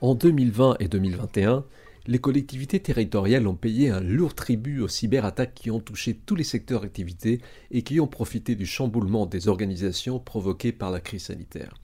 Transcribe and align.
En 0.00 0.16
2020 0.16 0.76
et 0.80 0.88
2021, 0.88 1.64
les 2.06 2.18
collectivités 2.18 2.80
territoriales 2.80 3.46
ont 3.46 3.54
payé 3.54 3.90
un 3.90 4.00
lourd 4.00 4.34
tribut 4.34 4.80
aux 4.80 4.88
cyberattaques 4.88 5.54
qui 5.54 5.70
ont 5.70 5.78
touché 5.78 6.14
tous 6.14 6.34
les 6.34 6.44
secteurs 6.44 6.80
d'activité 6.80 7.40
et 7.70 7.82
qui 7.82 8.00
ont 8.00 8.08
profité 8.08 8.56
du 8.56 8.66
chamboulement 8.66 9.24
des 9.24 9.46
organisations 9.46 10.18
provoqué 10.18 10.72
par 10.72 10.90
la 10.90 11.00
crise 11.00 11.24
sanitaire. 11.24 11.74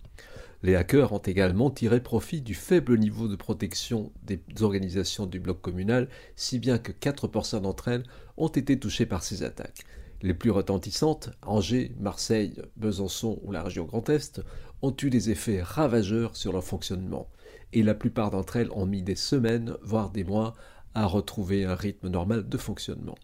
Les 0.63 0.75
hackers 0.75 1.13
ont 1.13 1.19
également 1.19 1.71
tiré 1.71 2.03
profit 2.03 2.43
du 2.43 2.53
faible 2.53 2.99
niveau 2.99 3.29
de 3.29 3.37
protection 3.37 4.13
des 4.25 4.43
organisations 4.61 5.27
du 5.27 5.39
bloc 5.39 5.61
communal, 5.63 6.09
si 6.35 6.59
bien 6.59 6.79
que 6.79 6.93
4% 6.93 7.63
d'entre 7.63 7.89
elles 7.89 8.05
ont 8.37 8.49
été 8.49 8.79
touchées 8.79 9.07
par 9.07 9.23
ces 9.23 9.45
attaques. 9.45 9.85
Les 10.21 10.35
plus 10.35 10.51
retentissantes, 10.51 11.31
Angers, 11.47 11.95
Marseille, 11.99 12.55
Besançon 12.77 13.41
ou 13.45 13.53
la 13.53 13.63
région 13.63 13.85
Grand 13.85 14.07
Est, 14.11 14.43
ont 14.83 14.95
eu 15.01 15.09
des 15.09 15.31
effets 15.31 15.63
ravageurs 15.63 16.37
sur 16.37 16.53
leur 16.53 16.65
fonctionnement 16.65 17.29
et 17.73 17.83
la 17.83 17.95
plupart 17.95 18.31
d'entre 18.31 18.57
elles 18.57 18.71
ont 18.73 18.87
mis 18.87 19.03
des 19.03 19.15
semaines, 19.15 19.75
voire 19.83 20.11
des 20.11 20.25
mois, 20.25 20.55
à 20.95 21.07
retrouver 21.07 21.65
un 21.65 21.75
rythme 21.75 22.09
normal 22.09 22.49
de 22.49 22.59
fonctionnement. 22.59 23.17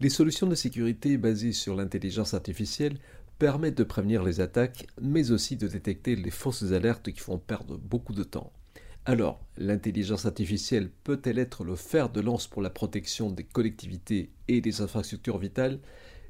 Les 0.00 0.08
solutions 0.08 0.46
de 0.46 0.54
sécurité 0.54 1.18
basées 1.18 1.52
sur 1.52 1.76
l'intelligence 1.76 2.34
artificielle 2.34 2.98
permettent 3.38 3.78
de 3.78 3.84
prévenir 3.84 4.22
les 4.22 4.40
attaques, 4.40 4.86
mais 5.00 5.30
aussi 5.30 5.56
de 5.56 5.68
détecter 5.68 6.16
les 6.16 6.30
fausses 6.30 6.72
alertes 6.72 7.10
qui 7.12 7.20
font 7.20 7.38
perdre 7.38 7.76
beaucoup 7.76 8.14
de 8.14 8.24
temps. 8.24 8.52
Alors, 9.04 9.44
l'intelligence 9.56 10.26
artificielle 10.26 10.88
peut-elle 11.02 11.38
être 11.38 11.64
le 11.64 11.74
fer 11.74 12.08
de 12.08 12.20
lance 12.20 12.46
pour 12.46 12.62
la 12.62 12.70
protection 12.70 13.30
des 13.30 13.42
collectivités 13.42 14.30
et 14.46 14.60
des 14.60 14.80
infrastructures 14.80 15.38
vitales? 15.38 15.80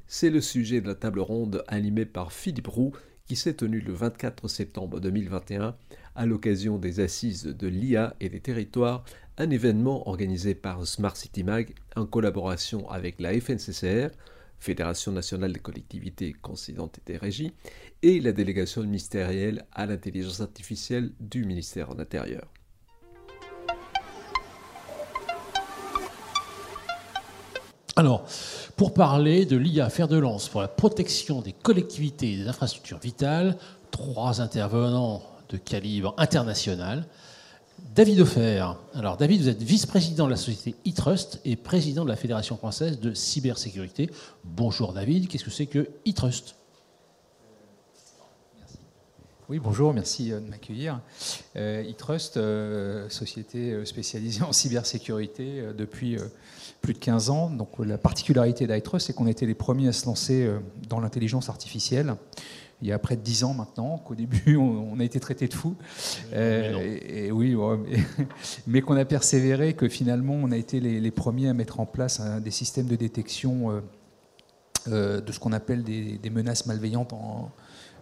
C'est 0.07 0.31
le 0.31 0.41
sujet 0.41 0.81
de 0.81 0.87
la 0.87 0.95
table 0.95 1.19
ronde 1.19 1.63
animée 1.67 2.05
par 2.05 2.33
Philippe 2.33 2.67
Roux 2.67 2.91
qui 3.27 3.35
s'est 3.35 3.53
tenue 3.53 3.79
le 3.79 3.93
24 3.93 4.47
septembre 4.47 4.99
2021 4.99 5.75
à 6.15 6.25
l'occasion 6.25 6.77
des 6.77 6.99
assises 6.99 7.43
de 7.43 7.67
l'IA 7.67 8.15
et 8.19 8.29
des 8.29 8.39
territoires, 8.39 9.03
un 9.37 9.49
événement 9.49 10.07
organisé 10.07 10.53
par 10.53 10.85
Smart 10.85 11.15
City 11.15 11.43
Mag 11.43 11.73
en 11.95 12.05
collaboration 12.05 12.89
avec 12.89 13.19
la 13.19 13.39
FNCCR, 13.39 14.09
Fédération 14.59 15.11
nationale 15.11 15.51
des 15.51 15.59
collectivités 15.59 16.33
concédantes 16.33 16.99
et 16.99 17.11
des 17.13 17.17
régies, 17.17 17.51
et 18.01 18.21
la 18.21 18.31
délégation 18.31 18.83
ministérielle 18.83 19.65
à 19.73 19.85
l'intelligence 19.85 20.39
artificielle 20.39 21.11
du 21.19 21.45
ministère 21.45 21.93
de 21.93 21.99
l'Intérieur. 21.99 22.47
Alors, 27.95 28.25
pour 28.75 28.93
parler 28.93 29.45
de 29.45 29.55
l'IA 29.55 29.89
faire 29.89 30.07
de 30.07 30.17
lance 30.17 30.49
pour 30.49 30.61
la 30.61 30.67
protection 30.67 31.41
des 31.41 31.53
collectivités 31.53 32.33
et 32.33 32.37
des 32.37 32.47
infrastructures 32.47 32.97
vitales, 32.97 33.57
trois 33.91 34.41
intervenants 34.41 35.32
calibre 35.57 36.13
international. 36.17 37.07
David 37.95 38.21
Offer. 38.21 38.65
Alors, 38.93 39.17
David, 39.17 39.41
vous 39.41 39.49
êtes 39.49 39.61
vice-président 39.61 40.25
de 40.25 40.31
la 40.31 40.37
société 40.37 40.75
eTrust 40.85 41.41
et 41.45 41.55
président 41.55 42.03
de 42.03 42.09
la 42.09 42.15
Fédération 42.15 42.57
française 42.57 42.99
de 42.99 43.13
cybersécurité. 43.13 44.09
Bonjour, 44.43 44.93
David. 44.93 45.27
Qu'est-ce 45.27 45.43
que 45.43 45.51
c'est 45.51 45.67
que 45.67 45.89
eTrust? 46.05 46.55
Oui, 49.49 49.59
bonjour, 49.59 49.93
merci 49.93 50.31
euh, 50.31 50.39
de 50.39 50.49
m'accueillir. 50.49 51.01
Euh, 51.57 51.83
eTrust, 51.83 52.37
euh, 52.37 53.09
société 53.09 53.85
spécialisée 53.85 54.41
en 54.47 54.53
cybersécurité 54.53 55.65
depuis 55.77 56.17
plus 56.81 56.93
de 56.93 56.99
15 56.99 57.29
ans. 57.29 57.49
Donc, 57.49 57.69
la 57.79 57.97
particularité 57.97 58.67
d'iTrust, 58.67 59.07
c'est 59.07 59.13
qu'on 59.13 59.27
était 59.27 59.45
les 59.45 59.53
premiers 59.53 59.89
à 59.89 59.91
se 59.91 60.05
lancer 60.05 60.49
dans 60.87 60.99
l'intelligence 61.01 61.49
artificielle 61.49 62.15
il 62.83 62.89
y 62.89 62.91
a 62.91 62.99
près 62.99 63.15
de 63.15 63.21
10 63.21 63.43
ans 63.45 63.53
maintenant, 63.53 63.97
qu'au 63.97 64.13
début 64.13 64.55
on, 64.57 64.99
a 64.99 65.03
été 65.03 65.19
traité 65.19 65.47
de 65.47 65.53
fou. 65.53 65.75
et, 66.33 67.31
oui, 67.31 67.55
mais, 68.67 68.81
qu'on 68.81 68.95
a 68.95 69.05
persévéré, 69.05 69.73
que 69.73 69.89
finalement 69.89 70.35
on 70.35 70.51
a 70.51 70.57
été 70.57 70.79
les, 70.79 71.11
premiers 71.11 71.49
à 71.49 71.53
mettre 71.53 71.79
en 71.79 71.85
place 71.85 72.21
des 72.41 72.51
systèmes 72.51 72.87
de 72.87 72.95
détection 72.95 73.81
de 74.87 75.31
ce 75.31 75.39
qu'on 75.39 75.53
appelle 75.53 75.83
des, 75.83 76.17
des, 76.17 76.29
menaces 76.29 76.65
malveillantes 76.65 77.13
en, 77.13 77.51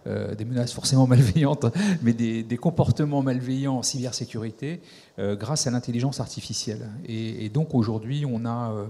euh, 0.08 0.34
des 0.34 0.44
menaces 0.44 0.72
forcément 0.72 1.06
malveillantes, 1.08 1.66
mais 2.02 2.12
des, 2.12 2.56
comportements 2.56 3.22
malveillants 3.22 3.78
en 3.78 3.82
cybersécurité 3.82 4.80
euh, 5.20 5.36
grâce 5.36 5.68
à 5.68 5.70
l'intelligence 5.70 6.18
artificielle. 6.18 6.90
Et, 7.06 7.48
donc 7.50 7.74
aujourd'hui, 7.74 8.24
on 8.26 8.44
a 8.44 8.72
euh, 8.72 8.86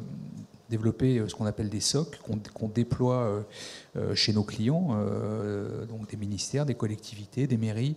développé 0.73 1.23
ce 1.29 1.35
qu'on 1.35 1.47
appelle 1.47 1.69
des 1.69 1.81
SOC, 1.81 2.19
qu'on 2.53 2.69
déploie 2.69 3.45
chez 4.15 4.33
nos 4.33 4.43
clients, 4.43 4.97
donc 5.89 6.11
des 6.11 6.17
ministères, 6.17 6.67
des 6.67 6.75
collectivités, 6.75 7.47
des 7.47 7.57
mairies. 7.57 7.97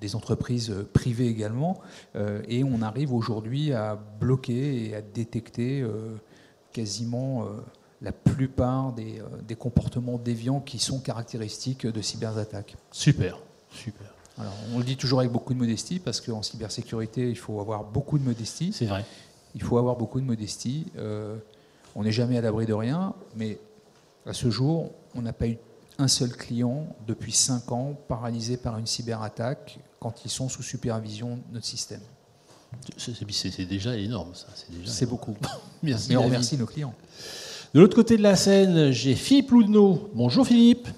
des 0.00 0.14
entreprises 0.14 0.74
privées 0.92 1.28
également, 1.28 1.80
et 2.48 2.64
on 2.64 2.82
arrive 2.82 3.12
aujourd'hui 3.14 3.72
à 3.72 3.98
bloquer 4.20 4.88
et 4.88 4.94
à 4.94 5.00
détecter 5.00 5.84
quasiment 6.72 7.48
la 8.02 8.12
plupart 8.12 8.92
des, 8.92 9.20
euh, 9.20 9.42
des, 9.46 9.54
comportements 9.54 10.18
déviants 10.18 10.60
qui 10.60 10.78
sont 10.78 10.98
caractéristiques 10.98 11.86
de 11.86 12.02
cyberattaques. 12.02 12.76
Super, 12.90 13.38
super. 13.70 14.08
Alors, 14.38 14.54
on 14.74 14.78
le 14.78 14.84
dit 14.84 14.96
toujours 14.96 15.20
avec 15.20 15.30
beaucoup 15.30 15.54
de 15.54 15.58
modestie 15.58 16.00
parce 16.00 16.20
qu'en 16.20 16.42
cybersécurité, 16.42 17.28
il 17.28 17.38
faut 17.38 17.60
avoir 17.60 17.84
beaucoup 17.84 18.18
de 18.18 18.24
modestie. 18.24 18.72
C'est 18.72 18.86
vrai. 18.86 19.04
Il 19.54 19.62
faut 19.62 19.78
avoir 19.78 19.96
beaucoup 19.96 20.20
de 20.20 20.26
modestie. 20.26 20.86
Euh, 20.96 21.36
on 21.94 22.04
n'est 22.04 22.12
jamais 22.12 22.38
à 22.38 22.40
l'abri 22.40 22.66
de 22.66 22.72
rien, 22.72 23.14
mais 23.36 23.58
à 24.26 24.32
ce 24.32 24.50
jour, 24.50 24.90
on 25.14 25.22
n'a 25.22 25.32
pas 25.32 25.48
eu 25.48 25.58
un 25.98 26.08
seul 26.08 26.30
client 26.30 26.86
depuis 27.06 27.32
5 27.32 27.70
ans 27.72 27.94
paralysé 28.08 28.56
par 28.56 28.78
une 28.78 28.86
cyberattaque 28.86 29.78
quand 30.00 30.24
ils 30.24 30.30
sont 30.30 30.48
sous 30.48 30.62
supervision 30.62 31.36
de 31.36 31.54
notre 31.54 31.66
système. 31.66 32.00
C'est 32.96 33.66
déjà 33.66 33.96
énorme, 33.96 34.34
ça. 34.34 34.46
C'est 34.86 35.06
beaucoup. 35.06 35.36
Merci. 35.82 36.12
Et 36.12 36.16
on 36.16 36.24
remercie 36.24 36.56
nos 36.56 36.66
clients. 36.66 36.94
De 37.74 37.80
l'autre 37.80 37.94
côté 37.94 38.16
de 38.16 38.22
la 38.22 38.36
scène, 38.36 38.90
j'ai 38.90 39.14
Philippe 39.14 39.50
Loudneau. 39.50 40.10
Bonjour 40.14 40.46
Philippe. 40.46 40.88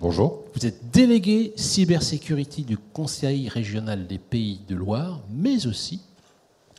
Bonjour. 0.00 0.44
Vous 0.54 0.64
êtes 0.64 0.90
délégué 0.90 1.52
cybersécurité 1.56 2.62
du 2.62 2.78
Conseil 2.78 3.48
régional 3.48 4.06
des 4.06 4.18
Pays 4.18 4.60
de 4.68 4.76
Loire, 4.76 5.20
mais 5.30 5.66
aussi 5.66 6.00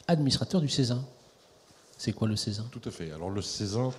administrateur 0.09 0.59
du 0.59 0.69
Césin. 0.69 1.05
C'est 1.97 2.13
quoi 2.13 2.27
le 2.27 2.35
Césin 2.35 2.65
Tout 2.71 2.81
à 2.85 2.91
fait. 2.91 3.11
Alors 3.11 3.29
le 3.29 3.41
Césin, 3.41 3.91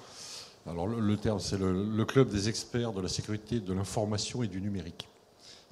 alors 0.66 0.86
le, 0.86 1.16
terme, 1.16 1.38
c'est 1.38 1.58
le, 1.58 2.04
club 2.04 2.28
des 2.30 2.48
experts 2.48 2.92
de 2.92 3.00
la 3.00 3.08
sécurité 3.08 3.60
de 3.60 3.72
l'information 3.72 4.42
et 4.42 4.48
du 4.48 4.60
numérique. 4.60 5.08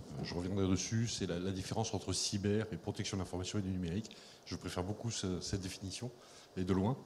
Euh, 0.01 0.25
je 0.25 0.35
reviendrai 0.35 0.69
dessus, 0.69 1.09
c'est 1.09 1.27
la, 1.27 1.51
différence 1.51 1.93
entre 1.93 2.13
cyber 2.13 2.67
et 2.73 2.77
protection 2.77 3.17
de 3.17 3.23
l'information 3.23 3.59
et 3.59 3.63
du 3.63 3.71
numérique. 3.71 4.17
Je 4.47 4.57
préfère 4.57 4.85
beaucoup 4.85 5.11
cette 5.11 5.61
définition, 5.61 6.11
et 6.57 6.65
de 6.65 6.73
loin, 6.73 6.97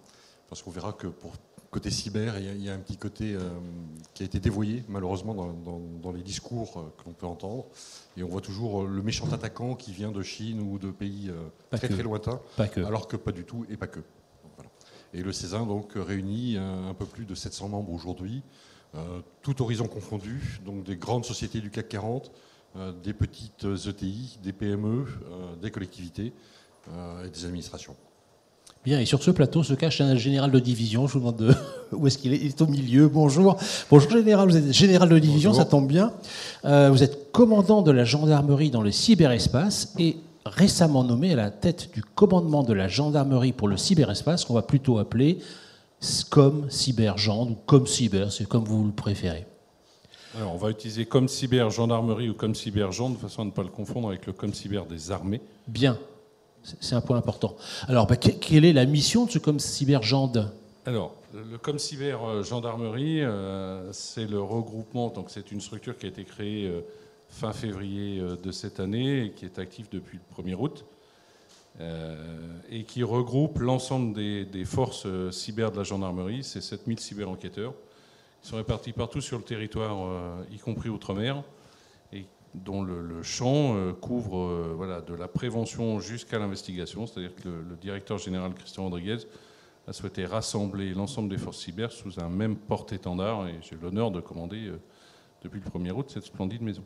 parce 0.49 0.63
qu'on 0.63 0.71
verra 0.71 0.93
que 0.93 1.07
pour 1.07 1.33
côté 1.73 1.91
cyber, 1.91 2.39
il 2.39 2.63
y, 2.63 2.69
a, 2.69 2.75
un 2.75 2.79
petit 2.79 2.99
côté 2.99 3.35
euh, 3.35 3.49
qui 4.13 4.23
a 4.23 4.27
été 4.27 4.39
dévoyé 4.39 4.85
malheureusement 4.89 5.35
dans, 5.35 6.13
les 6.13 6.23
discours 6.23 6.77
euh, 6.77 6.83
que 6.99 7.05
l'on 7.07 7.15
peut 7.15 7.27
entendre. 7.27 7.65
Et 8.19 8.23
on 8.23 8.29
voit 8.29 8.43
toujours 8.43 8.83
euh, 8.83 8.87
le 8.87 9.03
méchant 9.03 9.27
attaquant 9.33 9.75
qui 9.75 9.91
vient 9.91 10.13
de 10.13 10.23
Chine 10.23 10.61
ou 10.61 10.79
de 10.79 10.91
pays 10.91 11.33
très 11.71 11.89
très 11.89 12.03
lointains, 12.03 12.41
alors 12.77 13.09
que 13.09 13.17
pas 13.17 13.33
du 13.33 13.45
tout 13.45 13.65
et 13.71 13.77
pas 13.79 13.87
que. 13.87 14.01
Et 15.15 15.23
le 15.23 15.33
Césin 15.33 15.67
donc 15.67 15.93
réunit 15.95 16.57
un, 16.59 16.95
peu 16.95 17.07
plus 17.07 17.25
de 17.25 17.35
700 17.35 17.69
membres 17.69 17.93
aujourd'hui, 17.93 18.43
tout 19.43 19.61
horizon 19.61 19.87
confondu, 19.87 20.61
donc 20.65 20.85
des 20.85 20.97
grandes 20.97 21.27
sociétés 21.27 21.61
du 21.61 21.71
CAC 21.71 21.89
40, 21.89 22.33
des 23.03 23.13
petites 23.13 23.67
ETI, 23.87 24.39
des 24.43 24.55
PME, 24.55 25.05
des 25.61 25.71
collectivités 25.71 26.33
et 26.89 27.29
des 27.29 27.45
administrations. 27.45 27.95
Bien, 28.85 28.99
et 28.99 29.07
sur 29.07 29.23
ce 29.23 29.31
plateau 29.31 29.63
se 29.63 29.75
cache 29.75 30.01
un 30.01 30.17
général 30.17 30.51
de 30.51 30.59
division. 30.59 31.07
Je 31.07 31.13
vous 31.13 31.21
demande 31.21 31.37
de... 31.37 31.55
où 31.93 32.05
est-ce 32.09 32.19
qu'il 32.19 32.33
est? 32.33 32.39
Il 32.39 32.49
est 32.49 32.63
au 32.63 32.67
milieu. 32.67 33.07
Bonjour. 33.07 33.57
Bonjour 33.89 34.11
général, 34.11 34.49
vous 34.49 34.57
êtes 34.57 34.73
général 34.73 35.09
de 35.09 35.19
division, 35.21 35.53
ça 35.53 35.65
tombe 35.65 35.87
bien. 35.87 36.13
Euh, 36.65 36.91
vous 36.91 37.05
êtes 37.05 37.31
commandant 37.31 37.83
de 37.83 37.93
la 37.93 38.05
gendarmerie 38.05 38.71
dans 38.71 38.83
le 38.83 38.91
cyberespace 38.91 39.95
et 40.01 40.17
récemment 40.45 41.05
nommé 41.05 41.33
à 41.33 41.37
la 41.37 41.51
tête 41.51 41.91
du 41.95 42.03
commandement 42.03 42.65
de 42.65 42.73
la 42.73 42.89
gendarmerie 42.89 43.53
pour 43.53 43.69
le 43.69 43.77
cyberespace, 43.77 44.45
qu'on 44.45 44.55
va 44.55 44.63
plutôt 44.63 44.99
appeler 44.99 45.39
comme 46.29 46.69
cybergend 46.69 47.51
ou 47.51 47.57
comme 47.67 47.87
cyber, 47.87 48.33
c'est 48.33 48.49
comme 48.49 48.65
vous 48.65 48.85
le 48.85 48.91
préférez. 48.91 49.47
Alors, 50.37 50.55
on 50.55 50.59
va 50.59 50.71
utiliser 50.71 51.05
comme 51.05 51.29
cyber 51.29 51.71
gendarmerie 51.71 52.31
ou 52.31 52.35
comme 52.35 52.57
cybergend 52.57 53.11
de 53.11 53.19
façon 53.19 53.43
à 53.43 53.45
ne 53.45 53.51
pas 53.51 53.63
le 53.63 53.69
confondre 53.69 54.09
avec 54.09 54.27
le 54.27 54.33
comme 54.33 54.55
cyber 54.55 54.87
des 54.87 55.13
armées. 55.13 55.41
Bien. 55.69 55.97
C'est 56.63 56.95
un 56.95 57.01
point 57.01 57.17
important. 57.17 57.57
Alors, 57.89 58.07
bah, 58.07 58.17
quelle 58.17 58.65
est 58.65 58.73
la 58.73 58.87
mission 58.87 59.27
de 59.27 59.31
ce 59.31 59.39
comme 59.39 59.59
cybergende? 59.59 60.53
Alors, 60.87 61.15
le 61.33 61.59
comme 61.59 61.79
cyber 61.79 62.23
euh, 62.25 62.43
gendarmerie, 62.43 63.23
euh, 63.23 63.93
c'est 63.93 64.27
le 64.27 64.41
regroupement. 64.41 65.09
Donc, 65.09 65.31
c'est 65.31 65.51
une 65.53 65.61
structure 65.61 65.97
qui 65.97 66.07
a 66.07 66.09
été 66.09 66.25
créée 66.25 66.67
euh, 66.67 66.81
fin 67.29 67.53
février 67.53 68.23
de 68.43 68.51
cette 68.51 68.81
année 68.81 69.27
et 69.27 69.31
qui 69.31 69.47
est 69.47 69.59
active 69.59 69.87
depuis 69.91 70.19
le 70.19 70.43
1er 70.43 70.55
août. 70.55 70.85
et 72.71 72.85
qui 72.85 73.03
regroupe 73.03 73.59
l'ensemble 73.59 74.13
des, 74.13 74.65
forces 74.67 75.07
cyber 75.31 75.73
de 75.73 75.79
la 75.79 75.83
gendarmerie. 75.83 76.45
C'est 76.45 76.61
7000 76.61 77.01
cyber-enquêteurs. 77.01 77.73
Ils 78.45 78.49
sont 78.49 78.57
répartis 78.57 78.93
partout 78.93 79.23
sur 79.23 79.39
le 79.39 79.45
territoire, 79.45 79.97
y 80.53 80.59
compris 80.59 80.91
outre-mer 80.91 81.43
dont 82.55 82.83
le, 82.83 83.23
champ 83.23 83.75
couvre 84.01 84.75
voilà, 84.77 85.01
de 85.01 85.15
la 85.15 85.29
prévention 85.29 86.01
jusqu'à 86.01 86.39
l'investigation. 86.39 87.07
C'est-à-dire 87.07 87.35
que 87.35 87.49
le, 87.49 87.77
directeur 87.81 88.19
général 88.19 88.55
Christian 88.55 88.85
Rodriguez 88.85 89.19
a 89.89 89.93
souhaité 89.93 90.27
rassembler 90.27 90.93
l'ensemble 90.93 91.29
des 91.29 91.39
forces 91.39 91.59
cyber 91.59 91.91
sous 91.91 92.21
un 92.21 92.29
même 92.29 92.57
porte-étendard. 92.57 93.49
Et 93.49 93.59
j'ai 93.63 93.77
l'honneur 93.77 94.11
de 94.11 94.21
commander 94.21 94.71
depuis 95.43 95.61
le 95.61 95.71
1er 95.71 95.93
août 95.93 96.11
cette 96.13 96.25
splendide 96.25 96.63
maison. 96.63 96.83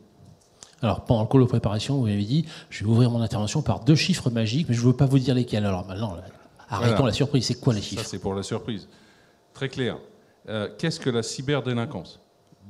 Alors, 0.82 1.04
pendant 1.04 1.22
le 1.22 1.28
call 1.28 1.40
de 1.40 1.46
préparation, 1.46 1.96
vous 1.96 2.04
m'avez 2.04 2.24
dit, 2.24 2.44
je 2.69 2.84
vais 2.84 2.90
ouvrir 2.90 3.10
mon 3.10 3.22
intervention 3.22 3.62
par 3.62 3.80
deux 3.80 3.94
chiffres 3.94 4.30
magiques, 4.30 4.69
mais 4.69 4.74
je 4.74 4.82
ne 4.82 4.86
veux 4.86 4.96
pas 4.96 5.06
vous 5.06 5.19
dire 5.19 5.34
lesquels. 5.34 5.64
Alors 5.64 5.86
maintenant, 5.86 6.16
arrêtons 6.69 7.06
la 7.06 7.12
surprise. 7.12 7.46
C'est 7.46 7.60
quoi 7.60 7.72
les 7.72 7.80
chiffres 7.80 8.02
Ça, 8.02 8.08
c'est 8.08 8.19
pour 8.19 8.34
la 8.34 8.42
surprise. 8.42 8.88
Très 9.54 9.69
clair. 9.69 9.98
Euh, 10.48 10.69
qu'est-ce 10.78 11.00
que 11.00 11.10
la 11.10 11.22
cyberdélinquance? 11.22 12.20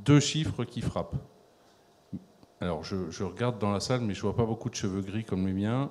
Deux 0.04 0.20
chiffres 0.20 0.64
qui 0.64 0.82
frappent. 0.82 1.16
Alors, 2.66 2.84
je, 2.84 3.24
regarde 3.24 3.58
dans 3.58 3.72
la 3.72 3.80
salle, 3.80 4.00
mais 4.02 4.14
je 4.14 4.20
ne 4.20 4.22
vois 4.22 4.36
pas 4.36 4.44
beaucoup 4.44 4.68
de 4.68 4.74
cheveux 4.74 5.00
gris 5.00 5.24
comme 5.24 5.46
les 5.46 5.52
miens. 5.52 5.90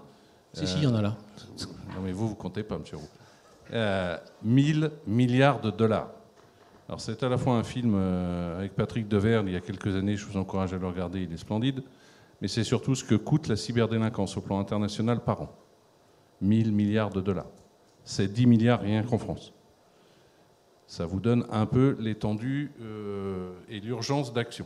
Si, 0.53 0.67
si, 0.67 0.77
il 0.77 0.83
y 0.83 0.87
en 0.87 0.95
a 0.95 1.01
là. 1.01 1.17
Non, 1.95 2.01
mais 2.03 2.11
vous, 2.11 2.29
vous 2.29 2.35
comptez 2.35 2.63
pas, 2.63 2.77
monsieur 2.77 2.97
Roux. 2.97 3.09
Euh, 3.73 4.17
1000 4.43 4.91
milliards 5.07 5.59
de 5.59 5.71
dollars. 5.71 6.09
Alors, 6.87 7.01
c'est 7.01 7.23
à 7.23 7.29
la 7.29 7.37
fois 7.37 7.55
un 7.55 7.63
film 7.63 7.93
euh, 7.95 8.59
avec 8.59 8.75
Patrick 8.75 9.07
Deverne 9.07 9.47
il 9.47 9.53
y 9.53 9.57
a 9.57 9.61
quelques 9.61 9.95
années, 9.95 10.15
je 10.15 10.25
vous 10.25 10.37
encourage 10.37 10.73
à 10.73 10.77
le 10.77 10.87
regarder, 10.87 11.23
il 11.23 11.33
est 11.33 11.37
splendide 11.37 11.83
mais 12.41 12.47
c'est 12.47 12.63
surtout 12.63 12.95
ce 12.95 13.03
que 13.03 13.15
coûte 13.15 13.47
la 13.47 13.55
cyberdélinquance 13.55 14.37
au 14.37 14.41
plan 14.41 14.59
international 14.59 15.23
par 15.23 15.41
an. 15.41 15.49
1000 16.41 16.71
milliards 16.71 17.09
de 17.09 17.21
dollars. 17.21 17.49
C'est 18.03 18.31
10 18.31 18.45
milliards 18.45 18.81
rien 18.81 19.03
qu'en 19.03 19.17
France. 19.17 19.53
Ça 20.87 21.05
vous 21.05 21.19
donne 21.19 21.45
un 21.49 21.65
peu 21.65 21.95
l'étendue 21.99 22.71
euh, 22.81 23.53
et 23.69 23.79
l'urgence 23.79 24.33
d'action. 24.33 24.65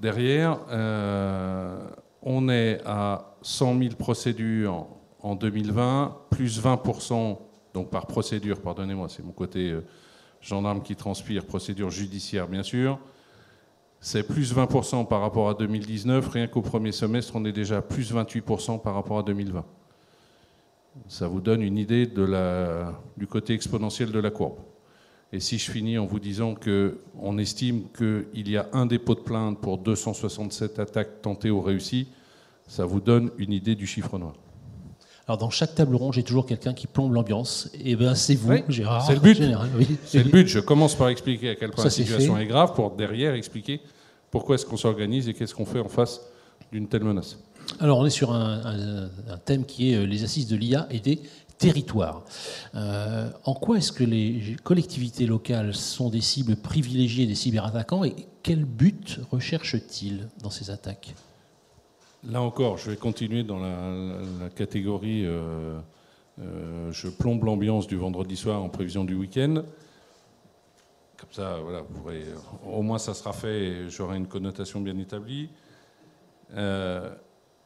Derrière, 0.00 0.60
euh, 0.70 1.76
on 2.22 2.48
est 2.48 2.80
à 2.86 3.34
100 3.42 3.78
000 3.78 3.94
procédures 3.96 4.86
en 5.20 5.34
2020, 5.34 6.16
plus 6.30 6.62
20%, 6.62 7.38
donc 7.74 7.90
par 7.90 8.06
procédure, 8.06 8.60
pardonnez-moi, 8.60 9.08
c'est 9.08 9.24
mon 9.24 9.32
côté 9.32 9.70
euh, 9.70 9.84
gendarme 10.40 10.82
qui 10.82 10.94
transpire, 10.94 11.44
procédure 11.44 11.90
judiciaire 11.90 12.46
bien 12.46 12.62
sûr, 12.62 13.00
c'est 14.00 14.22
plus 14.22 14.54
20% 14.54 15.08
par 15.08 15.20
rapport 15.20 15.48
à 15.48 15.54
2019. 15.54 16.28
Rien 16.28 16.46
qu'au 16.46 16.62
premier 16.62 16.92
semestre, 16.92 17.32
on 17.34 17.44
est 17.44 17.52
déjà 17.52 17.82
plus 17.82 18.14
28% 18.14 18.80
par 18.80 18.94
rapport 18.94 19.18
à 19.18 19.22
2020. 19.24 19.64
Ça 21.08 21.26
vous 21.26 21.40
donne 21.40 21.62
une 21.62 21.76
idée 21.76 22.06
du 22.06 23.26
côté 23.26 23.54
exponentiel 23.54 24.12
de 24.12 24.18
la 24.20 24.30
courbe. 24.30 24.58
Et 25.32 25.40
si 25.40 25.58
je 25.58 25.70
finis 25.70 25.98
en 25.98 26.06
vous 26.06 26.20
disant 26.20 26.54
qu'on 26.54 27.38
estime 27.38 27.84
qu'il 27.96 28.48
y 28.48 28.56
a 28.56 28.68
un 28.72 28.86
dépôt 28.86 29.14
de 29.14 29.20
plainte 29.20 29.60
pour 29.60 29.78
267 29.78 30.78
attaques 30.78 31.20
tentées 31.20 31.50
ou 31.50 31.60
réussies, 31.60 32.08
ça 32.66 32.86
vous 32.86 33.00
donne 33.00 33.30
une 33.36 33.52
idée 33.52 33.74
du 33.74 33.86
chiffre 33.86 34.18
noir. 34.18 34.34
Alors 35.26 35.36
dans 35.36 35.50
chaque 35.50 35.74
table 35.74 35.94
ronde, 35.94 36.14
j'ai 36.14 36.22
toujours 36.22 36.46
quelqu'un 36.46 36.72
qui 36.72 36.86
plombe 36.86 37.12
l'ambiance. 37.12 37.70
Et 37.84 37.96
ben 37.96 38.14
c'est 38.14 38.34
vous, 38.34 38.54
Gérard. 38.70 39.04
C'est 39.06 39.14
le 39.14 39.20
but. 39.20 39.38
C'est 40.04 40.24
le 40.24 40.30
but. 40.30 40.48
Je 40.48 40.58
commence 40.58 40.94
par 40.94 41.10
expliquer 41.10 41.50
à 41.50 41.54
quel 41.54 41.70
point 41.70 41.84
la 41.84 41.90
situation 41.90 42.38
est, 42.38 42.46
grave, 42.46 42.72
pour 42.72 42.92
derrière 42.92 43.34
expliquer 43.34 43.82
pourquoi 44.30 44.54
est-ce 44.54 44.64
qu'on 44.64 44.78
s'organise 44.78 45.28
et 45.28 45.34
qu'est-ce 45.34 45.54
qu'on 45.54 45.66
fait 45.66 45.80
en 45.80 45.88
face 45.88 46.22
d'une 46.72 46.88
telle 46.88 47.04
menace. 47.04 47.38
Alors 47.80 47.98
on 47.98 48.06
est 48.06 48.10
sur 48.10 48.32
un, 48.32 49.10
thème 49.44 49.66
qui 49.66 49.92
est 49.92 49.96
euh, 49.96 50.06
les 50.06 50.24
assises 50.24 50.46
de 50.46 50.56
l'IA 50.56 50.86
et 50.90 51.00
des 51.00 51.20
territoires. 51.58 52.24
Euh, 52.74 53.28
en 53.44 53.54
quoi 53.54 53.78
est-ce 53.78 53.92
que 53.92 54.04
les 54.04 54.56
collectivités 54.62 55.26
locales 55.26 55.74
sont 55.74 56.08
des 56.08 56.20
cibles 56.20 56.56
privilégiées 56.56 57.26
des 57.26 57.34
cyberattaquants 57.34 58.04
et 58.04 58.14
quel 58.42 58.64
but 58.64 59.20
recherchent-ils 59.30 60.28
dans 60.42 60.50
ces 60.50 60.70
attaques? 60.70 61.14
Là 62.28 62.40
encore, 62.42 62.78
je 62.78 62.90
vais 62.90 62.96
continuer 62.96 63.42
dans 63.42 63.58
la, 63.58 64.48
catégorie 64.50 65.24
euh, 65.24 65.78
euh, 66.40 66.92
je 66.92 67.08
plombe 67.08 67.44
l'ambiance 67.44 67.86
du 67.86 67.96
vendredi 67.96 68.36
soir 68.36 68.62
en 68.62 68.68
prévision 68.68 69.04
du 69.04 69.14
week-end. 69.14 69.62
Comme 71.16 71.32
ça, 71.32 71.58
voilà, 71.60 71.82
au 72.64 72.82
moins 72.82 72.98
ça 72.98 73.12
sera 73.12 73.32
fait 73.32 73.64
et 73.64 73.90
j'aurai 73.90 74.16
une 74.16 74.28
connotation 74.28 74.80
bien 74.80 74.96
établie. 74.98 75.50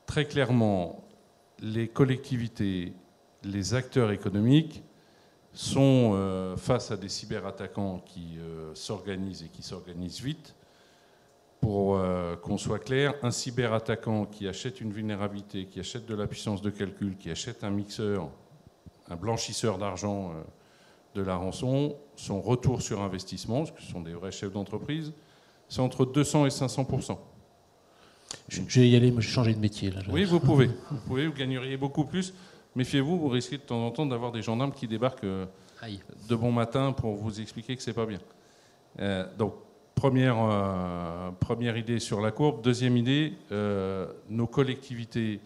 Très 0.06 0.24
clairement, 0.24 1.04
les 1.60 1.88
collectivités, 1.88 2.94
les 3.44 3.74
acteurs 3.74 4.10
économiques 4.10 4.82
sont 5.52 6.54
face 6.56 6.90
à 6.90 6.96
des 6.96 7.10
cyberattaquants 7.10 8.02
qui 8.06 8.38
s'organisent 8.74 9.42
et 9.42 9.48
qui 9.48 9.62
s'organisent 9.62 10.20
vite 10.20 10.54
pour 11.62 11.96
euh, 11.96 12.34
qu'on 12.34 12.58
soit 12.58 12.80
clair, 12.80 13.14
un 13.22 13.30
cyberattaquant 13.30 14.26
qui 14.26 14.48
achète 14.48 14.80
une 14.80 14.92
vulnérabilité, 14.92 15.66
qui 15.66 15.78
achète 15.78 16.06
de 16.06 16.14
la 16.14 16.26
puissance 16.26 16.60
de 16.60 16.70
calcul, 16.70 17.16
qui 17.16 17.30
achète 17.30 17.62
un 17.62 17.70
mixeur, 17.70 18.28
un 19.08 19.14
blanchisseur 19.14 19.78
d'argent 19.78 20.32
euh, 20.32 20.42
de 21.14 21.22
la 21.22 21.36
rançon, 21.36 21.94
son 22.16 22.40
retour 22.40 22.82
sur 22.82 23.00
investissement, 23.00 23.58
parce 23.58 23.70
que 23.70 23.80
ce 23.80 23.92
sont 23.92 24.00
des 24.00 24.12
vrais 24.12 24.32
chefs 24.32 24.50
d'entreprise, 24.50 25.12
c'est 25.68 25.80
entre 25.80 26.04
200 26.04 26.46
et 26.46 26.48
500% 26.48 27.16
je, 28.48 28.80
vais 28.80 28.88
y 28.88 28.96
aller, 28.96 29.12
moi 29.12 29.20
j'ai 29.20 29.28
changé 29.28 29.54
de 29.54 29.60
métier. 29.60 29.90
Là, 29.90 30.00
oui, 30.10 30.24
vous 30.24 30.40
pouvez. 30.40 30.66
Vous 30.90 30.98
pouvez, 31.06 31.26
vous 31.26 31.34
gagneriez 31.34 31.76
beaucoup 31.76 32.04
plus. 32.04 32.34
Méfiez-vous, 32.74 33.18
vous 33.18 33.28
risquez 33.28 33.58
de 33.58 33.62
temps 33.62 33.84
en 33.84 33.90
temps 33.90 34.06
d'avoir 34.06 34.32
des 34.32 34.42
gendarmes 34.42 34.72
qui 34.72 34.88
débarquent 34.88 35.24
euh, 35.24 35.46
de 36.28 36.34
bon 36.36 36.52
matin 36.52 36.92
pour 36.92 37.16
vous 37.16 37.40
expliquer 37.40 37.76
que 37.76 37.82
c'est 37.82 37.92
pas 37.92 38.06
bien. 38.06 38.20
donc, 39.38 39.54
Première, 39.94 40.36
euh, 40.40 41.30
première 41.38 41.76
idée 41.76 42.00
sur 42.00 42.20
la 42.20 42.32
courbe. 42.32 42.62
Deuxième 42.62 42.96
idée, 42.96 43.34
euh, 43.52 44.06
nos 44.28 44.46
collectivités 44.46 45.40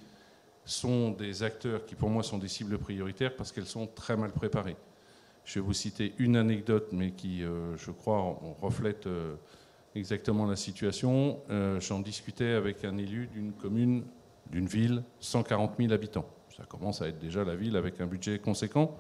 sont 0.65 1.11
des 1.11 1.43
acteurs 1.43 1.85
qui 1.85 1.95
pour 1.95 2.09
moi 2.09 2.23
sont 2.23 2.39
des 2.39 2.49
cibles 2.49 2.79
prioritaires 2.79 3.37
parce 3.37 3.53
qu'elles 3.53 3.67
sont 3.67 3.87
très 3.87 4.17
mal 4.17 4.33
préparées. 4.33 4.77
Je 5.45 5.59
vais 5.59 5.67
vous 5.67 5.75
citer 5.75 6.15
une 6.19 6.37
anecdote, 6.37 6.89
mais 6.93 7.11
qui, 7.11 7.45
euh, 7.45 7.77
je 7.77 7.91
crois, 7.91 8.41
reflète 8.63 9.09
exactement 9.95 10.47
la 10.47 10.57
situation. 10.57 11.41
J'en 11.81 12.01
discutais 12.01 12.53
avec 12.53 12.85
un 12.85 12.97
élu 12.97 13.27
d'une 13.27 13.53
commune, 13.53 14.05
d'une 14.51 14.67
ville, 14.67 15.03
140 15.21 15.75
000 15.79 15.93
habitants. 15.93 16.27
Ça 16.57 16.65
commence 16.65 17.03
à 17.03 17.09
être 17.09 17.19
déjà 17.19 17.45
la 17.45 17.55
ville 17.55 17.77
avec 17.77 18.01
un 18.01 18.07
budget 18.07 18.39
conséquent 18.39 18.97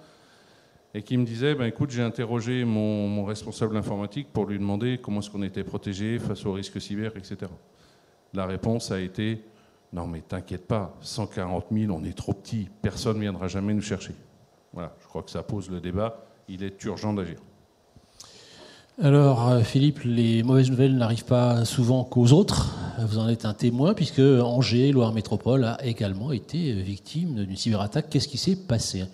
et 0.92 1.02
qui 1.02 1.16
me 1.16 1.24
disait, 1.24 1.54
ben, 1.54 1.64
écoute, 1.64 1.90
j'ai 1.90 2.02
interrogé 2.02 2.66
mon, 2.66 3.24
responsable 3.24 3.78
informatique 3.78 4.28
pour 4.30 4.44
lui 4.44 4.58
demander 4.58 4.98
comment 4.98 5.20
est-ce 5.20 5.30
qu'on 5.30 5.42
était 5.42 5.64
protégé 5.64 6.18
face 6.18 6.44
aux 6.44 6.52
risques 6.52 6.80
cyber, 6.80 7.16
etc. 7.16 7.50
La 8.34 8.44
réponse 8.44 8.90
a 8.90 9.00
été, 9.00 9.42
non 9.92 10.06
mais 10.06 10.20
t'inquiète 10.20 10.66
pas, 10.66 10.94
140 11.00 11.66
000, 11.72 11.92
on 11.94 12.04
est 12.04 12.16
trop 12.16 12.34
petit, 12.34 12.68
personne 12.82 13.16
ne 13.16 13.22
viendra 13.22 13.48
jamais 13.48 13.72
nous 13.72 13.80
chercher. 13.80 14.14
Voilà, 14.74 14.94
je 15.00 15.06
crois 15.06 15.22
que 15.22 15.30
ça 15.30 15.42
pose 15.42 15.70
le 15.70 15.80
débat, 15.80 16.26
il 16.48 16.62
est 16.62 16.84
urgent 16.84 17.14
d'agir. 17.14 17.38
Alors, 19.02 19.48
euh, 19.48 19.60
Philippe, 19.60 20.00
les 20.04 20.42
mauvaises 20.42 20.70
nouvelles 20.70 20.96
n'arrivent 20.96 21.24
pas 21.24 21.64
souvent 21.64 22.04
qu'aux 22.04 22.32
autres. 22.32 22.74
Vous 22.98 23.18
en 23.18 23.28
êtes 23.28 23.44
un 23.44 23.52
témoin, 23.52 23.92
puisque 23.92 24.20
Angers, 24.20 24.90
Loire 24.90 25.12
Métropole, 25.12 25.64
a 25.64 25.84
également 25.84 26.32
été 26.32 26.72
victime 26.72 27.44
d'une 27.44 27.56
cyberattaque. 27.56 28.08
Qu'est-ce 28.08 28.28
qui 28.28 28.38
s'est 28.38 28.56
passé? 28.56 29.04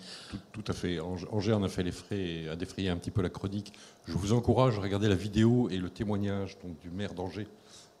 Tout, 0.53 0.63
à 0.67 0.73
fait. 0.73 0.99
Angers 0.99 1.53
en 1.53 1.63
a 1.63 1.67
fait 1.67 1.83
les 1.83 1.91
frais 1.91 2.47
a 2.47 2.55
défrayé 2.55 2.89
un 2.89 2.95
petit 2.95 3.11
peu 3.11 3.21
la 3.21 3.29
chronique. 3.29 3.73
Je 4.05 4.13
vous 4.13 4.31
encourage 4.31 4.77
à 4.77 4.81
regarder 4.81 5.09
la 5.09 5.15
vidéo 5.15 5.69
et 5.69 5.77
le 5.77 5.89
témoignage 5.89 6.57
du 6.81 6.89
maire 6.91 7.13
d'Angers 7.13 7.47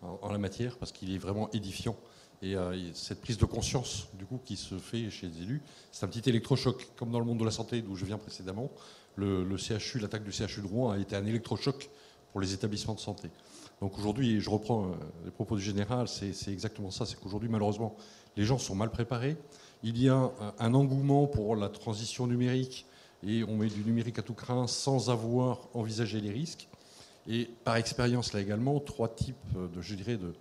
en, 0.01 0.31
la 0.31 0.37
matière, 0.37 0.77
parce 0.77 0.93
qu'il 0.93 1.13
est 1.13 1.17
vraiment 1.17 1.51
édifiant. 1.51 1.97
Et 2.41 2.55
euh, 2.55 2.93
cette 2.93 3.21
prise 3.21 3.37
de 3.37 3.45
conscience, 3.45 4.07
du 4.17 4.25
coup, 4.25 4.39
qui 4.43 4.55
se 4.55 4.75
fait 4.75 5.09
chez 5.09 5.27
les 5.27 5.41
élus, 5.41 5.61
c'est 5.91 6.05
un 6.05 6.09
petit 6.09 6.29
électrochoc, 6.29 6.87
comme 6.95 7.11
dans 7.11 7.19
le 7.19 7.25
monde 7.25 7.39
de 7.39 7.45
la 7.45 7.51
santé, 7.51 7.81
d'où 7.81 7.95
je 7.95 8.05
viens 8.05 8.17
précédemment 8.17 8.69
le, 9.15 9.57
CHU, 9.57 9.99
l'attaque 9.99 10.23
du 10.23 10.31
CHU 10.31 10.61
de 10.61 10.67
Rouen 10.67 10.91
a 10.91 10.97
été 10.97 11.15
un 11.15 11.25
électrochoc 11.25 11.89
pour 12.31 12.41
les 12.41 12.53
établissements 12.53 12.95
de 12.95 12.99
santé. 12.99 13.29
Donc 13.83 13.97
aujourd'hui, 13.97 14.39
je 14.39 14.49
reprends 14.49 14.85
euh, 14.85 14.91
les 15.25 15.31
propos 15.31 15.57
du 15.57 15.61
général, 15.61 16.07
c'est 16.07 16.31
exactement 16.47 16.89
ça, 16.89 17.05
c'est 17.05 17.19
qu'aujourd'hui, 17.19 17.49
malheureusement, 17.49 17.97
les 18.37 18.45
gens 18.45 18.57
sont 18.57 18.75
mal 18.75 18.89
préparés. 18.89 19.35
Il 19.83 20.01
y 20.01 20.07
a 20.07 20.31
un 20.57 20.73
engouement 20.73 21.27
pour 21.27 21.57
la 21.57 21.67
transition 21.67 22.25
numérique 22.25 22.85
et 23.27 23.43
on 23.43 23.57
met 23.57 23.67
du 23.67 23.83
numérique 23.83 24.19
à 24.19 24.21
tout 24.21 24.35
craint 24.35 24.67
sans 24.67 25.09
avoir 25.09 25.67
envisagé 25.73 26.21
les 26.21 26.31
risques. 26.31 26.69
Et 27.27 27.49
par 27.65 27.75
expérience, 27.75 28.31
là 28.31 28.39
également, 28.39 28.79
trois 28.79 29.09
types 29.09 29.35
de, 29.53 29.81
je 29.81 29.95
dirais, 29.95 30.15
de, 30.15 30.33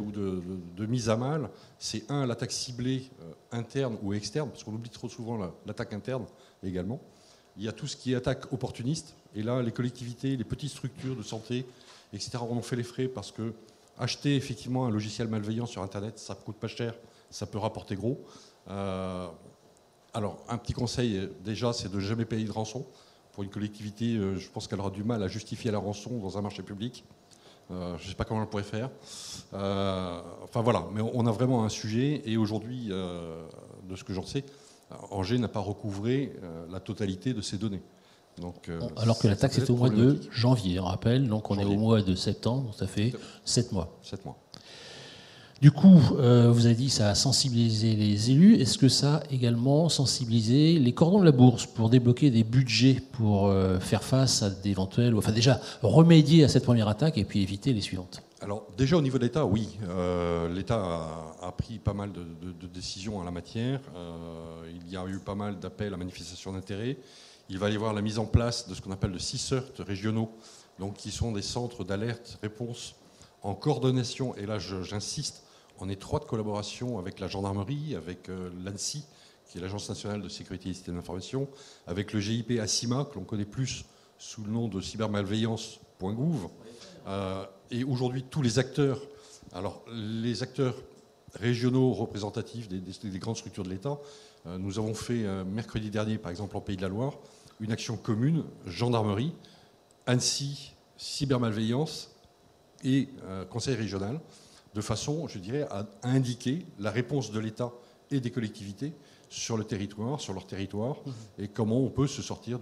ou 0.00 0.10
de, 0.10 0.86
mise 0.86 1.10
à 1.10 1.18
mal, 1.18 1.50
c'est 1.78 2.10
un, 2.10 2.24
l'attaque 2.24 2.52
ciblée 2.52 3.10
euh, 3.20 3.32
interne 3.52 3.98
ou 4.02 4.14
externe, 4.14 4.48
parce 4.48 4.64
qu'on 4.64 4.72
oublie 4.72 4.88
trop 4.88 5.10
souvent 5.10 5.36
l'attaque 5.66 5.92
interne 5.92 6.24
également. 6.62 6.98
Il 7.58 7.62
y 7.62 7.68
a 7.68 7.72
tout 7.72 7.86
ce 7.86 7.94
qui 7.94 8.14
est 8.14 8.16
attaque 8.16 8.50
opportuniste, 8.54 9.14
et 9.34 9.42
là, 9.42 9.62
les 9.62 9.72
collectivités, 9.72 10.36
les 10.36 10.44
petites 10.44 10.70
structures 10.70 11.16
de 11.16 11.22
santé, 11.22 11.66
etc., 12.12 12.38
on 12.48 12.56
en 12.56 12.62
fait 12.62 12.76
les 12.76 12.84
frais 12.84 13.08
parce 13.08 13.32
que 13.32 13.52
acheter 13.98 14.36
effectivement 14.36 14.86
un 14.86 14.90
logiciel 14.90 15.28
malveillant 15.28 15.66
sur 15.66 15.82
Internet, 15.82 16.18
ça 16.18 16.34
coûte 16.34 16.56
pas 16.56 16.68
cher, 16.68 16.94
ça 17.30 17.46
peut 17.46 17.58
rapporter 17.58 17.96
gros. 17.96 18.20
Euh, 18.68 19.28
alors, 20.12 20.38
un 20.48 20.56
petit 20.58 20.72
conseil, 20.72 21.28
déjà, 21.44 21.72
c'est 21.72 21.90
de 21.90 21.98
jamais 21.98 22.24
payer 22.24 22.44
de 22.44 22.52
rançon. 22.52 22.86
Pour 23.32 23.42
une 23.42 23.50
collectivité, 23.50 24.16
euh, 24.16 24.38
je 24.38 24.48
pense 24.48 24.68
qu'elle 24.68 24.78
aura 24.78 24.90
du 24.90 25.02
mal 25.02 25.22
à 25.22 25.28
justifier 25.28 25.72
la 25.72 25.78
rançon 25.78 26.18
dans 26.18 26.38
un 26.38 26.42
marché 26.42 26.62
public. 26.62 27.04
je 27.70 27.74
ne 27.74 28.08
sais 28.08 28.14
pas 28.14 28.24
comment 28.24 28.42
on 28.42 28.46
pourrait 28.46 28.62
faire. 28.62 28.90
enfin 29.52 30.62
voilà, 30.62 30.86
mais 30.92 31.00
on 31.00 31.26
a 31.26 31.32
vraiment 31.32 31.64
un 31.64 31.68
sujet 31.68 32.22
et 32.24 32.36
aujourd'hui, 32.36 32.88
de 32.88 33.96
ce 33.96 34.04
que 34.04 34.12
j'en 34.12 34.24
sais, 34.24 34.44
Angers 35.10 35.38
n'a 35.38 35.48
pas 35.48 35.60
recouvré 35.60 36.32
la 36.70 36.78
totalité 36.78 37.32
de 37.32 37.40
ces 37.40 37.56
données. 37.56 37.82
Donc, 38.40 38.70
Alors 38.96 39.18
que 39.18 39.28
la 39.28 39.36
taxe 39.36 39.58
est 39.58 39.70
au 39.70 39.76
mois 39.76 39.90
de 39.90 40.18
janvier, 40.30 40.80
on 40.80 40.84
rappelle, 40.84 41.28
donc 41.28 41.50
on 41.50 41.58
est 41.58 41.64
au 41.64 41.76
mois 41.76 42.02
de 42.02 42.14
septembre, 42.14 42.74
ça 42.76 42.86
fait 42.86 43.12
7 43.44 43.72
mois. 43.72 43.96
7 44.02 44.24
mois. 44.24 44.38
Du 45.64 45.70
coup, 45.70 45.98
euh, 46.18 46.50
vous 46.52 46.66
avez 46.66 46.74
dit 46.74 46.90
ça 46.90 47.08
a 47.08 47.14
sensibilisé 47.14 47.94
les 47.94 48.30
élus. 48.30 48.56
Est-ce 48.56 48.76
que 48.76 48.90
ça 48.90 49.16
a 49.16 49.22
également 49.32 49.88
sensibilisé 49.88 50.78
les 50.78 50.92
cordons 50.92 51.20
de 51.20 51.24
la 51.24 51.32
bourse 51.32 51.64
pour 51.64 51.88
débloquer 51.88 52.30
des 52.30 52.44
budgets 52.44 53.00
pour 53.12 53.46
euh, 53.46 53.78
faire 53.78 54.02
face 54.02 54.42
à 54.42 54.50
d'éventuels, 54.50 55.14
enfin 55.14 55.32
déjà 55.32 55.60
remédier 55.80 56.44
à 56.44 56.48
cette 56.48 56.64
première 56.64 56.88
attaque 56.88 57.16
et 57.18 57.24
puis 57.24 57.40
éviter 57.42 57.72
les 57.72 57.80
suivantes? 57.80 58.22
Alors 58.42 58.66
déjà 58.76 58.98
au 58.98 59.00
niveau 59.00 59.16
de 59.16 59.22
l'État, 59.22 59.46
oui. 59.46 59.78
Euh, 59.88 60.52
L'État 60.52 61.08
a, 61.40 61.52
pris 61.52 61.78
pas 61.78 61.94
mal 61.94 62.10
de, 62.12 62.66
décisions 62.66 63.16
en 63.16 63.24
la 63.24 63.30
matière. 63.30 63.80
il 64.68 64.92
y 64.92 64.98
a 64.98 65.06
eu 65.06 65.18
pas 65.18 65.34
mal 65.34 65.58
d'appels 65.58 65.94
à 65.94 65.96
manifestation 65.96 66.52
d'intérêt. 66.52 66.98
Il 67.48 67.58
va 67.58 67.68
y 67.70 67.74
avoir 67.76 67.92
la 67.92 68.02
mise 68.02 68.18
en 68.18 68.26
place 68.26 68.68
de 68.68 68.74
ce 68.74 68.80
qu'on 68.80 68.90
appelle 68.90 69.12
le 69.12 69.18
CISERT 69.18 69.80
régionaux, 69.80 70.30
donc 70.78 70.96
qui 70.96 71.10
sont 71.10 71.32
des 71.32 71.42
centres 71.42 71.84
d'alerte, 71.84 72.38
réponse 72.42 72.94
en 73.42 73.54
coordination, 73.54 74.34
et 74.36 74.46
là 74.46 74.58
j'insiste, 74.58 75.44
en 75.78 75.88
étroite 75.88 76.26
collaboration 76.26 76.98
avec 76.98 77.20
la 77.20 77.28
gendarmerie, 77.28 77.94
avec 77.94 78.28
euh, 78.28 78.50
l'ANSI, 78.64 79.04
qui 79.46 79.58
est 79.58 79.60
l'Agence 79.60 79.88
nationale 79.88 80.22
de 80.22 80.28
sécurité 80.28 80.70
et 80.70 80.74
système 80.74 80.94
d'information, 80.94 81.48
avec 81.86 82.12
le 82.12 82.20
GIP 82.20 82.58
ASIMA, 82.58 83.04
que 83.04 83.16
l'on 83.16 83.24
connaît 83.24 83.44
plus 83.44 83.84
sous 84.18 84.42
le 84.44 84.50
nom 84.50 84.68
de 84.68 84.80
cybermalveillance.gouv. 84.80 86.48
Euh, 87.06 87.44
et 87.70 87.84
aujourd'hui, 87.84 88.22
tous 88.22 88.40
les 88.40 88.58
acteurs, 88.58 89.00
alors 89.52 89.84
les 89.92 90.42
acteurs 90.42 90.76
régionaux 91.34 91.92
représentatifs 91.92 92.68
des, 92.68 93.18
grandes 93.18 93.36
structures 93.36 93.64
de 93.64 93.70
l'État, 93.70 93.98
euh, 94.46 94.56
nous 94.58 94.78
avons 94.78 94.94
fait 94.94 95.24
mercredi 95.44 95.90
dernier, 95.90 96.16
par 96.18 96.30
exemple 96.30 96.56
en 96.56 96.60
Pays 96.60 96.76
de 96.76 96.82
la 96.82 96.88
Loire, 96.88 97.14
une 97.60 97.72
action 97.72 97.96
commune, 97.96 98.44
gendarmerie, 98.66 99.32
ANSI, 100.06 100.74
cybermalveillance 100.96 102.14
et 102.84 103.08
conseil 103.50 103.74
régional, 103.74 104.20
de 104.74 104.80
façon, 104.80 105.28
je 105.28 105.38
dirais, 105.38 105.66
à 105.70 105.86
indiquer 106.02 106.66
la 106.78 106.90
réponse 106.90 107.30
de 107.30 107.38
l'État 107.38 107.72
et 108.10 108.20
des 108.20 108.30
collectivités 108.30 108.92
sur 109.28 109.56
le 109.56 109.64
territoire, 109.64 110.20
sur 110.20 110.32
leur 110.32 110.46
territoire, 110.46 110.96
mmh. 110.96 111.42
et 111.42 111.48
comment 111.48 111.78
on 111.78 111.90
peut 111.90 112.06
se 112.06 112.22
sortir 112.22 112.60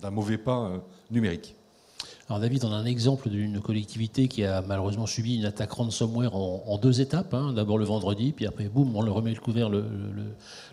d'un 0.00 0.10
mauvais 0.10 0.38
pas 0.38 0.66
euh, 0.66 0.78
numérique. 1.10 1.56
Alors 2.30 2.38
David, 2.38 2.64
on 2.64 2.70
a 2.70 2.76
un 2.76 2.84
exemple 2.84 3.28
d'une 3.28 3.60
collectivité 3.60 4.28
qui 4.28 4.44
a 4.44 4.62
malheureusement 4.62 5.06
subi 5.06 5.38
une 5.38 5.46
attaque 5.46 5.72
ransomware 5.72 6.36
en, 6.36 6.78
deux 6.78 7.00
étapes. 7.00 7.34
Hein. 7.34 7.52
D'abord 7.54 7.76
le 7.76 7.84
vendredi, 7.84 8.30
puis 8.30 8.46
après, 8.46 8.68
boum, 8.68 8.94
on 8.94 9.02
le 9.02 9.10
remet 9.10 9.34
le 9.34 9.40
couvert 9.40 9.68
le, 9.68 9.84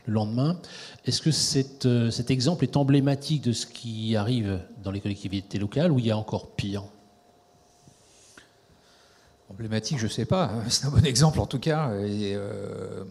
lendemain. 0.05 0.59
Est-ce 1.05 1.19
que 1.19 1.31
euh, 1.87 2.11
cet 2.11 2.29
exemple 2.29 2.63
est 2.63 2.77
emblématique 2.77 3.43
de 3.43 3.53
ce 3.53 3.65
qui 3.65 4.15
arrive 4.15 4.59
dans 4.83 4.91
les 4.91 4.99
collectivités 4.99 5.57
locales 5.57 5.91
ou 5.91 5.97
il 5.97 6.05
y 6.05 6.11
a 6.11 6.17
encore 6.19 6.51
pire? 6.51 6.83
Emblématique, 9.49 9.97
je 9.97 10.05
ne 10.05 10.11
sais 10.11 10.25
pas. 10.25 10.51
C'est 10.69 10.85
un 10.85 10.91
bon 10.91 11.03
exemple 11.03 11.39
en 11.39 11.47
tout 11.47 11.57
cas. 11.57 11.91
Et 12.01 12.35
euh, 12.35 13.03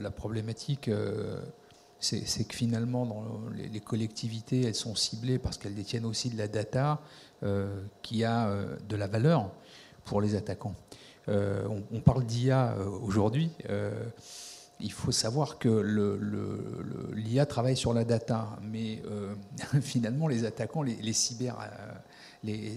la 0.00 0.10
problématique, 0.10 0.88
euh, 0.88 1.38
c'est 2.04 2.44
que 2.44 2.54
finalement, 2.54 3.24
les, 3.54 3.80
collectivités, 3.80 4.62
elles 4.62 4.74
sont 4.74 4.94
ciblées 4.94 5.38
parce 5.38 5.56
qu'elles 5.56 5.74
détiennent 5.74 6.04
aussi 6.04 6.28
de 6.28 6.36
la 6.36 6.48
data 6.48 7.00
euh, 7.42 7.82
qui 8.02 8.24
a 8.24 8.50
de 8.88 8.96
la 8.96 9.06
valeur 9.06 9.50
pour 10.04 10.20
les 10.20 10.34
attaquants. 10.34 10.74
On, 11.28 12.00
parle 12.04 12.24
d'IA 12.24 12.76
aujourd'hui. 13.02 13.50
il 14.80 14.92
faut 14.92 15.12
savoir 15.12 15.58
que 15.58 17.10
l'IA 17.14 17.46
travaille 17.46 17.76
sur 17.76 17.94
la 17.94 18.04
data, 18.04 18.58
mais 18.62 19.02
finalement, 19.80 20.28
les 20.28 20.44
attaquants, 20.44 20.82
les, 20.82 21.12
cyber, 21.14 21.56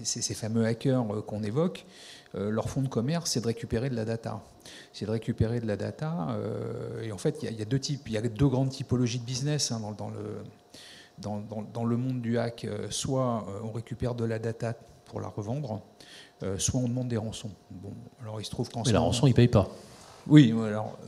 ces, 0.04 0.34
fameux 0.34 0.64
hackers 0.64 1.04
qu'on 1.26 1.42
évoque, 1.42 1.84
euh, 2.34 2.50
leur 2.50 2.68
fonds 2.68 2.82
de 2.82 2.88
commerce, 2.88 3.30
c'est 3.30 3.40
de 3.40 3.46
récupérer 3.46 3.88
de 3.88 3.94
la 3.94 4.04
data. 4.04 4.42
C'est 4.92 5.06
de 5.06 5.10
récupérer 5.10 5.60
de 5.60 5.66
la 5.66 5.76
data. 5.76 6.28
Euh, 6.30 7.02
et 7.02 7.12
en 7.12 7.18
fait, 7.18 7.38
il 7.42 7.58
y, 7.58 7.62
a 7.62 7.64
deux 7.64 7.78
types, 7.78 8.02
il 8.06 8.12
y 8.12 8.18
a 8.18 8.22
deux 8.22 8.48
grandes 8.48 8.70
typologies 8.70 9.18
de 9.18 9.24
business 9.24 9.72
hein, 9.72 9.80
dans, 9.96 10.10
le, 10.10 10.42
dans, 11.18 11.42
dans, 11.72 11.84
le 11.84 11.96
monde 11.96 12.20
du 12.20 12.38
hack. 12.38 12.64
Euh, 12.64 12.88
soit 12.90 13.46
on 13.62 13.72
récupère 13.72 14.14
de 14.14 14.24
la 14.24 14.38
data 14.38 14.74
pour 15.06 15.20
la 15.20 15.28
revendre, 15.28 15.80
soit 16.58 16.80
on 16.80 16.88
demande 16.88 17.08
des 17.08 17.16
rançons. 17.16 17.50
Bon, 17.70 17.92
alors 18.20 18.42
il 18.42 18.44
se 18.44 18.50
trouve 18.50 18.68
qu'en 18.68 18.82
Mais 18.84 18.92
la 18.92 19.00
rançon, 19.00 19.26
il 19.26 19.30
ne 19.30 19.36
paye 19.36 19.48
pas. 19.48 19.70
Oui, 20.26 20.52
alors. 20.66 20.98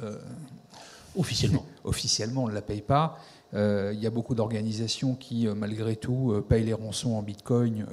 Officiellement. 1.17 1.67
Officiellement, 1.85 2.45
on 2.45 2.49
ne 2.49 2.55
la 2.55 2.63
paye 2.63 2.81
pas. 2.81 3.19
Euh, 3.55 3.91
il 3.95 4.01
y 4.01 4.07
a 4.07 4.11
beaucoup 4.11 4.35
d'organisations 4.35 5.15
qui, 5.15 5.49
euh, 5.49 5.55
malgré 5.55 5.97
tout, 5.97 6.33
euh, 6.33 6.41
payent 6.41 6.65
les 6.65 6.73
rançons 6.73 7.15
en 7.15 7.23
bitcoin 7.23 7.87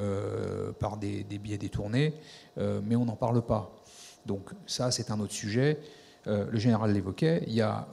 par 0.79 0.97
des, 0.97 1.23
billets 1.23 1.57
détournés, 1.57 2.13
mais 2.57 2.95
on 2.95 3.05
n'en 3.05 3.15
parle 3.15 3.41
pas. 3.41 3.71
Donc 4.25 4.49
ça, 4.65 4.91
c'est 4.91 5.11
un 5.11 5.19
autre 5.19 5.33
sujet. 5.33 5.79
le 6.25 6.57
général 6.57 6.91
l'évoquait. 6.91 7.43
Il 7.47 7.53
y 7.53 7.61
a, 7.61 7.87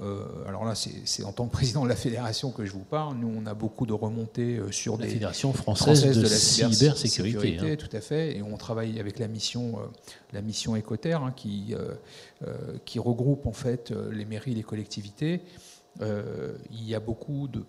alors 0.46 0.64
là, 0.64 0.74
c'est 0.74 1.24
en 1.24 1.32
tant 1.32 1.46
que 1.46 1.52
président 1.52 1.84
de 1.84 1.88
la 1.88 1.96
fédération 1.96 2.50
que 2.50 2.64
je 2.64 2.72
vous 2.72 2.84
parle. 2.84 3.16
Nous, 3.16 3.32
on 3.34 3.46
a 3.46 3.54
beaucoup 3.54 3.86
de 3.86 3.92
remontées 3.92 4.60
sur 4.70 4.96
la 4.96 5.06
des 5.06 5.12
fédération 5.12 5.52
française, 5.52 6.02
de, 6.16 6.22
la 6.22 6.28
cybersécurité, 6.28 7.58
hein. 7.60 7.76
tout 7.76 7.94
à 7.94 8.00
fait. 8.00 8.36
Et 8.36 8.42
on 8.42 8.56
travaille 8.56 8.98
avec 8.98 9.18
la 9.18 9.28
mission, 9.28 9.78
la 10.32 10.42
mission 10.42 10.76
Écoterre, 10.76 11.22
hein, 11.22 11.32
qui 11.36 11.74
qui 12.84 12.98
regroupe 12.98 13.46
en 13.46 13.52
fait 13.52 13.92
les 14.10 14.24
mairies, 14.24 14.54
les 14.54 14.64
collectivités. 14.64 15.42
Euh, 16.00 16.56
il 16.70 16.84
y 16.84 16.94
a 16.94 17.00
beaucoup 17.00 17.48
de 17.48 17.64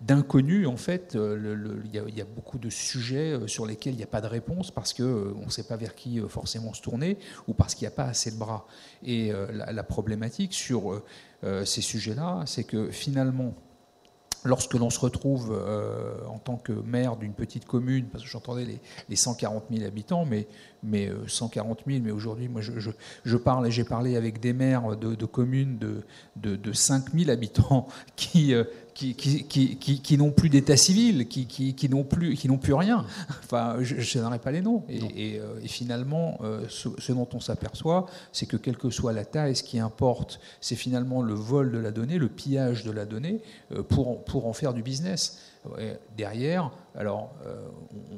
d'inconnus 0.00 0.68
en 0.68 0.76
fait. 0.76 1.16
Euh, 1.16 1.82
il, 1.84 2.16
y 2.16 2.20
a, 2.20 2.24
beaucoup 2.24 2.56
de 2.58 2.70
sujets 2.70 3.32
euh, 3.32 3.48
sur 3.48 3.66
lesquels 3.66 3.94
il 3.94 3.96
n'y 3.96 4.04
a 4.04 4.06
pas 4.06 4.20
de 4.20 4.28
réponse 4.28 4.70
parce 4.70 4.94
qu'on 4.94 5.44
ne 5.44 5.50
sait 5.50 5.64
pas 5.64 5.76
vers 5.76 5.96
qui 5.96 6.20
forcément 6.28 6.72
se 6.72 6.80
tourner 6.80 7.18
ou 7.48 7.52
parce 7.52 7.74
qu'il 7.74 7.82
n'y 7.82 7.92
a 7.92 7.96
pas 7.96 8.04
assez 8.04 8.30
de 8.30 8.36
bras. 8.36 8.68
Et 9.02 9.32
la, 9.52 9.82
problématique 9.82 10.54
sur 10.54 11.02
ces 11.42 11.80
sujets-là, 11.80 12.44
c'est 12.46 12.62
que 12.62 12.90
finalement, 12.90 13.54
lorsque 14.48 14.74
l'on 14.74 14.90
se 14.90 14.98
retrouve 14.98 15.52
en 16.28 16.38
tant 16.38 16.56
que 16.56 16.72
maire 16.72 17.16
d'une 17.16 17.34
petite 17.34 17.66
commune, 17.66 18.06
parce 18.06 18.24
que 18.24 18.30
j'entendais 18.30 18.66
les, 19.08 19.16
140 19.16 19.64
000 19.70 19.86
habitants, 19.86 20.24
mais 20.24 20.46
mais 20.82 21.10
140 21.26 21.80
euh, 21.80 21.82
000, 21.90 22.04
mais 22.04 22.10
aujourd'hui, 22.10 22.48
moi, 22.48 22.60
je, 22.60 22.72
je, 23.24 23.36
parle 23.36 23.66
et 23.66 23.70
j'ai 23.70 23.84
parlé 23.84 24.16
avec 24.16 24.40
des 24.40 24.52
maires 24.52 24.96
de, 24.96 25.26
communes 25.26 25.78
de, 25.78 26.02
de, 26.36 26.56
de 26.56 26.72
5 26.72 27.12
000 27.14 27.30
habitants 27.30 27.88
qui, 28.16 28.54
euh, 28.54 28.64
qui, 28.98 29.14
qui, 29.14 30.00
qui, 30.00 30.18
n'ont 30.18 30.32
plus 30.32 30.48
d'état 30.48 30.76
civil, 30.76 31.28
qui, 31.28 31.88
n'ont 31.88 32.04
plus, 32.04 32.34
qui 32.34 32.48
n'ont 32.48 32.58
plus 32.58 32.74
rien. 32.74 33.04
Enfin, 33.44 33.76
je 33.80 34.18
n'aurai 34.18 34.38
pas 34.38 34.50
les 34.50 34.60
noms. 34.60 34.82
Et, 34.88 35.38
euh, 35.38 35.60
et, 35.62 35.68
finalement, 35.68 36.38
ce, 36.68 37.12
dont 37.12 37.28
on 37.32 37.40
s'aperçoit, 37.40 38.06
c'est 38.32 38.46
que 38.46 38.56
quelle 38.56 38.76
que 38.76 38.90
soit 38.90 39.12
la 39.12 39.24
taille, 39.24 39.56
ce 39.56 39.62
qui 39.62 39.78
importe, 39.78 40.40
c'est 40.60 40.76
finalement 40.76 41.22
le 41.22 41.34
vol 41.34 41.72
de 41.72 41.78
la 41.78 41.90
donnée, 41.90 42.18
le 42.18 42.28
pillage 42.28 42.84
de 42.84 42.90
la 42.90 43.06
donnée, 43.06 43.40
pour, 43.88 44.24
pour 44.24 44.46
en 44.46 44.52
faire 44.52 44.74
du 44.74 44.82
business 44.82 45.38
derrière, 46.16 46.70
alors 46.94 47.30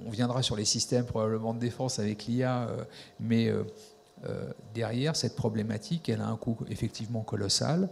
on 0.06 0.10
viendra 0.10 0.42
sur 0.42 0.56
les 0.56 0.64
systèmes 0.64 1.04
probablement 1.04 1.54
de 1.54 1.58
défense 1.58 1.98
avec 1.98 2.26
l'IA, 2.26 2.68
euh, 2.68 2.84
mais 3.18 3.52
euh, 4.24 4.28
euh, 4.30 4.52
derrière 4.74 5.16
cette 5.16 5.34
problématique, 5.34 6.08
elle 6.08 6.20
a 6.20 6.28
un 6.28 6.36
coût 6.36 6.58
effectivement 6.68 7.22
colossal. 7.22 7.90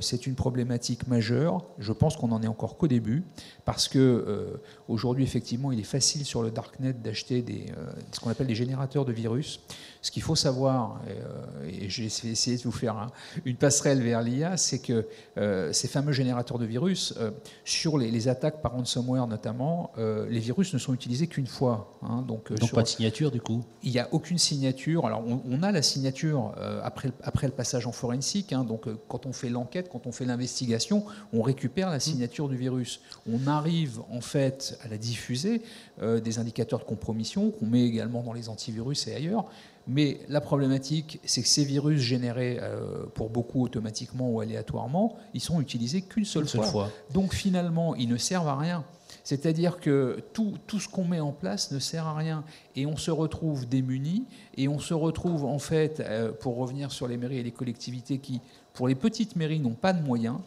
c'est 0.00 0.26
une 0.26 0.34
problématique 0.34 1.06
majeure. 1.06 1.64
Je 1.78 1.92
pense 1.92 2.16
qu'on 2.16 2.28
n'en 2.28 2.42
est 2.42 2.46
encore 2.46 2.78
qu'au 2.78 2.86
début, 2.86 3.24
parce 3.64 3.88
que 3.88 4.58
aujourd'hui, 4.88 5.24
effectivement, 5.24 5.70
il 5.70 5.80
est 5.80 5.90
facile 5.98 6.24
sur 6.24 6.42
le 6.42 6.50
darknet 6.50 6.94
d'acheter 6.94 7.42
des, 7.42 7.66
ce 8.12 8.20
qu'on 8.20 8.30
appelle 8.30 8.46
des 8.46 8.54
générateurs 8.54 9.04
de 9.04 9.12
virus. 9.12 9.60
Ce 10.00 10.10
qu'il 10.10 10.22
faut 10.22 10.36
savoir, 10.36 11.00
euh, 11.08 11.68
et, 11.68 11.88
j'ai 11.88 12.06
essayé 12.06 12.56
de 12.56 12.62
vous 12.62 12.72
faire 12.72 13.10
une 13.44 13.56
passerelle 13.56 14.00
vers 14.00 14.22
l'IA, 14.22 14.56
c'est 14.56 14.78
que 14.78 15.06
euh, 15.36 15.72
ces 15.72 15.88
fameux 15.88 16.12
générateurs 16.12 16.58
de 16.58 16.64
virus, 16.64 17.14
euh, 17.18 17.30
sur 17.64 17.98
les, 17.98 18.28
attaques 18.28 18.62
par 18.62 18.72
ransomware 18.72 19.26
notamment, 19.26 19.92
les 19.96 20.40
virus 20.40 20.74
ne 20.74 20.78
sont 20.78 20.92
utilisés 20.92 21.28
qu'une 21.28 21.46
fois. 21.46 21.96
Hein. 22.02 22.24
donc, 22.26 22.52
pas 22.72 22.82
de 22.82 22.88
signature 22.88 23.30
du 23.30 23.40
coup? 23.40 23.64
Il 23.84 23.92
n'y 23.92 24.00
a 24.00 24.08
aucune 24.12 24.38
signature. 24.38 25.06
Alors 25.06 25.22
on, 25.24 25.47
a 25.62 25.72
la 25.72 25.82
signature 25.82 26.54
après, 26.82 27.10
après 27.22 27.46
le 27.46 27.52
passage 27.52 27.86
en 27.86 27.92
forensique. 27.92 28.52
Hein. 28.52 28.64
donc 28.64 28.86
quand 29.08 29.26
on 29.26 29.32
fait 29.32 29.48
l'enquête, 29.48 29.88
quand 29.90 30.06
on 30.06 30.12
fait 30.12 30.24
l'investigation, 30.24 31.04
on 31.32 31.42
récupère 31.42 31.90
la 31.90 32.00
signature 32.00 32.48
du 32.48 32.56
virus. 32.56 33.00
On 33.30 33.46
arrive 33.46 34.00
en 34.10 34.20
fait 34.20 34.78
à 34.84 34.88
la 34.88 34.98
diffuser, 34.98 35.62
des 36.00 36.38
indicateurs 36.38 36.80
de 36.80 36.84
compromission 36.84 37.50
qu'on 37.50 37.66
met 37.66 37.84
également 37.84 38.22
dans 38.22 38.32
les 38.32 38.48
antivirus 38.48 39.06
et 39.08 39.14
ailleurs. 39.14 39.46
Mais 39.88 40.20
la 40.28 40.42
problématique, 40.42 41.18
c'est 41.24 41.40
que 41.40 41.48
ces 41.48 41.64
virus 41.64 42.00
générés 42.00 42.58
euh, 42.60 43.06
pour 43.14 43.30
beaucoup 43.30 43.64
automatiquement 43.64 44.30
ou 44.30 44.40
aléatoirement, 44.40 45.16
ils 45.32 45.40
sont 45.40 45.62
utilisés 45.62 46.02
qu'une 46.02 46.26
seule, 46.26 46.46
fois. 46.46 46.90
Donc 47.14 47.32
finalement, 47.32 47.94
ils 47.94 48.08
ne 48.08 48.18
servent 48.18 48.48
à 48.48 48.56
rien. 48.56 48.84
C'est-à-dire 49.28 49.78
que 49.78 50.24
tout, 50.32 50.56
ce 50.80 50.88
qu'on 50.88 51.04
met 51.04 51.20
en 51.20 51.32
place 51.32 51.70
ne 51.70 51.78
sert 51.78 52.06
à 52.06 52.14
rien. 52.14 52.44
Et 52.76 52.86
on 52.86 52.96
se 52.96 53.10
retrouve 53.10 53.68
démunis, 53.68 54.24
et 54.56 54.68
on 54.68 54.78
se 54.78 54.94
retrouve 54.94 55.44
en 55.44 55.58
fait, 55.58 56.00
euh, 56.00 56.32
pour 56.32 56.56
revenir 56.56 56.90
sur 56.90 57.06
les 57.06 57.18
mairies 57.18 57.36
et 57.36 57.42
les 57.42 57.50
collectivités 57.50 58.20
qui, 58.20 58.40
pour 58.72 58.88
les 58.88 58.94
petites 58.94 59.36
mairies, 59.36 59.60
n'ont 59.60 59.74
pas 59.74 59.92
de 59.92 60.02
moyens, 60.02 60.38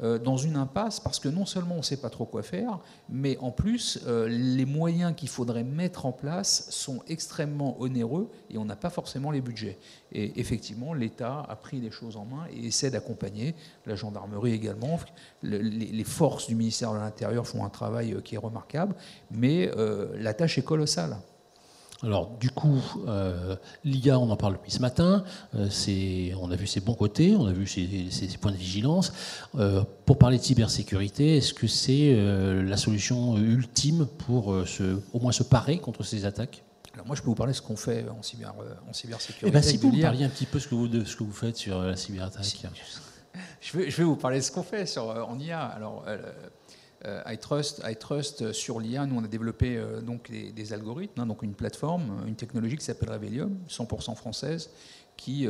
dans 0.00 0.36
une 0.36 0.56
impasse 0.56 1.00
parce 1.00 1.18
que 1.18 1.28
non 1.28 1.44
seulement 1.44 1.74
on 1.74 1.78
ne 1.78 1.82
sait 1.82 1.98
pas 1.98 2.10
trop 2.10 2.24
quoi 2.24 2.42
faire, 2.42 2.78
mais 3.08 3.36
en 3.38 3.50
plus, 3.50 4.00
euh, 4.06 4.28
les 4.28 4.64
moyens 4.64 5.14
qu'il 5.14 5.28
faudrait 5.28 5.64
mettre 5.64 6.06
en 6.06 6.12
place 6.12 6.66
sont 6.70 7.02
extrêmement 7.08 7.80
onéreux 7.80 8.30
et 8.50 8.58
on 8.58 8.64
n'a 8.64 8.76
pas 8.76 8.90
forcément 8.90 9.30
les 9.30 9.40
budgets. 9.40 9.78
Et 10.12 10.40
effectivement, 10.40 10.94
l'État 10.94 11.44
a 11.48 11.56
pris 11.56 11.80
les 11.80 11.90
choses 11.90 12.16
en 12.16 12.24
main 12.24 12.46
et 12.52 12.66
essaie 12.66 12.90
d'accompagner, 12.90 13.54
la 13.86 13.94
gendarmerie 13.94 14.52
également. 14.52 14.98
les, 15.42 16.04
forces 16.04 16.48
du 16.48 16.54
ministère 16.54 16.92
de 16.92 16.98
l'Intérieur 16.98 17.46
font 17.46 17.64
un 17.64 17.68
travail 17.68 18.14
euh, 18.14 18.20
qui 18.20 18.34
est 18.34 18.38
remarquable, 18.38 18.94
mais 19.30 19.70
la 20.16 20.34
tâche 20.34 20.58
est 20.58 20.62
colossale. 20.62 21.16
Alors 22.02 22.30
du 22.38 22.50
coup, 22.50 22.82
euh, 23.08 23.56
l'IA, 23.84 24.18
on 24.18 24.30
en 24.30 24.36
parle 24.36 24.54
depuis 24.54 24.70
ce 24.70 24.80
matin, 24.80 25.22
euh, 25.54 25.68
on 26.40 26.50
a 26.50 26.56
vu 26.56 26.66
ses 26.66 26.80
bons 26.80 26.94
côtés, 26.94 27.36
on 27.36 27.46
a 27.46 27.52
vu 27.52 27.66
ses, 27.66 28.08
points 28.40 28.52
de 28.52 28.56
vigilance. 28.56 29.12
Euh, 29.58 29.82
pour 30.06 30.16
parler 30.16 30.38
de 30.38 30.42
cybersécurité, 30.42 31.36
est-ce 31.36 31.52
que 31.52 31.66
c'est 31.66 32.16
la 32.16 32.76
solution 32.76 33.36
ultime 33.36 34.06
pour 34.06 34.48
au 34.48 35.20
moins 35.20 35.32
se 35.32 35.42
parer 35.42 35.78
contre 35.78 36.02
ces 36.02 36.24
attaques? 36.24 36.62
Alors 36.94 37.06
moi, 37.06 37.14
je 37.14 37.22
peux 37.22 37.28
vous 37.28 37.34
parler 37.34 37.52
de 37.52 37.56
ce 37.56 37.62
qu'on 37.62 37.76
fait 37.76 38.04
en, 38.08 38.22
cyber, 38.22 38.54
en 38.88 38.92
cybersécurité. 38.92 39.46
Eh 39.46 39.50
ben, 39.50 39.62
si 39.62 39.76
vous 39.76 39.92
me 39.92 40.02
parliez 40.02 40.24
un 40.24 40.28
petit 40.28 40.46
peu 40.46 40.58
ce 40.58 40.66
que 40.66 40.74
vous, 40.74 40.88
de 40.88 41.04
ce 41.04 41.16
que 41.16 41.22
vous 41.22 41.32
faites 41.32 41.56
sur 41.56 41.80
la 41.80 41.96
cyberattaque. 41.96 42.46
Je 43.60 43.76
vais, 43.76 43.90
je 43.90 43.96
vais 43.98 44.04
vous 44.04 44.16
parler 44.16 44.38
de 44.38 44.42
ce 44.42 44.50
qu'on 44.50 44.62
fait 44.62 44.86
sur, 44.86 45.04
en 45.04 45.38
IA. 45.38 45.60
Alors, 45.60 46.04
euh, 46.08 46.18
iTrust, 47.26 47.82
iTrust 47.86 48.42
euh, 48.42 48.52
sur 48.52 48.78
l'IA, 48.78 49.06
nous 49.06 49.16
on 49.18 49.24
a 49.24 49.28
développé 49.28 49.76
euh, 49.76 50.00
donc 50.00 50.30
des, 50.30 50.72
algorithmes, 50.72 51.20
hein, 51.20 51.26
donc 51.26 51.42
une 51.42 51.54
plateforme, 51.54 52.24
une 52.26 52.34
technologie 52.34 52.76
qui 52.76 52.84
s'appelle 52.84 53.10
Rebellium, 53.10 53.56
100% 53.68 54.14
française, 54.16 54.70
qui, 55.16 55.46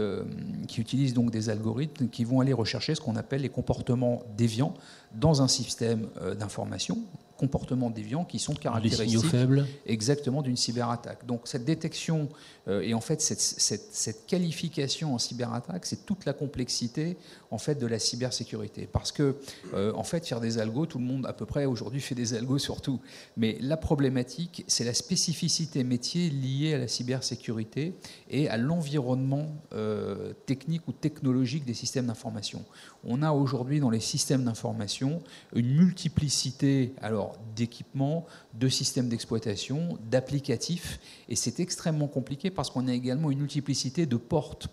qui 0.66 0.80
utilise 0.80 1.14
donc 1.14 1.30
des 1.30 1.48
algorithmes 1.48 2.08
qui 2.08 2.24
vont 2.24 2.40
aller 2.40 2.52
rechercher 2.52 2.96
ce 2.96 3.00
qu'on 3.00 3.14
appelle 3.14 3.42
les 3.42 3.48
comportements 3.48 4.24
déviants 4.36 4.74
dans 5.14 5.42
un 5.42 5.48
système 5.48 6.08
d'information 6.36 6.98
comportements 7.40 7.88
déviants 7.88 8.26
qui 8.26 8.38
sont 8.38 8.52
caractéristiques 8.52 9.24
faibles. 9.24 9.66
exactement 9.86 10.42
d'une 10.42 10.58
cyberattaque. 10.58 11.24
Donc 11.24 11.42
cette 11.44 11.64
détection 11.64 12.28
euh, 12.68 12.82
et 12.82 12.92
en 12.92 13.00
fait 13.00 13.22
cette, 13.22 13.40
cette, 13.40 14.26
qualification 14.26 15.14
en 15.14 15.18
cyberattaque, 15.18 15.86
c'est 15.86 16.04
toute 16.04 16.26
la 16.26 16.34
complexité 16.34 17.16
en 17.50 17.56
fait 17.56 17.76
de 17.76 17.86
la 17.86 17.98
cybersécurité. 17.98 18.86
Parce 18.92 19.10
que 19.10 19.36
euh, 19.72 19.94
en 19.94 20.04
fait 20.04 20.26
faire 20.26 20.40
des 20.40 20.58
algos, 20.58 20.84
tout 20.84 20.98
le 20.98 21.04
monde 21.04 21.24
à 21.24 21.32
peu 21.32 21.46
près 21.46 21.64
aujourd'hui 21.64 22.02
fait 22.02 22.14
des 22.14 22.34
algos 22.34 22.58
surtout. 22.70 23.00
Mais 23.38 23.56
la 23.62 23.78
problématique, 23.78 24.64
c'est 24.68 24.84
la 24.84 24.94
spécificité 24.94 25.82
métier 25.82 26.28
liée 26.28 26.74
à 26.74 26.78
la 26.78 26.88
cybersécurité 26.88 27.94
et 28.28 28.50
à 28.50 28.58
l'environnement 28.58 29.48
euh, 29.72 30.34
technique 30.44 30.86
ou 30.88 30.92
technologique 30.92 31.64
des 31.64 31.74
systèmes 31.74 32.06
d'information. 32.06 32.66
On 33.04 33.22
a 33.22 33.32
aujourd'hui 33.32 33.80
dans 33.80 33.90
les 33.90 34.00
systèmes 34.00 34.44
d'information 34.44 35.22
une 35.54 35.74
multiplicité 35.74 36.92
d'équipements, 37.56 38.26
de 38.54 38.68
systèmes 38.68 39.08
d'exploitation, 39.08 39.98
d'applicatifs. 40.10 41.00
Et 41.28 41.36
c'est 41.36 41.60
extrêmement 41.60 42.08
compliqué 42.08 42.50
parce 42.50 42.70
qu'on 42.70 42.88
a 42.88 42.92
également 42.92 43.30
une 43.30 43.38
multiplicité 43.38 44.06
de 44.06 44.16
portes. 44.16 44.68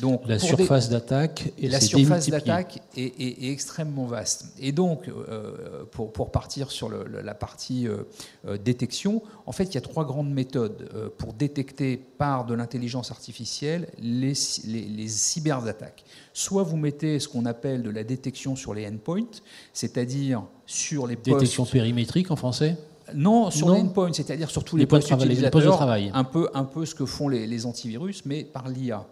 Donc, 0.00 0.22
la 0.26 0.38
surface 0.38 0.88
d'attaque 0.88 1.52
et 1.58 1.68
la 1.68 1.80
surface 1.80 2.28
d'attaque 2.28 2.82
est, 2.96 3.50
extrêmement 3.50 4.06
vaste. 4.06 4.46
Et 4.58 4.72
donc, 4.72 5.08
euh, 5.08 5.84
pour, 5.92 6.12
pour, 6.12 6.32
partir 6.32 6.70
sur 6.70 6.90
la 6.90 7.34
partie 7.34 7.86
euh, 7.86 7.98
euh, 8.46 8.58
détection, 8.58 9.22
en 9.46 9.52
fait, 9.52 9.64
il 9.64 9.74
y 9.74 9.78
a 9.78 9.82
trois 9.82 10.04
grandes 10.04 10.32
méthodes 10.32 10.88
pour 11.16 11.32
détecter 11.32 11.96
par 11.96 12.44
de 12.44 12.54
l'intelligence 12.54 13.10
artificielle 13.10 13.88
les, 14.00 14.32
les, 14.66 14.82
les 14.82 15.08
cyberattaques. 15.08 16.04
Soit 16.32 16.64
vous 16.64 16.76
mettez 16.76 17.20
ce 17.20 17.28
qu'on 17.28 17.46
appelle 17.46 17.82
de 17.82 17.90
la 17.90 18.02
détection 18.02 18.56
sur 18.56 18.74
les 18.74 18.86
endpoints, 18.88 19.40
c'est-à-dire 19.72 20.42
sur 20.66 21.06
les 21.06 21.16
postes... 21.16 21.38
Détection 21.38 21.66
périmétrique 21.66 22.30
en 22.30 22.36
français? 22.36 22.76
Non, 23.14 23.50
sur 23.50 23.70
les 23.70 23.80
endpoints, 23.80 24.12
c'est-à-dire 24.12 24.50
sur 24.50 24.64
tous 24.64 24.76
les, 24.76 24.86
postes, 24.86 25.10
utilisateurs, 25.10 25.60
de 25.60 25.68
travail. 25.68 26.10
Un 26.14 26.24
peu, 26.24 26.48
un 26.54 26.64
peu 26.64 26.86
ce 26.86 26.94
que 26.94 27.04
font 27.04 27.28
les, 27.28 27.46
les 27.46 27.66
antivirus, 27.66 28.24
mais 28.24 28.44
par 28.44 28.68
l'IA 28.68 29.06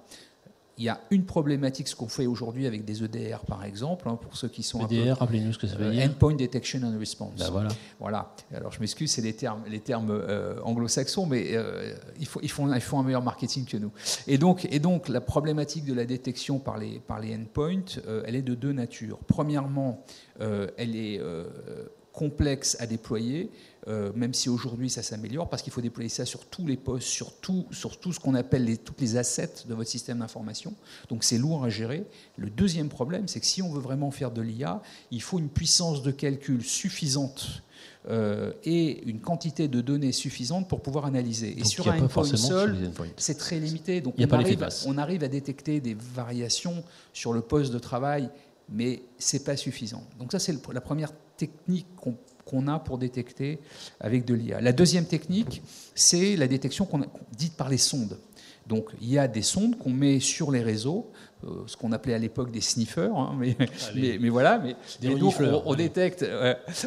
il 0.78 0.84
y 0.84 0.88
a 0.88 1.00
une 1.10 1.24
problématique, 1.24 1.88
ce 1.88 1.94
qu'on 1.94 2.08
fait 2.08 2.26
aujourd'hui 2.26 2.66
avec 2.66 2.84
des 2.84 3.04
EDR, 3.04 3.44
par 3.46 3.64
exemple, 3.64 4.08
hein, 4.08 4.16
pour 4.20 4.36
ceux 4.36 4.48
qui 4.48 4.62
sont 4.62 4.86
EDR, 4.86 5.18
rappelez-nous 5.18 5.52
ce 5.52 5.58
que 5.58 5.66
ça 5.66 5.76
veut 5.76 5.86
euh, 5.86 5.90
dire. 5.90 6.04
Endpoint 6.04 6.34
Detection 6.34 6.80
and 6.82 6.98
Response. 6.98 7.38
Ben 7.38 7.50
voilà. 7.50 7.68
Voilà. 8.00 8.34
Alors 8.54 8.72
je 8.72 8.80
m'excuse, 8.80 9.10
c'est 9.10 9.22
les 9.22 9.34
termes, 9.34 9.62
les 9.68 9.80
termes 9.80 10.10
euh, 10.10 10.60
anglo-saxons, 10.64 11.26
mais 11.26 11.48
euh, 11.52 11.94
ils, 12.18 12.26
font, 12.26 12.40
ils, 12.42 12.50
font, 12.50 12.72
ils, 12.72 12.80
font, 12.80 13.00
un 13.00 13.02
meilleur 13.02 13.22
marketing 13.22 13.66
que 13.66 13.76
nous. 13.76 13.92
Et 14.26 14.38
donc, 14.38 14.66
et 14.70 14.78
donc 14.78 15.08
la 15.08 15.20
problématique 15.20 15.84
de 15.84 15.94
la 15.94 16.06
détection 16.06 16.58
par 16.58 16.78
les, 16.78 17.00
par 17.00 17.20
les 17.20 17.34
endpoints, 17.34 18.00
elle 18.24 18.34
est 18.34 18.42
de 18.42 18.54
deux 18.54 18.72
natures. 18.72 19.18
Premièrement, 19.26 20.04
elle 20.40 20.96
est 20.96 21.20
complexe 22.12 22.76
à 22.78 22.86
déployer, 22.86 23.50
euh, 23.88 24.12
même 24.14 24.34
si 24.34 24.48
aujourd'hui 24.48 24.90
ça 24.90 25.02
s'améliore, 25.02 25.48
parce 25.48 25.62
qu'il 25.62 25.72
faut 25.72 25.80
déployer 25.80 26.08
ça 26.08 26.24
sur 26.24 26.44
tous 26.44 26.66
les 26.66 26.76
postes, 26.76 27.08
sur 27.08 27.32
tout, 27.32 27.66
sur 27.70 27.98
tout 27.98 28.12
ce 28.12 28.20
qu'on 28.20 28.34
appelle 28.34 28.64
les, 28.64 28.76
toutes 28.76 29.00
les 29.00 29.16
assets 29.16 29.64
de 29.66 29.74
votre 29.74 29.90
système 29.90 30.18
d'information. 30.18 30.74
Donc 31.08 31.24
c'est 31.24 31.38
lourd 31.38 31.64
à 31.64 31.68
gérer. 31.68 32.04
Le 32.36 32.50
deuxième 32.50 32.88
problème, 32.88 33.28
c'est 33.28 33.40
que 33.40 33.46
si 33.46 33.62
on 33.62 33.72
veut 33.72 33.80
vraiment 33.80 34.10
faire 34.10 34.30
de 34.30 34.42
l'IA, 34.42 34.82
il 35.10 35.22
faut 35.22 35.38
une 35.38 35.48
puissance 35.48 36.02
de 36.02 36.10
calcul 36.10 36.62
suffisante. 36.62 37.62
Euh, 38.08 38.52
et 38.64 39.04
une 39.04 39.20
quantité 39.20 39.68
de 39.68 39.80
données 39.80 40.10
suffisante 40.10 40.68
pour 40.68 40.82
pouvoir 40.82 41.04
analyser. 41.04 41.56
Et 41.56 41.64
sur 41.64 41.88
un 41.88 42.00
endpoint 42.00 42.24
seul, 42.24 42.76
c'est 43.16 43.38
très 43.38 43.60
limité. 43.60 44.00
Donc 44.00 44.14
on, 44.18 44.30
arrive, 44.32 44.68
on 44.86 44.98
arrive 44.98 45.22
à 45.22 45.28
détecter 45.28 45.80
des 45.80 45.94
variations 45.94 46.82
sur 47.12 47.32
le 47.32 47.42
poste 47.42 47.72
de 47.72 47.78
travail, 47.78 48.28
mais 48.68 49.02
c'est 49.18 49.44
pas 49.44 49.56
suffisant. 49.56 50.04
Donc 50.18 50.32
ça, 50.32 50.38
c'est 50.38 50.56
la 50.72 50.80
première 50.80 51.12
technique 51.36 51.86
qu'on 52.44 52.68
a 52.68 52.78
pour 52.78 52.98
détecter 52.98 53.58
avec 54.00 54.24
de 54.24 54.34
l'IA. 54.34 54.60
La 54.60 54.72
deuxième 54.72 55.06
technique, 55.06 55.62
c'est 55.94 56.36
la 56.36 56.46
détection 56.46 56.84
qu'on 56.84 57.02
dite 57.36 57.56
par 57.56 57.68
les 57.68 57.78
sondes. 57.78 58.18
Donc 58.66 58.90
il 59.00 59.10
y 59.10 59.18
a 59.18 59.26
des 59.26 59.42
sondes 59.42 59.76
qu'on 59.76 59.90
met 59.90 60.20
sur 60.20 60.52
les 60.52 60.62
réseaux, 60.62 61.10
euh, 61.44 61.64
ce 61.66 61.76
qu'on 61.76 61.90
appelait 61.90 62.14
à 62.14 62.18
l'époque 62.18 62.52
des 62.52 62.60
sniffers, 62.60 63.14
hein, 63.16 63.36
mais, 63.38 63.56
mais, 64.20 64.28
voilà. 64.28 64.58
Mais, 64.58 64.76
on, 65.02 65.74
détecte, 65.74 66.24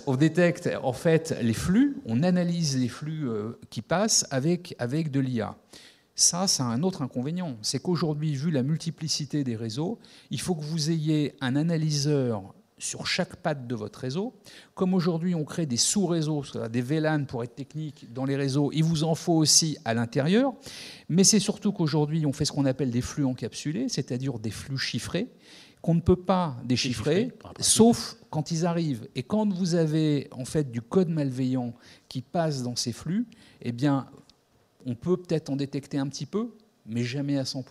on 0.07 0.15
détecte 0.15 0.69
en 0.81 0.93
fait 0.93 1.35
les 1.41 1.53
flux, 1.53 1.97
on 2.05 2.23
analyse 2.23 2.77
les 2.77 2.88
flux 2.88 3.27
euh, 3.27 3.59
qui 3.69 3.81
passent 3.81 4.25
avec, 4.31 4.75
avec 4.79 5.11
de 5.11 5.19
l'IA. 5.19 5.57
Ça, 6.15 6.47
c'est 6.47 6.63
un 6.63 6.82
autre 6.82 7.01
inconvénient. 7.01 7.58
C'est 7.62 7.82
qu'aujourd'hui, 7.82 8.36
vu 8.36 8.49
la 8.49 8.63
multiplicité 8.63 9.43
des 9.43 9.58
réseaux, 9.58 9.99
il 10.32 10.39
faut 10.39 10.56
que 10.56 10.63
vous 10.63 10.89
ayez 10.89 11.36
un 11.41 11.58
analyseur 11.58 12.54
sur 12.78 13.08
chaque 13.08 13.38
patte 13.38 13.67
de 13.67 13.75
votre 13.75 13.99
réseau. 13.99 14.34
Comme 14.73 14.93
aujourd'hui, 14.93 15.36
on 15.36 15.43
crée 15.43 15.65
des 15.65 15.78
sous-réseaux, 15.78 16.43
des 16.71 16.82
VLAN 16.82 17.25
pour 17.25 17.43
être 17.43 17.56
technique 17.56 18.12
dans 18.13 18.25
les 18.25 18.36
réseaux, 18.36 18.71
il 18.73 18.84
vous 18.84 19.04
en 19.04 19.15
faut 19.15 19.34
aussi 19.34 19.78
à 19.86 19.93
l'intérieur. 19.93 20.54
Mais 21.10 21.23
c'est 21.23 21.39
surtout 21.39 21.71
qu'aujourd'hui, 21.71 22.25
on 22.25 22.34
fait 22.34 22.45
ce 22.45 22.51
qu'on 22.51 22.65
appelle 22.65 22.91
des 22.91 23.01
flux 23.01 23.25
encapsulés, 23.25 23.89
c'est-à-dire 23.89 24.39
des 24.39 24.51
flux 24.51 24.78
chiffrés, 24.78 25.28
qu'on 25.82 25.95
ne 25.95 26.01
peut 26.01 26.15
pas 26.15 26.58
déchiffrer, 26.63 27.32
sauf 27.60 28.17
quand 28.30 28.51
ils 28.51 28.65
arrivent. 28.65 29.08
Et 29.15 29.23
quand 29.23 29.54
vous 29.54 29.75
avez 29.75 30.28
en 30.32 30.45
fait 30.45 30.71
du 30.71 30.82
code 30.82 31.10
malveillant 31.10 31.73
qui 32.10 32.21
passe 32.21 32.63
dans 32.63 32.75
ces 32.75 32.91
flux, 32.91 33.28
eh 33.62 33.71
bien, 33.71 34.08
on 34.86 34.95
peut 34.95 35.17
peut-être 35.17 35.50
en 35.50 35.56
détecter 35.56 35.98
un 35.98 36.08
petit 36.08 36.26
peu, 36.26 36.50
mais 36.86 37.04
jamais 37.04 37.38
à 37.38 37.43
100%. 37.43 37.63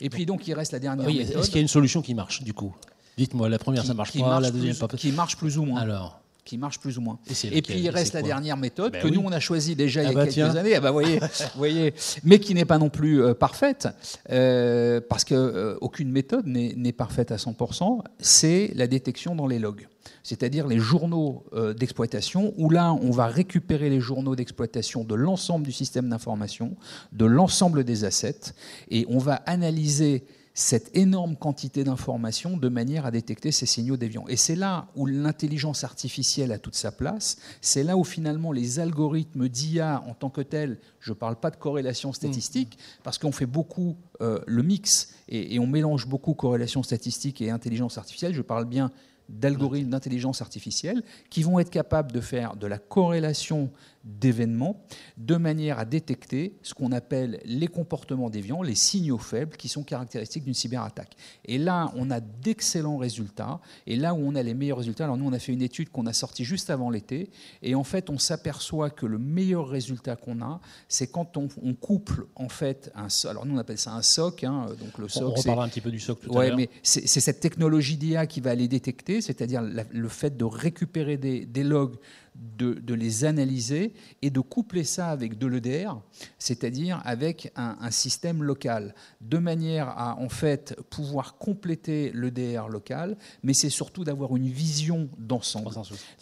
Et 0.00 0.10
puis 0.10 0.26
donc, 0.26 0.46
il 0.46 0.54
reste 0.54 0.72
la 0.72 0.78
dernière 0.78 1.06
oui, 1.06 1.20
Est-ce 1.20 1.46
qu'il 1.46 1.56
y 1.56 1.58
a 1.58 1.62
une 1.62 1.68
solution 1.68 2.02
qui 2.02 2.14
marche, 2.14 2.42
du 2.42 2.54
coup? 2.54 2.74
Dites-moi, 3.16 3.48
la 3.48 3.58
première, 3.58 3.84
ça 3.84 3.94
marche 3.94 4.18
pas, 4.18 4.40
la 4.40 4.50
deuxième, 4.50 4.76
pas. 4.76 4.88
Qui 4.88 5.12
marche 5.12 5.36
plus 5.36 5.58
ou 5.58 5.64
moins. 5.64 5.80
Alors 5.80 6.20
qui 6.44 6.58
marche 6.58 6.78
plus 6.78 6.98
ou 6.98 7.00
moins. 7.00 7.18
Et, 7.50 7.62
puis 7.62 7.78
il 7.78 7.90
reste 7.90 8.12
la 8.12 8.22
dernière 8.22 8.56
méthode 8.56 8.92
ben 8.92 9.02
que 9.02 9.08
nous 9.08 9.22
on 9.24 9.32
a 9.32 9.40
choisie 9.40 9.74
déjà 9.74 10.02
il 10.02 10.04
y 10.04 10.08
a 10.08 10.10
ah 10.10 10.14
bah 10.14 10.26
quelques 10.26 10.56
années, 10.56 10.74
ah 10.74 10.80
bah 10.80 10.90
voyez, 10.90 11.18
voyez, 11.56 11.94
mais 12.22 12.38
qui 12.38 12.54
n'est 12.54 12.66
pas 12.66 12.78
non 12.78 12.90
plus 12.90 13.22
euh, 13.22 13.34
parfaite 13.34 13.88
euh, 14.30 15.00
parce 15.08 15.24
que 15.24 15.34
euh, 15.34 15.78
aucune 15.80 16.10
méthode 16.10 16.46
n'est 16.46 16.92
parfaite 16.92 17.32
à 17.32 17.36
100%. 17.36 18.02
C'est 18.18 18.72
la 18.74 18.86
détection 18.86 19.34
dans 19.34 19.46
les 19.46 19.58
logs, 19.58 19.88
c'est-à-dire 20.22 20.66
les 20.66 20.78
journaux 20.78 21.44
d'exploitation 21.76 22.52
où 22.58 22.68
là 22.68 22.92
on 22.92 23.10
va 23.10 23.26
récupérer 23.26 23.88
les 23.88 24.00
journaux 24.00 24.36
d'exploitation 24.36 25.04
de 25.04 25.14
l'ensemble 25.14 25.64
du 25.64 25.72
système 25.72 26.08
d'information, 26.08 26.76
de 27.12 27.24
l'ensemble 27.24 27.84
des 27.84 28.04
assets, 28.04 28.52
et 28.90 29.06
on 29.08 29.18
va 29.18 29.36
analyser 29.46 30.24
cette 30.54 30.96
énorme 30.96 31.36
quantité 31.36 31.82
d'informations 31.82 32.56
de 32.56 32.68
manière 32.68 33.06
à 33.06 33.10
détecter 33.10 33.50
ces 33.50 33.66
signaux 33.66 33.96
déviants. 33.96 34.24
Et 34.28 34.36
c'est 34.36 34.54
là 34.54 34.86
où 34.94 35.04
l'intelligence 35.04 35.82
artificielle 35.82 36.52
a 36.52 36.58
toute 36.58 36.76
sa 36.76 36.92
place, 36.92 37.38
c'est 37.60 37.82
là 37.82 37.96
où 37.96 38.04
finalement 38.04 38.52
les 38.52 38.78
algorithmes 38.78 39.48
d'IA 39.48 40.02
en 40.06 40.14
tant 40.14 40.30
que 40.30 40.40
tels, 40.40 40.78
je 41.00 41.10
ne 41.10 41.16
parle 41.16 41.36
pas 41.36 41.50
de 41.50 41.56
corrélation 41.56 42.12
statistique, 42.12 42.76
mmh. 42.76 43.02
parce 43.02 43.18
qu'on 43.18 43.32
fait 43.32 43.46
beaucoup 43.46 43.96
euh, 44.20 44.38
le 44.46 44.62
mix 44.62 45.12
et, 45.28 45.56
et, 45.56 45.58
on 45.58 45.66
mélange 45.66 46.06
beaucoup 46.06 46.34
corrélation 46.34 46.84
statistique 46.84 47.42
et 47.42 47.50
intelligence 47.50 47.98
artificielle, 47.98 48.34
je 48.34 48.42
parle 48.42 48.66
bien 48.66 48.92
d'algorithmes 49.28 49.90
d'intelligence 49.90 50.42
artificielle 50.42 51.02
qui 51.30 51.42
vont 51.42 51.58
être 51.58 51.70
capables 51.70 52.12
de 52.12 52.20
faire 52.20 52.56
de 52.56 52.66
la 52.66 52.78
corrélation 52.78 53.70
d'événements 54.04 54.84
de 55.16 55.36
manière 55.36 55.78
à 55.78 55.84
détecter 55.84 56.58
ce 56.62 56.74
qu'on 56.74 56.92
appelle 56.92 57.40
les 57.44 57.68
comportements 57.68 58.30
déviants, 58.30 58.62
les 58.62 58.74
signaux 58.74 59.18
faibles 59.18 59.56
qui 59.56 59.68
sont 59.68 59.82
caractéristiques 59.82 60.44
d'une 60.44 60.54
cyberattaque. 60.54 61.16
Et 61.44 61.58
là, 61.58 61.92
on 61.96 62.10
a 62.10 62.20
d'excellents 62.20 62.98
résultats. 62.98 63.60
Et 63.86 63.96
là 63.96 64.14
où 64.14 64.18
on 64.18 64.34
a 64.34 64.42
les 64.42 64.54
meilleurs 64.54 64.78
résultats, 64.78 65.04
alors 65.04 65.16
nous, 65.16 65.26
on 65.26 65.32
a 65.32 65.38
fait 65.38 65.52
une 65.52 65.62
étude 65.62 65.90
qu'on 65.90 66.06
a 66.06 66.12
sortie 66.12 66.44
juste 66.44 66.70
avant 66.70 66.90
l'été. 66.90 67.30
Et 67.62 67.74
en 67.74 67.84
fait, 67.84 68.10
on 68.10 68.18
s'aperçoit 68.18 68.90
que 68.90 69.06
le 69.06 69.18
meilleur 69.18 69.68
résultat 69.68 70.16
qu'on 70.16 70.40
a, 70.42 70.60
c'est 70.88 71.06
quand 71.06 71.36
on, 71.36 71.48
couple 71.74 72.26
en 72.36 72.48
fait 72.48 72.90
un 72.94 73.08
alors 73.28 73.46
nous 73.46 73.56
on 73.56 73.58
appelle 73.58 73.78
ça 73.78 73.92
un 73.92 74.02
SOC, 74.02 74.44
hein, 74.44 74.66
donc 74.80 74.98
le 74.98 75.08
SOC. 75.08 75.22
On 75.22 75.30
reparlera 75.34 75.64
un 75.64 75.68
petit 75.68 75.80
peu 75.80 75.90
du 75.90 75.98
SOC 75.98 76.20
tout 76.20 76.38
à 76.38 76.46
l'heure. 76.46 76.56
mais 76.56 76.70
c'est 76.82 77.06
cette 77.06 77.40
technologie 77.40 77.96
d'IA 77.96 78.26
qui 78.26 78.40
va 78.40 78.54
les 78.54 78.68
détecter, 78.68 79.20
c'est-à-dire 79.20 79.62
le 79.62 80.08
fait 80.08 80.36
de 80.36 80.44
récupérer 80.44 81.16
des, 81.16 81.46
des 81.46 81.64
logs 81.64 81.96
de, 82.34 82.94
les 82.94 83.24
analyser 83.24 83.92
et 84.22 84.30
de 84.30 84.40
coupler 84.40 84.84
ça 84.84 85.08
avec 85.08 85.38
de 85.38 85.46
l'EDR, 85.46 86.00
c'est-à-dire 86.38 87.00
avec 87.04 87.52
un, 87.56 87.90
système 87.90 88.42
local, 88.42 88.94
de 89.20 89.38
manière 89.38 89.88
à 89.88 90.18
en 90.18 90.28
fait 90.28 90.76
pouvoir 90.90 91.36
compléter 91.38 92.12
l'EDR 92.14 92.68
local, 92.68 93.16
mais 93.42 93.54
c'est 93.54 93.70
surtout 93.70 94.04
d'avoir 94.04 94.36
une 94.36 94.48
vision 94.48 95.08
d'ensemble. 95.18 95.70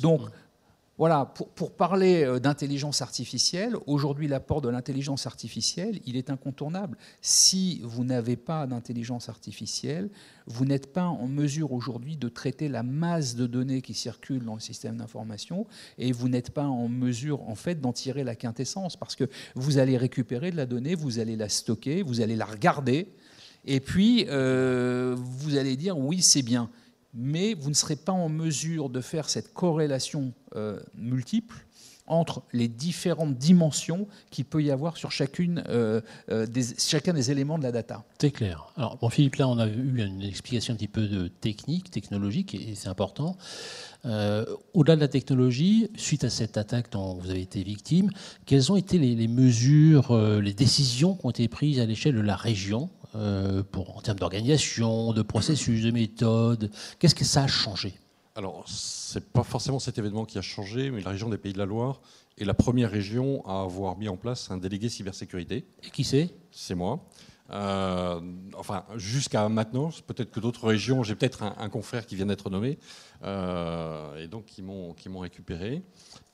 Donc 0.01 0.23
voilà, 0.99 1.25
pour, 1.25 1.73
parler 1.73 2.23
euh, 2.23 2.39
d'intelligence 2.39 3.01
artificielle, 3.01 3.77
aujourd'hui 3.87 4.29
l'apport 4.29 4.61
de 4.61 4.69
l'intelligence 4.69 5.27
artificielle, 5.27 6.01
il 6.05 6.17
est 6.17 6.29
incontournable. 6.29 6.99
Si 7.23 7.81
vous 7.83 8.05
n'avez 8.05 8.37
pas 8.37 8.67
d'intelligence 8.67 9.31
artificielle, 9.31 10.11
vous 10.47 10.67
n'êtes 10.67 10.93
pas 10.93 11.07
en 11.07 11.29
mesure 11.29 11.73
aujourd'hui 11.73 12.17
de 12.17 12.29
traiter 12.29 12.69
la 12.69 12.83
masse 12.83 13.37
de 13.37 13.47
données 13.47 13.81
qui 13.81 13.95
circulent 13.95 14.45
dans 14.45 14.55
le 14.55 14.61
système 14.61 14.99
d'information 14.99 15.67
et 15.97 16.13
vous 16.13 16.29
n'êtes 16.29 16.51
pas 16.51 16.67
en 16.67 16.89
mesure 16.89 17.49
en 17.49 17.55
fait 17.55 17.81
d'en 17.81 17.93
tirer 17.93 18.23
la 18.23 18.35
quintessence 18.35 18.97
parce 18.97 19.17
que 19.17 19.25
vous 19.55 19.79
allez 19.79 19.97
récupérer 19.97 20.51
de 20.51 20.57
la 20.57 20.67
donnée, 20.67 20.95
vous 20.95 21.21
allez 21.21 21.37
la 21.37 21.49
stocker, 21.49 22.03
vous 22.03 22.21
allez 22.21 22.37
la 22.37 22.45
regarder 22.45 23.09
et 23.65 23.81
puis 23.81 24.27
euh, 24.29 25.17
vous 25.17 25.57
allez 25.57 25.77
dire 25.77 25.97
oui 25.97 26.21
c'est 26.21 26.43
bien 26.43 26.71
mais 27.15 27.55
vous 27.55 27.69
ne 27.69 27.75
serez 27.75 27.97
pas 27.97 28.13
en 28.13 28.29
mesure 28.29 28.89
de 28.89 29.01
faire 29.01 29.29
cette 29.29 29.53
corrélation 29.53 30.33
euh, 30.57 30.81
multiple 30.95 31.67
entre 32.09 32.43
les 32.53 32.69
différentes 32.69 33.39
dimensions 33.39 34.09
qu'il 34.31 34.45
peut 34.45 34.63
y 34.63 34.71
avoir 34.71 34.97
sur 34.97 35.13
chacune, 35.13 35.63
euh, 35.69 36.01
euh, 36.31 36.47
chacun 36.77 37.13
des 37.13 37.31
éléments 37.31 37.59
de 37.59 37.63
la 37.63 37.71
data. 37.71 38.05
C'est 38.21 38.33
clair. 38.33 38.73
Alors, 38.77 38.97
bon, 38.97 39.09
Philippe, 39.09 39.37
là, 39.37 39.49
on 39.49 39.57
a 39.59 39.69
eu 39.69 40.03
une 40.05 40.21
explication 40.23 40.75
un 40.75 40.77
petit 40.77 40.89
peu 40.89 41.29
technique, 41.41 41.91
technologique, 41.91 42.55
et 42.55 42.75
c'est 42.75 42.89
important. 42.89 43.37
Au-delà 44.05 44.97
de 44.97 45.01
la 45.01 45.09
technologie, 45.09 45.89
suite 45.97 46.25
à 46.25 46.31
cette 46.31 46.57
attaque 46.57 46.91
dont 46.91 47.15
vous 47.15 47.31
avez 47.31 47.41
été 47.41 47.63
victime, 47.63 48.11
quelles 48.47 48.73
ont 48.73 48.77
été 48.77 48.99
les 48.99 49.29
mesures, 49.29 50.15
les 50.41 50.55
décisions 50.55 51.15
qui 51.15 51.25
ont 51.25 51.31
été 51.31 51.47
prises 51.47 51.79
à 51.79 51.87
l'échelle 51.87 52.17
de 52.17 52.21
la 52.21 52.37
région 52.37 52.91
euh, 53.15 53.63
pour, 53.63 53.97
en 53.97 54.01
termes 54.01 54.19
d'organisation, 54.19 55.13
de 55.13 55.23
processus, 55.23 55.83
de 55.83 55.91
méthode 55.91 56.71
Qu'est-ce 56.99 57.15
que 57.15 57.25
ça 57.25 57.45
a 57.45 57.47
changé 57.47 57.95
Alors, 58.37 58.65
ce 58.67 59.19
n'est 59.19 59.25
pas 59.25 59.43
forcément 59.43 59.79
cet 59.79 59.99
événement 59.99 60.25
qui 60.25 60.39
a 60.39 60.43
changé, 60.43 60.91
mais 60.91 61.03
la 61.03 61.11
région 61.11 61.29
des 61.29 61.37
Pays 61.37 61.53
de 61.53 61.59
la 61.59 61.67
Loire 61.67 62.01
est 62.39 62.45
la 62.45 62.55
première 62.55 62.91
région 62.91 63.47
à 63.47 63.63
avoir 63.63 63.99
mis 63.99 64.09
en 64.09 64.17
place 64.17 64.51
un 64.51 64.57
délégué 64.57 64.89
cybersécurité. 64.89 65.67
Et 65.83 65.91
qui 65.91 66.05
c'est? 66.05 66.31
C'est 66.51 66.75
moi. 66.75 67.05
Euh, 67.51 68.21
enfin, 68.57 68.85
jusqu'à 68.97 69.47
maintenant, 69.51 69.91
peut-être 70.07 70.31
que 70.31 70.41
d'autres 70.41 70.69
régions, 70.69 71.03
j'ai 71.03 71.15
peut-être 71.15 71.43
un, 71.43 71.69
confrère 71.69 72.07
qui 72.07 72.17
vient 72.17 72.25
d'être 72.25 72.49
nommé, 72.49 72.79
euh, 73.25 74.17
et 74.17 74.27
donc 74.27 74.47
qui 74.47 74.63
m'ont 74.63 75.19
récupéré, 75.19 75.83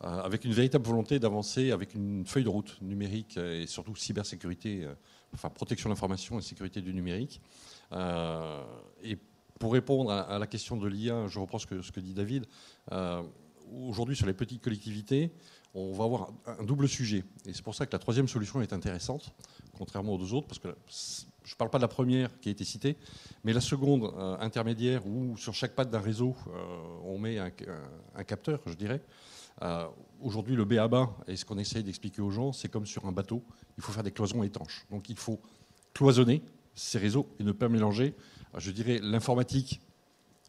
avec 0.01 0.45
une 0.45 0.53
véritable 0.53 0.87
volonté 0.87 1.19
d'avancer 1.19 1.73
avec 1.73 1.95
une 1.95 2.25
feuille 2.25 2.45
de 2.45 2.49
route 2.49 2.79
numérique 2.83 3.37
et 3.37 3.67
surtout 3.67 3.97
cybersécurité 3.97 4.87
enfin 5.35 5.51
protection 5.51 5.89
de 5.89 5.95
l'information 5.95 6.39
et 6.39 6.43
sécurité 6.43 6.81
du 6.81 6.95
numérique. 6.95 7.41
Euh, 7.93 8.65
et 9.03 9.19
pour 9.59 9.73
répondre 9.73 10.11
à, 10.11 10.39
la 10.39 10.47
question 10.47 10.77
de 10.77 10.87
l'IA, 10.87 11.27
je 11.27 11.39
reprends 11.39 11.59
ce 11.59 11.67
que, 11.67 12.01
dit 12.01 12.15
David. 12.15 12.47
Euh, 12.93 13.23
aujourd'hui, 13.73 14.15
sur 14.15 14.27
les 14.27 14.33
petites 14.33 14.63
collectivités, 14.63 15.33
on 15.75 15.93
va 15.93 16.05
avoir 16.05 16.33
un 16.47 16.63
double 16.65 16.89
sujet. 16.89 17.25
Et 17.45 17.53
c'est 17.53 17.63
pour 17.63 17.75
ça 17.75 17.85
que 17.87 17.93
la 17.93 17.99
troisième 17.99 18.29
solution 18.29 18.63
est 18.63 18.73
intéressante, 18.73 19.35
contrairement 19.77 20.15
aux 20.15 20.19
deux 20.19 20.33
autres, 20.33 20.47
parce 20.47 20.61
que 20.61 20.75
je 21.45 21.55
ne 21.55 21.57
parle 21.57 21.71
pas 21.71 21.79
de 21.79 21.83
la 21.83 21.89
première 21.89 22.39
qui 22.41 22.51
a 22.51 22.53
été 22.53 22.65
citée, 22.65 22.97
mais 23.43 23.53
la 23.53 23.61
seconde 23.61 24.05
euh, 24.17 24.37
intermédiaire, 24.39 25.07
où 25.07 25.37
sur 25.37 25.55
chaque 25.55 25.75
patte 25.75 25.91
d'un 25.91 26.01
réseau, 26.01 26.37
on 27.05 27.19
met 27.19 27.39
un, 27.39 27.51
capteur, 28.25 28.61
je 28.67 28.75
dirais. 28.75 29.03
Aujourd'hui, 30.21 30.57
le 30.57 30.65
BABA, 30.65 31.11
et 31.29 31.37
ce 31.37 31.45
qu'on 31.45 31.59
essaye 31.59 31.85
d'expliquer 31.85 32.23
aux 32.23 32.31
gens, 32.31 32.53
c'est 32.53 32.69
comme 32.69 32.87
sur 32.87 33.07
un 33.07 33.13
bateau, 33.13 33.45
il 33.77 33.85
faut 33.85 33.93
faire 33.93 34.03
des 34.03 34.11
cloisons 34.11 34.43
étanches. 34.43 34.85
Donc 34.91 35.09
il 35.09 35.17
faut 35.17 35.41
cloisonner 35.95 36.43
ces 36.75 36.99
réseaux 36.99 37.29
et 37.39 37.45
ne 37.45 37.53
pas 37.53 37.69
mélanger, 37.69 38.15
euh, 38.55 38.59
je 38.61 38.71
dirais, 38.71 38.99
l'informatique, 39.03 39.81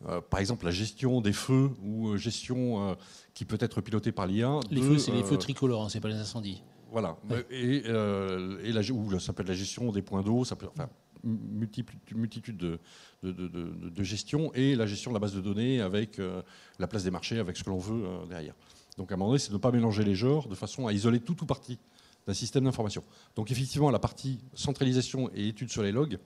euh, 0.07 0.21
par 0.21 0.39
exemple 0.39 0.65
la 0.65 0.71
gestion 0.71 1.21
des 1.21 1.33
feux 1.33 1.71
ou 1.83 2.09
euh, 2.09 2.17
gestion 2.17 2.95
qui 3.33 3.45
peut 3.45 3.57
être 3.59 3.81
pilotée 3.81 4.11
par 4.11 4.27
l'IA. 4.27 4.59
Les 4.71 4.81
feux, 4.81 4.97
c'est 4.97 5.11
les 5.11 5.23
feux 5.23 5.37
tricolores, 5.37 5.83
hein, 5.83 5.89
c'est 5.89 5.99
pas 5.99 6.09
les 6.09 6.15
incendies. 6.15 6.63
Voilà. 6.91 7.17
Et, 7.51 7.83
et 7.85 8.71
la, 8.71 8.81
ou 8.91 9.19
ça 9.19 9.33
peut 9.33 9.43
être 9.43 9.49
la 9.49 9.55
gestion 9.55 9.91
des 9.91 10.01
points 10.01 10.23
d'eau, 10.23 10.43
ça 10.43 10.55
peut, 10.55 10.67
enfin, 10.67 10.89
multitude 11.23 12.57
de, 12.57 12.79
de, 13.21 14.03
gestion 14.03 14.51
et 14.55 14.75
la 14.75 14.87
gestion 14.87 15.11
de 15.11 15.15
la 15.15 15.19
base 15.19 15.35
de 15.35 15.41
données 15.41 15.81
avec 15.81 16.19
la 16.79 16.87
place 16.87 17.03
des 17.03 17.11
marchés, 17.11 17.37
avec 17.37 17.57
ce 17.57 17.63
que 17.63 17.69
l'on 17.69 17.77
veut 17.77 18.03
derrière. 18.27 18.55
Donc 18.99 19.13
à 19.13 19.15
un 19.15 19.17
moment 19.17 19.29
donné, 19.29 19.39
c'est 19.39 19.49
de 19.49 19.53
ne 19.53 19.59
pas 19.59 19.71
mélanger 19.71 20.03
les 20.03 20.13
genres 20.13 20.49
de 20.49 20.55
façon 20.55 20.85
à 20.85 20.91
isoler 20.91 21.21
tout 21.21 21.41
ou 21.41 21.45
partie 21.45 21.79
d'un 22.27 22.33
système 22.33 22.65
d'information. 22.65 23.01
Donc 23.37 23.49
effectivement, 23.49 23.89
la 23.91 23.97
partie 23.97 24.39
centralisation 24.53 25.31
et 25.33 25.47
étude 25.47 25.71
sur 25.71 25.83
les 25.83 25.93
logs 25.93 26.19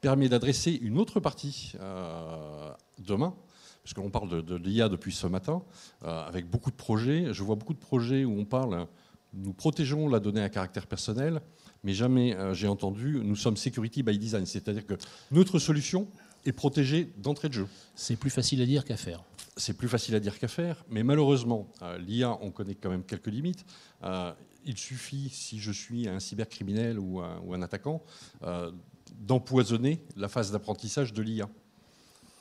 permet 0.00 0.30
d'adresser 0.30 0.72
une 0.72 0.96
autre 0.96 1.20
partie 1.20 1.74
euh, 1.80 2.72
demain, 2.98 3.34
parce 3.82 3.92
qu'on 3.92 4.08
parle 4.08 4.42
de, 4.42 4.56
l'IA 4.56 4.88
depuis 4.88 5.12
ce 5.12 5.26
matin, 5.26 5.62
euh, 6.02 6.26
avec 6.26 6.48
beaucoup 6.48 6.70
de 6.70 6.76
projets. 6.76 7.34
Je 7.34 7.42
vois 7.42 7.56
beaucoup 7.56 7.74
de 7.74 7.78
projets 7.78 8.24
où 8.24 8.38
on 8.38 8.46
parle, 8.46 8.86
nous 9.34 9.52
protégeons 9.52 10.08
la 10.08 10.18
donnée 10.18 10.42
à 10.42 10.48
caractère 10.48 10.86
personnel, 10.86 11.42
mais 11.82 11.92
jamais 11.92 12.34
euh, 12.36 12.54
j'ai 12.54 12.68
entendu, 12.68 13.20
nous 13.22 13.36
sommes 13.36 13.58
security 13.58 14.02
by 14.02 14.18
design, 14.18 14.46
c'est-à-dire 14.46 14.86
que 14.86 14.94
notre 15.30 15.58
solution 15.58 16.08
est 16.44 16.52
protégée 16.52 17.12
d'entrée 17.18 17.48
de 17.48 17.54
jeu. 17.54 17.66
C'est 17.94 18.16
plus 18.16 18.30
facile 18.30 18.60
à 18.62 18.66
dire 18.66 18.84
qu'à 18.84 18.96
faire 18.96 19.24
c'est 19.56 19.74
plus 19.74 19.88
facile 19.88 20.14
à 20.14 20.20
dire 20.20 20.38
qu'à 20.38 20.48
faire, 20.48 20.84
mais 20.88 21.02
malheureusement, 21.02 21.68
euh, 21.82 21.98
l'IA, 21.98 22.38
on 22.40 22.50
connaît 22.50 22.74
quand 22.74 22.90
même 22.90 23.04
quelques 23.04 23.28
limites. 23.28 23.64
Euh, 24.02 24.32
il 24.64 24.78
suffit, 24.78 25.28
si 25.30 25.58
je 25.58 25.70
suis 25.70 26.08
un 26.08 26.18
cybercriminel 26.20 26.98
ou 26.98 27.20
un, 27.20 27.62
attaquant, 27.62 28.02
euh, 28.42 28.72
d'empoisonner 29.14 30.00
la 30.16 30.28
phase 30.28 30.50
d'apprentissage 30.50 31.12
de 31.12 31.22
l'IA. 31.22 31.48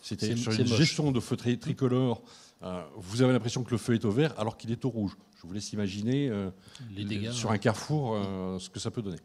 C'était 0.02 0.36
sur 0.36 0.52
une 0.54 0.66
gestion 0.66 1.12
de 1.12 1.20
feu 1.20 1.36
tricolore. 1.36 2.22
vous 2.96 3.22
avez 3.22 3.34
l'impression 3.34 3.64
que 3.64 3.72
le 3.72 3.78
feu 3.78 3.94
est 3.94 4.06
au 4.06 4.12
vert 4.12 4.34
alors 4.38 4.58
qu'il 4.58 4.72
est 4.72 4.86
au 4.86 4.90
rouge. 4.90 5.18
Je 5.36 5.48
vous 5.48 5.54
laisse 5.54 5.74
imaginer 5.74 6.32
sur 7.32 7.52
un 7.52 7.58
carrefour 7.58 8.18
ce 8.60 8.70
que 8.70 8.80
ça 8.80 8.90
peut 8.90 9.02
donner. 9.02 9.20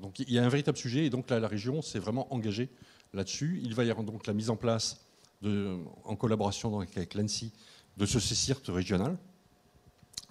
donc 0.00 0.20
il 0.20 0.32
y 0.32 0.38
a 0.38 0.44
un 0.44 0.48
véritable 0.48 0.78
sujet 0.78 1.06
et 1.06 1.10
donc 1.10 1.30
là, 1.30 1.40
la 1.40 1.48
région 1.48 1.82
s'est 1.82 1.98
vraiment 1.98 2.32
engagée 2.32 2.70
là-dessus. 3.12 3.60
Il 3.62 3.74
va 3.74 3.84
y 3.84 3.90
avoir 3.90 4.04
donc 4.04 4.26
la 4.26 4.32
mise 4.32 4.50
en 4.50 4.56
place 4.56 5.00
en 5.42 6.16
collaboration 6.16 6.80
avec 6.80 7.14
l'ANSI, 7.14 7.52
de 7.96 8.06
ce 8.06 8.20
CECIRT 8.20 8.60
régional. 8.68 9.16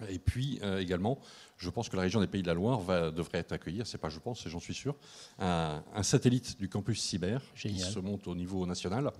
Et 0.08 0.18
puis 0.18 0.58
euh, 0.62 0.80
également, 0.80 1.18
je 1.58 1.68
pense 1.68 1.88
que 1.88 1.96
la 1.96 2.02
région 2.02 2.20
des 2.20 2.26
Pays 2.26 2.42
de 2.42 2.46
la 2.46 2.54
Loire 2.54 2.80
va, 2.80 3.10
devrait 3.10 3.38
être 3.38 3.52
accueillir, 3.52 3.86
c'est 3.86 3.98
pas 3.98 4.08
je 4.08 4.18
pense, 4.18 4.48
j'en 4.48 4.60
suis 4.60 4.74
sûr, 4.74 4.96
un, 5.38 5.82
satellite 6.02 6.58
du 6.58 6.68
campus 6.68 7.02
cyber 7.02 7.42
qui 7.54 7.78
se 7.78 7.98
monte 7.98 8.26
au 8.26 8.34
niveau 8.34 8.66
national. 8.66 9.10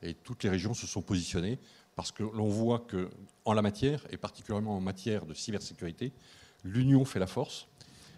Et 0.00 0.14
toutes 0.14 0.44
les 0.44 0.50
régions 0.50 0.74
se 0.74 0.86
sont 0.86 1.02
positionnées 1.02 1.58
parce 1.96 2.12
que 2.12 2.22
l'on 2.22 2.48
voit 2.48 2.78
que 2.78 3.10
en 3.44 3.52
la 3.52 3.62
matière, 3.62 4.06
et 4.10 4.16
particulièrement 4.16 4.76
en 4.76 4.80
matière 4.80 5.26
de 5.26 5.34
cybersécurité, 5.34 6.12
l'union 6.62 7.04
fait 7.04 7.18
la 7.18 7.26
force. 7.26 7.66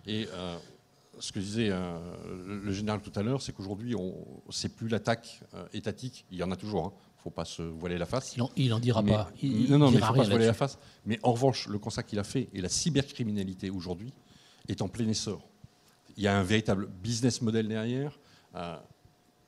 Et 0.07 0.29
euh, 0.33 0.59
ce 1.19 1.33
que 1.33 1.39
disait 1.39 1.69
euh, 1.71 1.99
le 2.47 2.73
général 2.73 3.01
tout 3.01 3.13
à 3.15 3.23
l'heure, 3.23 3.43
c'est 3.43 3.53
qu'aujourd'hui, 3.53 3.95
ce 4.49 4.67
n'est 4.67 4.73
plus 4.73 4.89
l'attaque 4.89 5.41
étatique, 5.73 6.25
il 6.31 6.39
y 6.39 6.43
en 6.43 6.51
a 6.51 6.57
toujours, 6.57 6.87
hein 6.87 6.93
ne 7.21 7.23
faut 7.23 7.31
pas 7.31 7.45
se 7.45 7.63
voiler 7.63 7.99
la 7.99 8.07
face. 8.07 8.35
Il 8.57 8.71
n'en 8.71 8.81
dira 8.81 9.03
pas. 9.03 9.31
non, 9.43 9.79
non, 9.79 9.91
il 9.91 9.97
ne 9.97 10.01
faut 10.01 10.15
pas 10.15 10.25
se 10.25 10.31
voiler 10.31 10.47
la 10.47 10.55
face. 10.55 10.79
Mais 11.05 11.19
en 11.23 11.33
revanche, 11.33 11.69
le 11.69 11.79
constat 11.79 12.03
qu'il 12.03 12.19
a 12.19 12.25
fait, 12.25 12.49
et 12.55 12.61
la 12.61 12.69
cybercriminalité 12.69 13.71
aujourd'hui, 13.71 14.13
est 14.69 14.83
en 14.83 14.89
plein 14.89 15.07
essor. 15.09 15.47
Il 16.17 16.23
y 16.23 16.29
a 16.29 16.39
un 16.39 16.43
véritable 16.43 16.89
business 17.03 17.43
model 17.43 17.69
derrière. 17.69 18.19
Euh, 18.55 18.77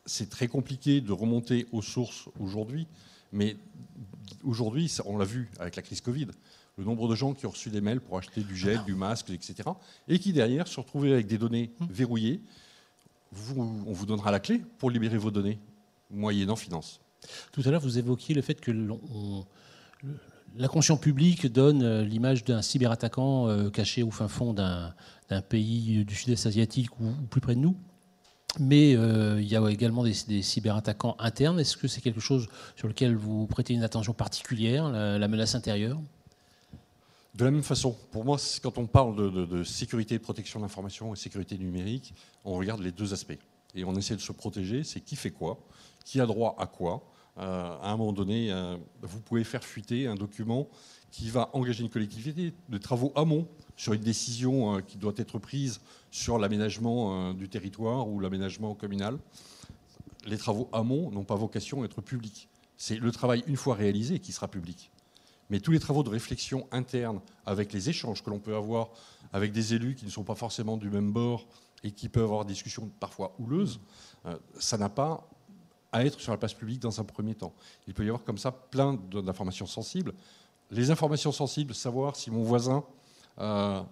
c'est 0.04 0.28
très 0.28 0.48
compliqué 0.48 1.00
de 1.00 1.12
remonter 1.12 1.66
aux 1.72 1.82
sources 1.82 2.28
aujourd'hui, 2.38 2.86
mais 3.32 3.56
aujourd'hui, 4.44 4.94
on 5.06 5.16
l'a 5.16 5.24
vu 5.24 5.50
avec 5.58 5.76
la 5.76 5.82
crise 5.82 6.00
Covid, 6.00 6.28
le 6.78 6.84
nombre 6.84 7.08
de 7.08 7.14
gens 7.14 7.34
qui 7.34 7.46
ont 7.46 7.50
reçu 7.50 7.70
des 7.70 7.80
mails 7.80 8.00
pour 8.00 8.18
acheter 8.18 8.42
du 8.42 8.56
gel, 8.56 8.82
du 8.84 8.94
masque, 8.94 9.30
etc., 9.30 9.68
et 10.08 10.18
qui 10.18 10.32
derrière 10.32 10.66
se 10.66 10.80
retrouvaient 10.80 11.12
avec 11.12 11.26
des 11.26 11.38
données 11.38 11.70
hum. 11.80 11.88
verrouillées. 11.90 12.40
on 13.56 13.92
vous 13.92 14.06
donnera 14.06 14.30
la 14.30 14.40
clé 14.40 14.62
pour 14.78 14.90
libérer 14.90 15.18
vos 15.18 15.30
données, 15.30 15.58
moyennant 16.10 16.56
finance. 16.56 17.00
Tout 17.52 17.62
à 17.64 17.70
l'heure, 17.70 17.80
vous 17.80 17.98
évoquiez 17.98 18.34
le 18.34 18.42
fait 18.42 18.60
que 18.60 18.72
la 20.56 20.68
conscience 20.68 21.00
publique 21.00 21.46
donne 21.46 22.02
l'image 22.02 22.44
d'un 22.44 22.62
cyberattaquant 22.62 23.70
caché 23.70 24.02
au 24.02 24.10
fin 24.10 24.28
fond 24.28 24.52
d'un 24.52 25.42
pays 25.48 26.04
du 26.04 26.14
sud-est 26.14 26.46
asiatique 26.46 26.98
ou, 27.00 27.12
plus 27.30 27.40
près 27.40 27.54
de 27.54 27.60
nous. 27.60 27.76
Mais 28.60 28.94
euh, 28.94 29.40
il 29.40 29.48
y 29.48 29.56
a 29.56 29.70
également 29.70 30.04
des, 30.04 30.42
cyberattaquants 30.42 31.16
internes. 31.18 31.58
Est-ce 31.58 31.76
que 31.76 31.88
c'est 31.88 32.02
quelque 32.02 32.20
chose 32.20 32.48
sur 32.76 32.86
lequel 32.86 33.16
vous 33.16 33.46
prêtez 33.46 33.72
une 33.72 33.82
attention 33.82 34.12
particulière, 34.12 34.90
la, 34.90 35.28
menace 35.28 35.54
intérieure? 35.54 35.98
De 37.34 37.46
la 37.46 37.50
même 37.50 37.62
façon, 37.62 37.96
pour 38.10 38.24
moi, 38.26 38.36
quand 38.62 38.76
on 38.76 38.86
parle 38.86 39.48
de, 39.48 39.64
sécurité 39.64 40.16
et 40.16 40.18
de 40.18 40.22
protection 40.22 40.60
de 40.60 40.64
l'information 40.64 41.14
et 41.14 41.16
sécurité 41.16 41.56
numérique, 41.56 42.14
on 42.44 42.56
regarde 42.56 42.82
les 42.82 42.92
deux 42.92 43.14
aspects. 43.14 43.38
Et 43.74 43.84
on 43.84 43.94
essaie 43.94 44.16
de 44.16 44.20
se 44.20 44.32
protéger, 44.32 44.84
c'est 44.84 45.00
qui 45.00 45.16
fait 45.16 45.30
quoi, 45.30 45.58
qui 46.04 46.20
a 46.20 46.26
droit 46.26 46.54
à 46.58 46.66
quoi. 46.66 47.02
Euh, 47.38 47.78
à 47.80 47.90
un 47.90 47.96
moment 47.96 48.12
donné, 48.12 48.52
euh, 48.52 48.76
vous 49.00 49.20
pouvez 49.20 49.44
faire 49.44 49.64
fuiter 49.64 50.06
un 50.06 50.14
document 50.14 50.68
qui 51.10 51.30
va 51.30 51.48
engager 51.54 51.82
une 51.82 51.88
collectivité 51.88 52.52
de 52.68 52.78
travaux 52.78 53.12
amont 53.16 53.48
sur 53.76 53.94
une 53.94 54.02
décision 54.02 54.82
qui 54.82 54.98
doit 54.98 55.14
être 55.16 55.38
prise 55.38 55.80
sur 56.10 56.38
l'aménagement 56.38 57.30
euh, 57.30 57.32
du 57.32 57.48
territoire 57.48 58.06
ou 58.08 58.20
l'aménagement 58.20 58.74
communal. 58.74 59.18
Les 60.26 60.36
travaux 60.36 60.68
amont 60.72 61.10
n'ont 61.10 61.24
pas 61.24 61.36
vocation 61.36 61.82
à 61.82 61.86
être 61.86 62.02
publics. 62.02 62.50
C'est 62.76 62.96
le 62.96 63.10
travail, 63.10 63.42
une 63.46 63.56
fois 63.56 63.74
réalisé, 63.74 64.18
qui 64.18 64.32
sera 64.32 64.48
public. 64.48 64.91
Mais 65.52 65.60
tous 65.60 65.70
les 65.70 65.80
travaux 65.80 66.02
de 66.02 66.08
réflexion 66.08 66.66
interne, 66.72 67.20
avec 67.44 67.74
les 67.74 67.90
échanges 67.90 68.22
que 68.22 68.30
l'on 68.30 68.38
peut 68.38 68.56
avoir 68.56 68.88
avec 69.34 69.52
des 69.52 69.74
élus 69.74 69.94
qui 69.94 70.06
ne 70.06 70.10
sont 70.10 70.24
pas 70.24 70.34
forcément 70.34 70.78
du 70.78 70.88
même 70.88 71.12
bord 71.12 71.46
et 71.84 71.90
qui 71.90 72.08
peuvent 72.08 72.24
avoir 72.24 72.46
des 72.46 72.54
discussions 72.54 72.90
parfois 72.98 73.34
houleuses, 73.38 73.78
euh, 74.24 74.38
ça 74.58 74.78
n'a 74.78 74.88
pas 74.88 75.28
à 75.92 76.06
être 76.06 76.18
sur 76.20 76.32
la 76.32 76.38
place 76.38 76.54
publique 76.54 76.80
dans 76.80 76.98
un 77.02 77.04
premier 77.04 77.34
temps. 77.34 77.52
Il 77.86 77.92
peut 77.92 78.02
y 78.02 78.08
avoir 78.08 78.24
comme 78.24 78.38
ça 78.38 78.50
plein 78.50 78.94
d'informations 78.94 79.66
sensibles. 79.66 80.14
Les 80.70 80.90
informations 80.90 81.32
sensibles, 81.32 81.74
savoir 81.74 82.16
si 82.16 82.30
mon 82.30 82.44
voisin 82.44 82.82
euh, 83.38 83.82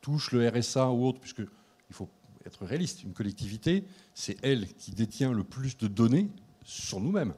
touche 0.00 0.32
le 0.32 0.48
RSA 0.48 0.90
ou 0.90 1.06
autre, 1.06 1.20
puisque 1.20 1.42
il 1.88 1.94
faut 1.94 2.08
être 2.44 2.64
réaliste, 2.64 3.04
une 3.04 3.12
collectivité, 3.12 3.84
c'est 4.12 4.38
elle 4.42 4.66
qui 4.74 4.90
détient 4.90 5.30
le 5.30 5.44
plus 5.44 5.78
de 5.78 5.86
données 5.86 6.28
sur 6.64 6.98
nous-mêmes. 6.98 7.34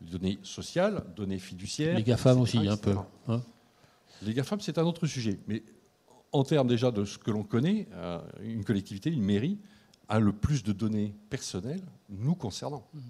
Données 0.00 0.38
sociales, 0.42 1.04
données 1.16 1.38
fiduciaires. 1.38 1.96
Les 1.96 2.02
GAFAM 2.02 2.40
aussi, 2.40 2.58
un 2.68 2.76
peu. 2.76 2.94
Hein. 3.28 3.42
les 4.22 4.34
GAFAM, 4.34 4.60
c'est 4.60 4.78
un 4.78 4.84
autre 4.84 5.06
sujet. 5.06 5.38
Mais 5.48 5.62
en 6.32 6.44
termes 6.44 6.68
déjà 6.68 6.90
de 6.90 7.04
ce 7.04 7.18
que 7.18 7.30
l'on 7.30 7.44
connaît, 7.44 7.88
euh, 7.92 8.20
une 8.42 8.64
collectivité, 8.64 9.10
une 9.10 9.24
mairie, 9.24 9.58
a 10.08 10.20
le 10.20 10.32
plus 10.32 10.62
de 10.62 10.72
données 10.72 11.14
personnelles 11.30 11.82
nous 12.08 12.34
concernant. 12.34 12.86
Mmh. 12.94 13.00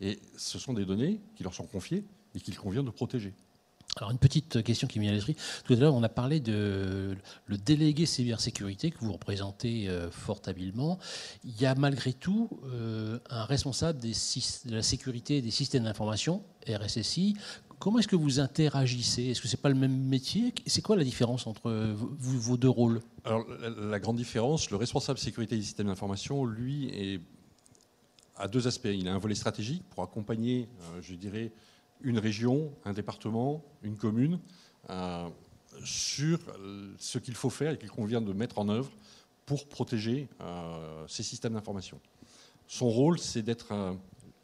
Et 0.00 0.20
ce 0.36 0.58
sont 0.58 0.74
des 0.74 0.84
données 0.84 1.20
qui 1.34 1.42
leur 1.42 1.54
sont 1.54 1.66
confiées 1.66 2.04
et 2.34 2.40
qu'il 2.40 2.56
convient 2.56 2.84
de 2.84 2.90
protéger. 2.90 3.34
Alors 3.98 4.12
une 4.12 4.18
petite 4.18 4.62
question 4.62 4.86
qui 4.86 4.98
m'est 4.98 5.06
vient 5.06 5.12
à 5.12 5.14
l'esprit. 5.14 5.36
Tout 5.64 5.72
à 5.72 5.76
l'heure, 5.76 5.94
on 5.94 6.02
a 6.04 6.08
parlé 6.08 6.38
de 6.38 7.16
le 7.46 7.58
délégué 7.58 8.06
cybersécurité 8.06 8.92
que 8.92 8.98
vous 9.00 9.12
représentez 9.12 9.88
euh, 9.88 10.10
fort 10.10 10.40
habilement. 10.46 10.98
Il 11.44 11.60
y 11.60 11.66
a 11.66 11.74
malgré 11.74 12.12
tout 12.12 12.48
euh, 12.66 13.18
un 13.28 13.44
responsable 13.44 13.98
de 14.00 14.74
la 14.74 14.82
sécurité 14.82 15.42
des 15.42 15.50
systèmes 15.50 15.84
d'information, 15.84 16.44
RSSI. 16.68 17.34
Comment 17.80 17.98
est-ce 17.98 18.08
que 18.08 18.16
vous 18.16 18.40
interagissez? 18.40 19.26
Est-ce 19.26 19.42
que 19.42 19.48
c'est 19.48 19.60
pas 19.60 19.68
le 19.68 19.74
même 19.74 19.96
métier? 19.96 20.52
C'est 20.66 20.82
quoi 20.82 20.96
la 20.96 21.04
différence 21.04 21.46
entre 21.46 21.70
vos 21.94 22.56
deux 22.56 22.68
rôles? 22.68 23.00
Alors 23.24 23.46
la, 23.48 24.00
grande 24.00 24.16
différence, 24.16 24.70
le 24.70 24.76
responsable 24.76 25.18
sécurité 25.18 25.56
des 25.56 25.62
systèmes 25.62 25.86
d'information, 25.86 26.44
lui, 26.44 27.20
à 28.38 28.48
deux 28.48 28.66
aspects. 28.66 28.88
Il 28.92 29.08
a 29.08 29.14
un 29.14 29.18
volet 29.18 29.34
stratégique 29.34 29.82
pour 29.90 30.02
accompagner, 30.02 30.68
euh, 30.80 31.00
je 31.02 31.14
dirais, 31.14 31.52
une 32.02 32.18
région, 32.18 32.72
un 32.84 32.92
département, 32.92 33.64
une 33.82 33.96
commune, 33.96 34.38
euh, 34.90 35.28
sur 35.84 36.38
ce 36.98 37.18
qu'il 37.18 37.34
faut 37.34 37.50
faire 37.50 37.72
et 37.72 37.78
qu'il 37.78 37.90
convient 37.90 38.20
de 38.20 38.32
mettre 38.32 38.58
en 38.58 38.68
œuvre 38.68 38.90
pour 39.46 39.66
protéger 39.68 40.28
euh, 40.40 41.06
ces 41.06 41.22
systèmes 41.22 41.54
d'information. 41.54 42.00
Son 42.66 42.88
rôle, 42.88 43.18
c'est 43.18 43.42
d'être, 43.42 43.96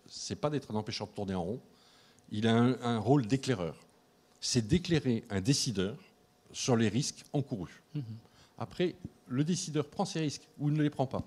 c'est 0.07 0.37
pas 0.37 0.51
d'être 0.51 0.71
un 0.71 0.77
empêcheur 0.77 1.09
de 1.09 1.13
tourner 1.13 1.35
en 1.35 1.45
rond. 1.45 1.61
Il 2.31 2.47
a 2.47 2.55
un, 2.55 2.99
rôle 2.99 3.27
d'éclaireur. 3.27 3.77
C'est 4.41 4.67
d'éclairer 4.67 5.25
un 5.31 5.41
décideur 5.41 5.97
sur 6.53 6.77
les 6.77 6.89
risques 6.89 7.25
encourus. 7.33 7.83
Mm-hmm. 7.97 8.03
Après, 8.59 8.95
le 9.29 9.45
décideur 9.45 9.87
prend 9.87 10.05
ses 10.05 10.21
risques 10.21 10.49
ou 10.59 10.69
il 10.69 10.75
ne 10.75 10.83
les 10.83 10.91
prend 10.91 11.07
pas, 11.07 11.23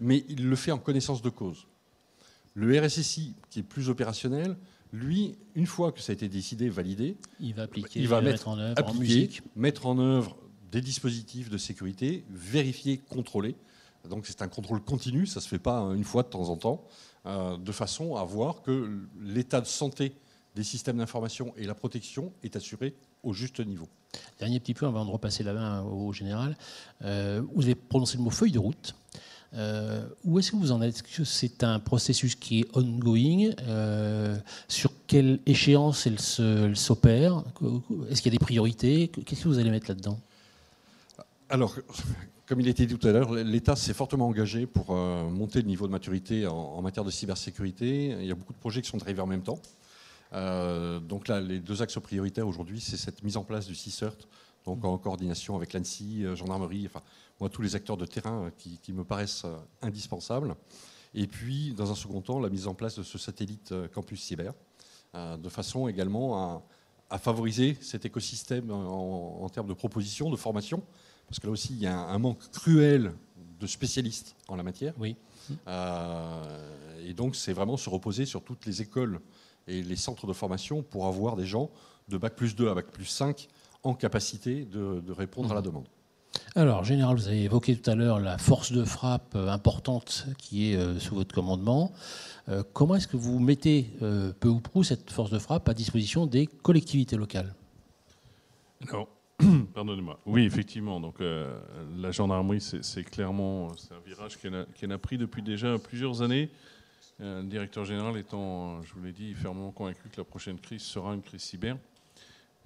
mais 0.00 0.24
il 0.28 0.48
le 0.48 0.56
fait 0.56 0.72
en 0.72 0.78
connaissance 0.78 1.22
de 1.22 1.30
cause. 1.30 1.66
Le 2.54 2.78
RSSI, 2.80 3.34
qui 3.50 3.60
est 3.60 3.64
plus 3.64 3.88
opérationnel, 3.88 4.56
lui, 4.94 5.36
une 5.56 5.66
fois 5.66 5.90
que 5.90 6.00
ça 6.00 6.12
a 6.12 6.14
été 6.14 6.28
décidé, 6.28 6.68
validé, 6.68 7.16
il 7.40 7.52
va 7.52 7.64
appliquer, 7.64 8.00
il 8.00 8.06
va 8.06 8.20
mettre, 8.20 8.46
en 8.46 8.58
œuvre 8.58 8.88
en 8.88 8.94
musique. 8.94 9.42
mettre 9.56 9.86
en 9.86 9.98
œuvre 9.98 10.36
des 10.70 10.80
dispositifs 10.80 11.50
de 11.50 11.58
sécurité, 11.58 12.24
vérifier, 12.30 12.98
contrôler. 12.98 13.56
Donc 14.08 14.26
c'est 14.26 14.40
un 14.42 14.48
contrôle 14.48 14.80
continu, 14.80 15.26
ça 15.26 15.40
ne 15.40 15.42
se 15.42 15.48
fait 15.48 15.58
pas 15.58 15.80
une 15.94 16.04
fois 16.04 16.22
de 16.22 16.28
temps 16.28 16.48
en 16.48 16.56
temps, 16.56 16.84
euh, 17.26 17.56
de 17.56 17.72
façon 17.72 18.14
à 18.14 18.24
voir 18.24 18.62
que 18.62 19.00
l'état 19.20 19.60
de 19.60 19.66
santé 19.66 20.12
des 20.54 20.62
systèmes 20.62 20.98
d'information 20.98 21.52
et 21.56 21.66
la 21.66 21.74
protection 21.74 22.32
est 22.44 22.54
assuré 22.54 22.94
au 23.24 23.32
juste 23.32 23.58
niveau. 23.58 23.88
Dernier 24.38 24.60
petit 24.60 24.74
point 24.74 24.88
avant 24.88 25.04
de 25.04 25.10
repasser 25.10 25.42
la 25.42 25.54
main 25.54 25.82
au 25.82 26.12
général. 26.12 26.56
Euh, 27.02 27.42
vous 27.54 27.64
avez 27.64 27.74
prononcé 27.74 28.16
le 28.16 28.22
mot 28.22 28.30
feuille 28.30 28.52
de 28.52 28.60
route. 28.60 28.94
Euh, 29.56 30.02
où 30.24 30.38
est-ce 30.38 30.50
que 30.50 30.56
vous 30.56 30.72
en 30.72 30.82
êtes? 30.82 30.96
Est-ce 30.96 31.02
que 31.02 31.24
c'est 31.24 31.62
un 31.62 31.78
processus 31.78 32.34
qui 32.34 32.60
est 32.60 32.76
ongoing? 32.76 33.52
Euh, 33.62 34.36
Sur 34.68 34.92
quelle 35.06 35.38
échéance 35.46 36.06
elle 36.06 36.76
s'opère? 36.76 37.44
Est-ce 38.10 38.20
qu'il 38.22 38.32
y 38.32 38.36
a 38.36 38.38
des 38.38 38.44
priorités? 38.44 39.08
Qu'est-ce 39.08 39.44
que 39.44 39.48
vous 39.48 39.58
allez 39.58 39.70
mettre 39.70 39.88
là-dedans? 39.88 40.18
Alors, 41.48 41.76
comme 42.46 42.60
il 42.60 42.66
a 42.66 42.70
été 42.70 42.86
dit 42.86 42.96
tout 42.96 43.06
à 43.06 43.12
l'heure, 43.12 43.32
l'État 43.32 43.76
s'est 43.76 43.94
fortement 43.94 44.26
engagé 44.26 44.66
pour 44.66 44.86
euh, 44.90 45.28
monter 45.28 45.60
le 45.62 45.68
niveau 45.68 45.86
de 45.86 45.92
maturité 45.92 46.46
en, 46.46 46.82
matière 46.82 47.04
de 47.04 47.10
cybersécurité. 47.10 48.16
Il 48.20 48.26
y 48.26 48.32
a 48.32 48.34
beaucoup 48.34 48.52
de 48.52 48.58
projets 48.58 48.82
qui 48.82 48.90
sont 48.90 49.00
arrivés 49.02 49.20
en 49.20 49.26
même 49.26 49.42
temps. 49.42 49.60
donc 50.32 51.28
là, 51.28 51.40
les 51.40 51.60
deux 51.60 51.80
axes 51.80 51.98
prioritaires 52.00 52.48
aujourd'hui, 52.48 52.80
c'est 52.80 52.96
cette 52.96 53.22
mise 53.22 53.36
en 53.36 53.44
place 53.44 53.66
du 53.66 53.76
CICERT, 53.76 54.16
donc 54.64 54.84
en 54.84 54.96
coordination 54.98 55.56
avec 55.56 55.72
l'ANSI, 55.72 56.24
gendarmerie, 56.34 56.86
enfin, 56.86 57.02
moi, 57.40 57.48
tous 57.48 57.62
les 57.62 57.74
acteurs 57.74 57.96
de 57.96 58.06
terrain 58.06 58.50
qui, 58.56 58.92
me 58.92 59.04
paraissent 59.04 59.44
euh, 59.44 59.56
indispensables. 59.82 60.54
Et 61.14 61.26
puis, 61.26 61.72
dans 61.74 61.90
un 61.90 61.94
second 61.94 62.20
temps, 62.20 62.38
la 62.38 62.48
mise 62.48 62.66
en 62.66 62.74
place 62.74 62.98
de 62.98 63.02
ce 63.02 63.18
satellite 63.18 63.72
euh, 63.72 63.88
campus 63.88 64.22
cyber, 64.22 64.52
euh, 65.14 65.36
de 65.36 65.48
façon 65.48 65.88
également 65.88 66.62
à, 67.10 67.18
favoriser 67.18 67.76
cet 67.80 68.04
écosystème 68.04 68.72
en, 68.72 69.48
termes 69.48 69.68
de 69.68 69.74
propositions, 69.74 70.30
de 70.30 70.36
formation, 70.36 70.82
parce 71.28 71.38
que 71.38 71.46
là 71.46 71.52
aussi, 71.52 71.72
il 71.72 71.78
y 71.78 71.86
a 71.86 71.96
un, 71.96 72.18
manque 72.18 72.50
cruel 72.50 73.12
de 73.60 73.66
spécialistes 73.68 74.34
en 74.48 74.56
la 74.56 74.64
matière. 74.64 74.94
Oui. 74.98 75.14
et 75.68 77.14
donc, 77.14 77.36
c'est 77.36 77.52
vraiment 77.52 77.76
se 77.76 77.88
reposer 77.88 78.26
sur 78.26 78.42
toutes 78.42 78.66
les 78.66 78.82
écoles 78.82 79.20
et 79.68 79.80
les 79.80 79.94
centres 79.94 80.26
de 80.26 80.32
formation 80.32 80.82
pour 80.82 81.06
avoir 81.06 81.36
des 81.36 81.46
gens 81.46 81.70
de 82.08 82.18
Bac 82.18 82.34
plus 82.34 82.56
2 82.56 82.68
à 82.68 82.74
Bac 82.74 82.90
plus 82.90 83.04
5 83.04 83.48
en 83.84 83.94
capacité 83.94 84.64
de, 84.64 85.12
répondre 85.12 85.52
à 85.52 85.54
la 85.54 85.60
mmh. 85.60 85.64
demande. 85.64 85.84
Alors, 86.56 86.84
Général, 86.84 87.16
vous 87.16 87.28
avez 87.28 87.44
évoqué 87.44 87.76
tout 87.76 87.90
à 87.90 87.94
l'heure 87.94 88.20
la 88.20 88.38
force 88.38 88.72
de 88.72 88.84
frappe 88.84 89.34
euh, 89.34 89.48
importante 89.48 90.26
qui 90.38 90.72
est 90.72 90.76
euh, 90.76 90.98
sous 90.98 91.14
votre 91.14 91.34
commandement. 91.34 91.92
Euh, 92.48 92.62
comment 92.72 92.96
est-ce 92.96 93.08
que 93.08 93.16
vous 93.16 93.38
mettez 93.38 93.90
peu 94.40 94.48
ou 94.48 94.60
prou 94.60 94.84
cette 94.84 95.10
force 95.10 95.30
de 95.30 95.38
frappe 95.38 95.68
à 95.68 95.74
disposition 95.74 96.26
des 96.26 96.46
collectivités 96.46 97.16
locales? 97.16 97.54
Alors, 98.88 99.08
pardonnez-moi. 99.74 100.18
Oui, 100.26 100.44
effectivement. 100.44 101.00
Donc, 101.00 101.16
la 101.20 102.10
gendarmerie, 102.10 102.60
c'est 102.60 103.04
clairement 103.04 103.68
un 103.90 104.06
virage 104.06 104.38
qu'elle 104.38 104.92
a, 104.92 104.98
pris 104.98 105.18
depuis 105.18 105.42
déjà 105.42 105.78
plusieurs 105.78 106.22
années. 106.22 106.50
le 107.18 107.42
directeur 107.44 107.84
général 107.84 108.16
étant, 108.18 108.82
je 108.82 108.92
vous 108.94 109.02
l'ai 109.02 109.12
dit, 109.12 109.32
fermement 109.34 109.70
convaincu 109.70 110.08
que 110.10 110.18
la 110.18 110.24
prochaine 110.24 110.58
crise 110.58 110.82
sera 110.82 111.14
une 111.14 111.22
crise 111.22 111.40
cyber. 111.40 111.76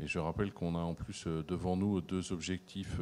Et 0.01 0.07
je 0.07 0.19
rappelle 0.19 0.53
qu'on 0.53 0.75
a 0.75 0.81
en 0.81 0.95
plus 0.95 1.27
devant 1.27 1.77
nous 1.77 2.01
deux 2.01 2.33
objectifs 2.33 3.01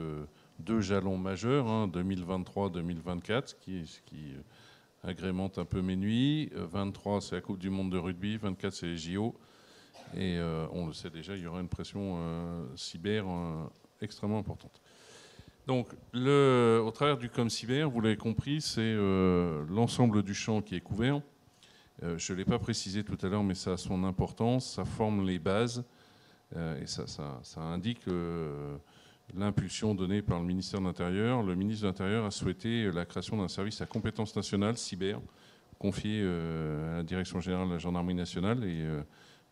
deux 0.59 0.81
jalons 0.81 1.19
majeurs, 1.19 1.89
2023-2024, 1.89 3.33
hein, 3.33 3.43
qui, 3.61 3.83
qui 4.07 4.33
euh, 4.35 4.41
agrémente 5.09 5.59
un 5.59 5.65
peu 5.65 5.83
mes 5.83 5.97
nuits. 5.97 6.51
23, 6.55 7.17
euh, 7.17 7.21
c'est 7.21 7.35
la 7.35 7.41
Coupe 7.41 7.59
du 7.59 7.71
Monde 7.71 7.91
de 7.91 7.99
rugby. 7.99 8.37
24, 8.37 8.73
c'est 8.73 8.87
les 8.87 8.97
JO. 8.97 9.35
Et 10.15 10.39
euh, 10.39 10.67
on 10.73 10.87
le 10.87 10.93
sait 10.93 11.11
déjà, 11.11 11.37
il 11.37 11.43
y 11.43 11.47
aura 11.47 11.61
une 11.61 11.69
pression 11.69 12.19
cyber 12.77 13.25
extrêmement 14.01 14.39
importante. 14.39 14.81
Donc, 15.67 15.89
le, 16.13 16.81
au 16.85 16.91
travers 16.93 17.19
du 17.19 17.29
Com 17.29 17.51
Cyber, 17.51 17.91
vous 17.91 18.01
l'avez 18.01 18.17
compris, 18.17 18.61
c'est 18.61 18.95
l'ensemble 19.69 20.23
du 20.23 20.33
champ 20.33 20.63
qui 20.63 20.77
est 20.77 20.81
couvert. 20.81 21.21
je 22.03 22.33
ne 22.33 22.39
l'ai 22.39 22.45
pas 22.45 22.61
précisé 22.61 23.03
tout 23.03 23.19
à 23.23 23.29
l'heure, 23.29 23.43
mais 23.43 23.57
ça 23.57 23.73
a 23.73 23.77
son 23.77 24.05
importance. 24.05 24.75
Ça 24.75 24.85
forme 24.85 25.27
les 25.27 25.41
bases 25.41 25.85
et 26.55 26.87
ça, 26.87 27.05
indique 27.61 28.03
l'impulsion 29.35 29.95
donnée 29.95 30.23
par 30.23 30.39
le 30.39 30.47
ministère 30.47 30.81
de 30.81 30.87
l'Intérieur, 30.87 31.43
le 31.43 31.55
ministre 31.55 31.83
de 31.83 31.89
l'Intérieur 31.89 32.25
a 32.25 32.31
souhaité 32.31 32.91
la 32.93 33.05
création 33.05 33.37
d'un 33.37 33.49
service 33.49 33.81
à 33.81 33.87
compétence 33.87 34.35
nationale 34.37 34.77
cyber 34.77 35.21
confié 35.79 36.23
à 36.23 36.97
la 36.97 37.03
Direction 37.03 37.41
générale 37.41 37.69
de 37.69 37.73
la 37.73 37.79
Gendarmerie 37.79 38.15
nationale 38.15 38.65
et 38.65 38.87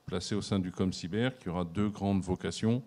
placé 0.06 0.34
au 0.34 0.42
sein 0.42 0.58
du 0.58 0.70
COM 0.70 0.92
Cyber, 0.92 1.36
qui 1.38 1.48
aura 1.48 1.64
deux 1.64 1.88
grandes 1.88 2.22
vocations. 2.22 2.82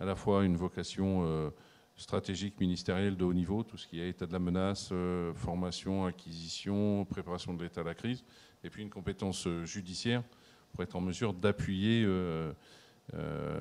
À 0.00 0.04
la 0.04 0.16
fois 0.16 0.44
une 0.44 0.56
vocation 0.56 1.52
stratégique 1.96 2.58
ministérielle 2.60 3.16
de 3.16 3.24
haut 3.24 3.32
niveau, 3.32 3.62
tout 3.62 3.76
ce 3.76 3.86
qui 3.86 4.00
est 4.00 4.08
état 4.08 4.26
de 4.26 4.32
la 4.32 4.38
menace, 4.38 4.92
formation, 5.34 6.04
acquisition, 6.04 7.04
préparation 7.04 7.54
de 7.54 7.62
l'état 7.62 7.82
de 7.82 7.86
la 7.86 7.94
crise, 7.94 8.24
et 8.64 8.70
puis 8.70 8.82
une 8.82 8.90
compétence 8.90 9.46
judiciaire 9.64 10.22
pour 10.72 10.82
être 10.82 10.96
en 10.96 11.00
mesure 11.00 11.32
d'appuyer 11.32 12.02
euh, 12.04 12.52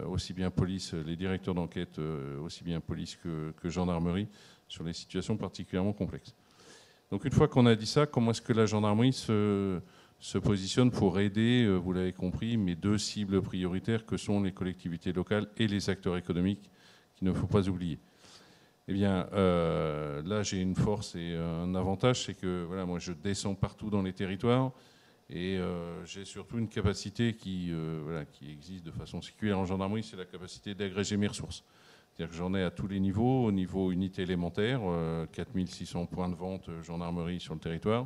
aussi 0.08 0.34
bien 0.34 0.50
police, 0.50 0.94
les 0.94 1.16
directeurs 1.16 1.54
d'enquête, 1.54 2.00
euh, 2.00 2.40
aussi 2.40 2.64
bien 2.64 2.80
police 2.80 3.18
que, 3.18 3.70
gendarmerie, 3.70 4.28
sur 4.68 4.84
les 4.84 4.94
situations 4.94 5.38
particulièrement 5.38 5.94
complexes. 5.94 6.34
Donc 7.12 7.26
une 7.26 7.32
fois 7.32 7.48
qu'on 7.48 7.66
a 7.66 7.76
dit 7.76 7.86
ça, 7.86 8.06
comment 8.06 8.32
est-ce 8.32 8.42
que 8.42 8.54
la 8.54 8.66
gendarmerie 8.66 9.14
se, 9.14 9.80
se 10.20 10.38
positionne 10.38 10.92
pour 10.92 11.20
aider, 11.20 11.66
euh, 11.66 11.76
vous 11.76 11.94
l'avez 11.94 12.14
compris, 12.14 12.58
mes 12.58 12.76
deux 12.76 12.98
cibles 12.98 13.42
prioritaires 13.42 14.06
que 14.06 14.18
sont 14.18 14.42
les 14.42 14.52
collectivités 14.52 15.12
locales 15.12 15.48
et 15.58 15.68
les 15.68 15.90
acteurs 15.90 16.18
économiques 16.18 16.72
qu'il 17.16 17.28
ne 17.28 17.34
faut 17.34 17.48
pas 17.48 17.68
oublier? 17.68 18.00
Eh 18.88 18.94
bien, 18.94 19.28
là, 19.32 20.44
j'ai 20.44 20.60
une 20.60 20.76
force 20.76 21.16
et 21.16 21.38
un 21.38 21.74
avantage, 21.74 22.26
c'est 22.26 22.34
que 22.34 22.66
voilà, 22.68 22.86
moi, 22.86 23.00
je 23.00 23.14
descends 23.14 23.56
partout 23.56 23.90
dans 23.90 24.02
les 24.02 24.12
territoires. 24.12 24.74
Et 25.30 25.58
euh, 25.58 26.06
j'ai 26.06 26.26
surtout 26.26 26.58
une 26.58 26.68
capacité 26.68 27.34
qui, 27.34 27.70
euh, 27.72 28.24
existe 28.42 28.86
de 28.86 28.92
façon 28.92 29.22
séculaire 29.22 29.58
en 29.58 29.66
gendarmerie, 29.66 30.04
c'est 30.04 30.18
la 30.18 30.26
capacité 30.26 30.76
d'agréger 30.76 31.18
mes 31.18 31.28
ressources. 31.28 31.64
C'est-à-dire 32.14 32.32
que 32.32 32.38
j'en 32.38 32.54
ai 32.54 32.62
à 32.62 32.70
tous 32.70 32.88
les 32.88 33.00
niveaux, 33.00 33.46
au 33.46 33.52
niveau 33.52 33.92
unité 33.92 34.22
élémentaire, 34.22 34.82
4600 35.32 36.02
euh, 36.02 36.06
points 36.06 36.30
de 36.30 36.36
vente 36.36 36.70
gendarmerie 36.84 37.40
sur 37.40 37.56
le 37.56 37.60
territoire, 37.60 38.06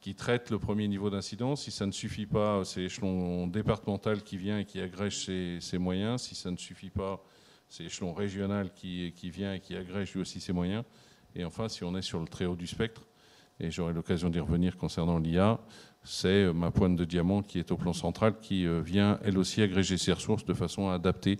qui 0.00 0.14
traite 0.14 0.48
le 0.48 0.58
premier 0.58 0.88
niveau 0.88 1.10
d'incidence. 1.10 1.64
Si 1.64 1.70
ça 1.70 1.84
ne 1.84 1.92
suffit 1.92 2.24
pas, 2.24 2.64
c'est 2.64 2.80
l'échelon 2.80 3.46
départemental 3.48 4.22
qui 4.22 4.38
vient 4.38 4.60
et 4.60 4.64
qui 4.64 4.80
agrège 4.80 5.26
ses, 5.26 5.78
moyens. 5.78 6.22
Si 6.22 6.34
ça 6.34 6.50
ne 6.50 6.56
suffit 6.56 6.88
pas, 6.88 7.22
c'est 7.68 7.82
l'échelon 7.82 8.14
régional 8.14 8.72
qui, 8.72 9.12
qui 9.14 9.28
vient 9.28 9.52
et 9.52 9.60
qui 9.60 9.76
agrège 9.76 10.14
lui 10.14 10.20
aussi 10.22 10.40
ses 10.40 10.54
moyens. 10.54 10.84
Et 11.34 11.44
enfin, 11.44 11.68
si 11.68 11.84
on 11.84 11.94
est 11.96 12.02
sur 12.02 12.18
le 12.18 12.26
très 12.26 12.46
haut 12.46 12.56
du 12.56 12.66
spectre, 12.66 13.02
et 13.60 13.70
j'aurai 13.70 13.92
l'occasion 13.92 14.30
d'y 14.30 14.40
revenir 14.40 14.76
concernant 14.76 15.18
l'IA, 15.18 15.58
c'est 16.02 16.28
euh, 16.28 16.52
ma 16.52 16.70
pointe 16.70 16.96
de 16.96 17.04
diamant 17.04 17.42
qui 17.42 17.58
est 17.58 17.70
au 17.72 17.76
plan 17.76 17.92
central, 17.92 18.34
qui 18.40 18.66
euh, 18.66 18.80
vient 18.80 19.18
elle 19.22 19.38
aussi 19.38 19.62
agréger 19.62 19.98
ses 19.98 20.12
ressources 20.12 20.44
de 20.44 20.54
façon 20.54 20.88
à, 20.88 20.94
adapter, 20.94 21.38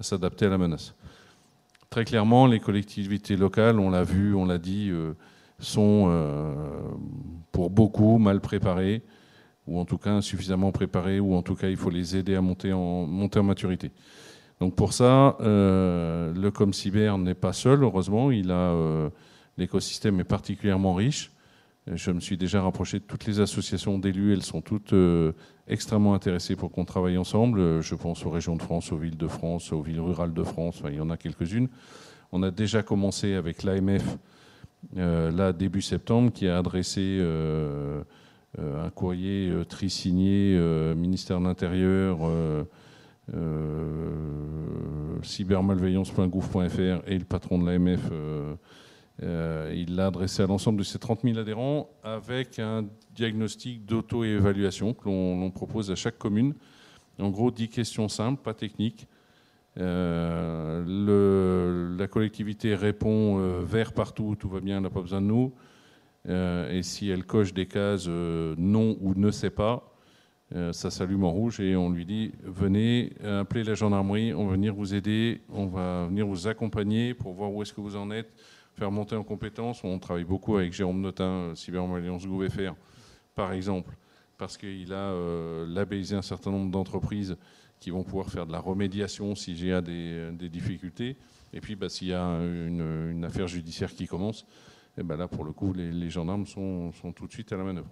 à 0.00 0.02
s'adapter 0.02 0.46
à 0.46 0.48
la 0.48 0.58
menace. 0.58 0.94
Très 1.90 2.04
clairement, 2.04 2.46
les 2.46 2.60
collectivités 2.60 3.36
locales, 3.36 3.78
on 3.78 3.90
l'a 3.90 4.04
vu, 4.04 4.34
on 4.34 4.44
l'a 4.44 4.58
dit, 4.58 4.88
euh, 4.90 5.14
sont 5.58 6.08
pour 7.50 7.68
beaucoup 7.68 8.18
mal 8.18 8.40
préparées, 8.40 9.02
ou 9.66 9.80
en 9.80 9.84
tout 9.84 9.98
cas 9.98 10.12
insuffisamment 10.12 10.70
préparées, 10.70 11.18
ou 11.18 11.34
en 11.34 11.42
tout 11.42 11.56
cas 11.56 11.68
il 11.68 11.76
faut 11.76 11.90
les 11.90 12.16
aider 12.16 12.36
à 12.36 12.40
monter 12.40 12.72
en, 12.72 13.06
monter 13.06 13.40
en 13.40 13.42
maturité. 13.42 13.90
Donc 14.60 14.76
pour 14.76 14.92
ça, 14.92 15.36
le 15.40 16.50
ComCyber 16.50 17.18
n'est 17.18 17.34
pas 17.34 17.52
seul, 17.52 17.82
heureusement, 17.82 18.30
il 18.30 18.52
a 18.52 19.10
l'écosystème 19.56 20.20
est 20.20 20.24
particulièrement 20.24 20.94
riche. 20.94 21.32
Je 21.94 22.10
me 22.10 22.20
suis 22.20 22.36
déjà 22.36 22.60
rapproché 22.60 22.98
de 22.98 23.04
toutes 23.04 23.24
les 23.24 23.40
associations 23.40 23.98
d'élus. 23.98 24.34
Elles 24.34 24.42
sont 24.42 24.60
toutes 24.60 24.92
euh, 24.92 25.32
extrêmement 25.66 26.12
intéressées 26.14 26.54
pour 26.54 26.70
qu'on 26.70 26.84
travaille 26.84 27.16
ensemble. 27.16 27.80
Je 27.80 27.94
pense 27.94 28.26
aux 28.26 28.30
régions 28.30 28.56
de 28.56 28.62
France, 28.62 28.92
aux 28.92 28.98
villes 28.98 29.16
de 29.16 29.28
France, 29.28 29.72
aux 29.72 29.80
villes 29.80 30.00
rurales 30.00 30.34
de 30.34 30.42
France. 30.42 30.82
il 30.86 30.96
y 30.96 31.00
en 31.00 31.08
a 31.10 31.16
quelques-unes. 31.16 31.68
On 32.32 32.42
a 32.42 32.50
déjà 32.50 32.82
commencé 32.82 33.34
avec 33.34 33.62
l'AMF, 33.62 34.18
euh, 34.98 35.30
là, 35.30 35.54
début 35.54 35.80
septembre, 35.80 36.30
qui 36.30 36.46
a 36.46 36.58
adressé 36.58 37.00
euh, 37.00 38.02
un 38.58 38.90
courrier 38.90 39.50
tri-signé 39.68 40.58
ministère 40.94 41.38
de 41.40 41.44
l'Intérieur, 41.44 42.18
cybermalveillance.gouv.fr 45.22 47.08
et 47.08 47.18
le 47.18 47.24
patron 47.24 47.58
de 47.58 47.66
l'AMF 47.66 48.10
euh, 49.22 49.72
il 49.74 49.96
l'a 49.96 50.06
adressé 50.06 50.42
à 50.42 50.46
l'ensemble 50.46 50.78
de 50.78 50.84
ses 50.84 50.98
30 50.98 51.22
000 51.24 51.38
adhérents 51.38 51.90
avec 52.04 52.58
un 52.60 52.86
diagnostic 53.14 53.84
d'auto-évaluation 53.84 54.94
que 54.94 55.06
l'on 55.06 55.50
propose 55.50 55.90
à 55.90 55.96
chaque 55.96 56.18
commune. 56.18 56.54
En 57.18 57.30
gros, 57.30 57.50
10 57.50 57.68
questions 57.68 58.08
simples, 58.08 58.40
pas 58.42 58.54
techniques. 58.54 59.08
Euh, 59.78 60.84
la 61.98 62.06
collectivité 62.06 62.74
répond 62.76 63.38
euh, 63.38 63.60
vert 63.64 63.92
partout, 63.92 64.36
tout 64.38 64.48
va 64.48 64.60
bien, 64.60 64.76
elle 64.76 64.84
n'a 64.84 64.90
pas 64.90 65.02
besoin 65.02 65.20
de 65.20 65.26
nous. 65.26 65.52
et 66.28 66.82
si 66.82 67.10
elle 67.10 67.24
coche 67.24 67.52
des 67.52 67.66
cases 67.66 68.06
non 68.06 68.96
ou 69.00 69.14
ne 69.14 69.30
sait 69.32 69.50
pas, 69.50 69.94
ça 70.72 70.90
s'allume 70.90 71.24
en 71.24 71.30
rouge 71.30 71.60
et 71.60 71.74
on 71.76 71.90
lui 71.90 72.04
dit 72.04 72.32
venez, 72.42 73.12
appelez 73.24 73.64
la 73.64 73.74
gendarmerie, 73.74 74.32
on 74.34 74.46
va 74.46 74.52
venir 74.52 74.74
vous 74.74 74.94
aider, 74.94 75.40
on 75.48 75.66
va 75.66 76.06
venir 76.06 76.26
vous 76.26 76.46
accompagner 76.46 77.14
pour 77.14 77.32
voir 77.32 77.52
où 77.52 77.62
est-ce 77.62 77.72
que 77.72 77.80
vous 77.80 77.96
en 77.96 78.10
êtes, 78.10 78.30
faire 78.78 78.90
monter 78.92 79.16
en 79.16 79.24
compétences. 79.24 79.82
On 79.82 79.98
travaille 79.98 80.24
beaucoup 80.24 80.56
avec 80.56 80.72
Jérôme 80.72 81.00
Notin, 81.00 81.24
euh, 81.24 81.54
Cybermalliance 81.54 82.26
GouVFR, 82.26 82.74
par 83.34 83.52
exemple, 83.52 83.94
parce 84.38 84.56
qu'il 84.56 84.92
a 84.92 85.10
euh, 85.10 85.66
labellisé 85.66 86.14
un 86.14 86.22
certain 86.22 86.52
nombre 86.52 86.70
d'entreprises 86.70 87.36
qui 87.80 87.90
vont 87.90 88.04
pouvoir 88.04 88.30
faire 88.30 88.46
de 88.46 88.52
la 88.52 88.60
remédiation 88.60 89.34
s'il 89.34 89.64
y 89.64 89.72
a 89.72 89.80
des, 89.80 90.48
difficultés. 90.48 91.16
Et 91.52 91.60
puis, 91.60 91.76
bah, 91.76 91.88
s'il 91.88 92.08
y 92.08 92.14
a 92.14 92.24
une, 92.24 93.24
affaire 93.24 93.48
judiciaire 93.48 93.92
qui 93.92 94.06
commence, 94.06 94.42
et 94.96 95.00
eh 95.00 95.04
ben 95.04 95.16
là, 95.16 95.28
pour 95.28 95.44
le 95.44 95.52
coup, 95.52 95.72
les, 95.72 96.10
gendarmes 96.10 96.46
sont 96.46 96.92
tout 97.14 97.26
de 97.26 97.32
suite 97.32 97.52
à 97.52 97.56
la 97.56 97.62
manœuvre. 97.62 97.90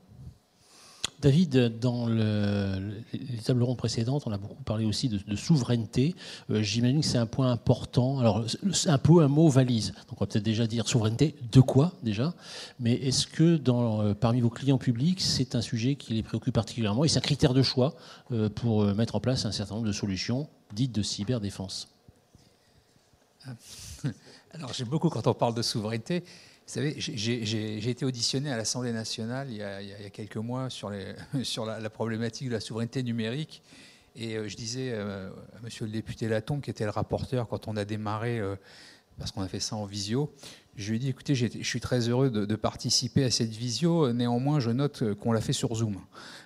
David, 1.27 1.81
dans 1.81 2.07
les 2.07 3.39
tables 3.45 3.65
rondes 3.65 3.77
précédentes, 3.77 4.23
on 4.27 4.31
a 4.31 4.39
beaucoup 4.39 4.63
parlé 4.63 4.85
aussi 4.85 5.09
de, 5.09 5.35
souveraineté. 5.35 6.15
Euh, 6.51 6.63
j'imagine 6.63 7.01
que 7.01 7.07
c'est 7.07 7.19
un 7.19 7.27
point 7.27 7.51
important. 7.51 8.21
Alors, 8.21 8.45
un 8.87 8.99
peu 8.99 9.25
un 9.25 9.27
mot 9.27 9.49
valise. 9.49 9.89
Donc, 10.09 10.21
on 10.21 10.25
va 10.25 10.27
peut-être 10.27 10.45
déjà 10.45 10.69
dire 10.69 10.87
souveraineté. 10.87 11.35
De 11.51 11.61
quoi 11.61 11.95
déjà? 12.05 12.33
Mais 12.79 12.93
est-ce 12.93 13.27
que 13.27 13.61
euh, 13.69 14.15
parmi 14.15 14.41
vos 14.41 14.51
clients 14.51 14.79
publics, 14.79 15.21
c'est 15.21 15.57
un 15.57 15.63
sujet 15.63 15.97
qui 15.97 16.15
les 16.15 16.23
préoccupe 16.23 16.55
particulièrement 16.55 17.05
et 17.05 17.09
c'est 17.09 17.19
un 17.19 17.23
critère 17.23 17.55
de 17.55 17.63
choix 17.63 17.97
euh, 18.31 18.49
pour 18.49 18.85
mettre 18.95 19.17
en 19.17 19.21
place 19.21 19.47
un 19.47 19.53
certain 19.53 19.75
nombre 19.75 19.89
de 19.89 19.93
solutions 19.93 20.47
dites 20.75 20.93
de 20.93 21.03
cyberdéfense? 21.03 21.89
Alors, 24.53 24.73
j'aime 24.73 24.87
beaucoup 24.87 25.09
quand 25.09 25.27
on 25.27 25.35
parle 25.35 25.55
de 25.55 25.63
souveraineté. 25.63 26.23
Vous 26.67 26.73
savez, 26.73 26.97
j'ai 26.99 27.89
été 27.89 28.05
auditionné 28.05 28.51
à 28.51 28.57
l'Assemblée 28.57 28.91
nationale 28.91 29.47
il 29.51 29.59
y, 29.59 29.63
a, 29.63 30.11
quelques 30.11 30.37
mois 30.37 30.69
sur, 30.69 30.91
la, 31.65 31.91
problématique 31.91 32.49
de 32.49 32.55
la 32.55 32.61
souveraineté 32.61 33.05
numérique. 33.05 33.63
Et 34.17 34.37
euh, 34.37 34.49
je 34.49 34.57
disais 34.57 34.91
euh, 34.93 35.31
à 35.57 35.61
monsieur 35.63 35.85
le 35.85 35.93
député 35.93 36.27
Laton, 36.27 36.61
qui 36.61 36.71
était 36.71 36.83
le 36.83 36.91
rapporteur 36.91 37.47
quand 37.47 37.69
on 37.69 37.77
a 37.77 37.85
démarré, 37.85 38.41
euh, 38.41 38.57
parce 39.17 39.31
qu'on 39.31 39.43
a 39.43 39.49
fait 39.49 39.61
ça 39.61 39.77
en 39.77 39.85
visio, 39.85 40.33
je 40.75 40.91
lui 40.91 40.97
ai 40.97 40.99
dit, 40.99 41.09
écoutez, 41.09 41.35
je 41.35 41.63
suis 41.63 41.81
très 41.81 42.09
heureux 42.09 42.31
de, 42.31 42.57
participer 42.57 43.25
à 43.25 43.31
cette 43.31 43.51
visio. 43.51 44.13
Néanmoins, 44.13 44.61
je 44.61 44.71
note 44.71 45.15
qu'on 45.15 45.33
l'a 45.33 45.41
fait 45.41 45.55
sur 45.55 45.75
Zoom. 45.75 45.97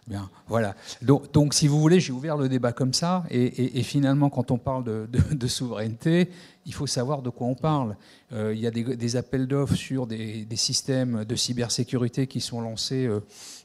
Bien, 0.07 0.31
voilà. 0.47 0.77
Donc, 1.03 1.53
si 1.53 1.67
vous 1.67 1.81
voulez, 1.81 1.99
j'ai 1.99 2.13
ouvert 2.13 2.37
le 2.37 2.49
débat 2.49 2.73
comme 2.73 2.95
ça. 2.95 3.25
Et, 3.31 3.83
finalement, 3.83 4.31
quand 4.31 4.53
on 4.53 4.59
parle 4.59 4.85
de, 4.85 5.47
souveraineté, 5.49 6.31
il 6.71 6.73
faut 6.73 6.87
savoir 6.87 7.21
de 7.21 7.31
quoi 7.31 7.49
on 7.49 7.57
parle. 7.57 7.97
Euh, 8.33 8.55
il 8.55 8.61
y 8.61 8.67
a 8.69 8.71
des, 8.71 9.17
appels 9.17 9.49
d'offres 9.49 9.75
sur 9.75 10.07
des, 10.07 10.47
systèmes 10.55 11.25
de 11.25 11.35
cybersécurité 11.35 12.29
qui 12.29 12.41
sont 12.41 12.61
lancés. 12.61 13.07
Euh, 13.07 13.21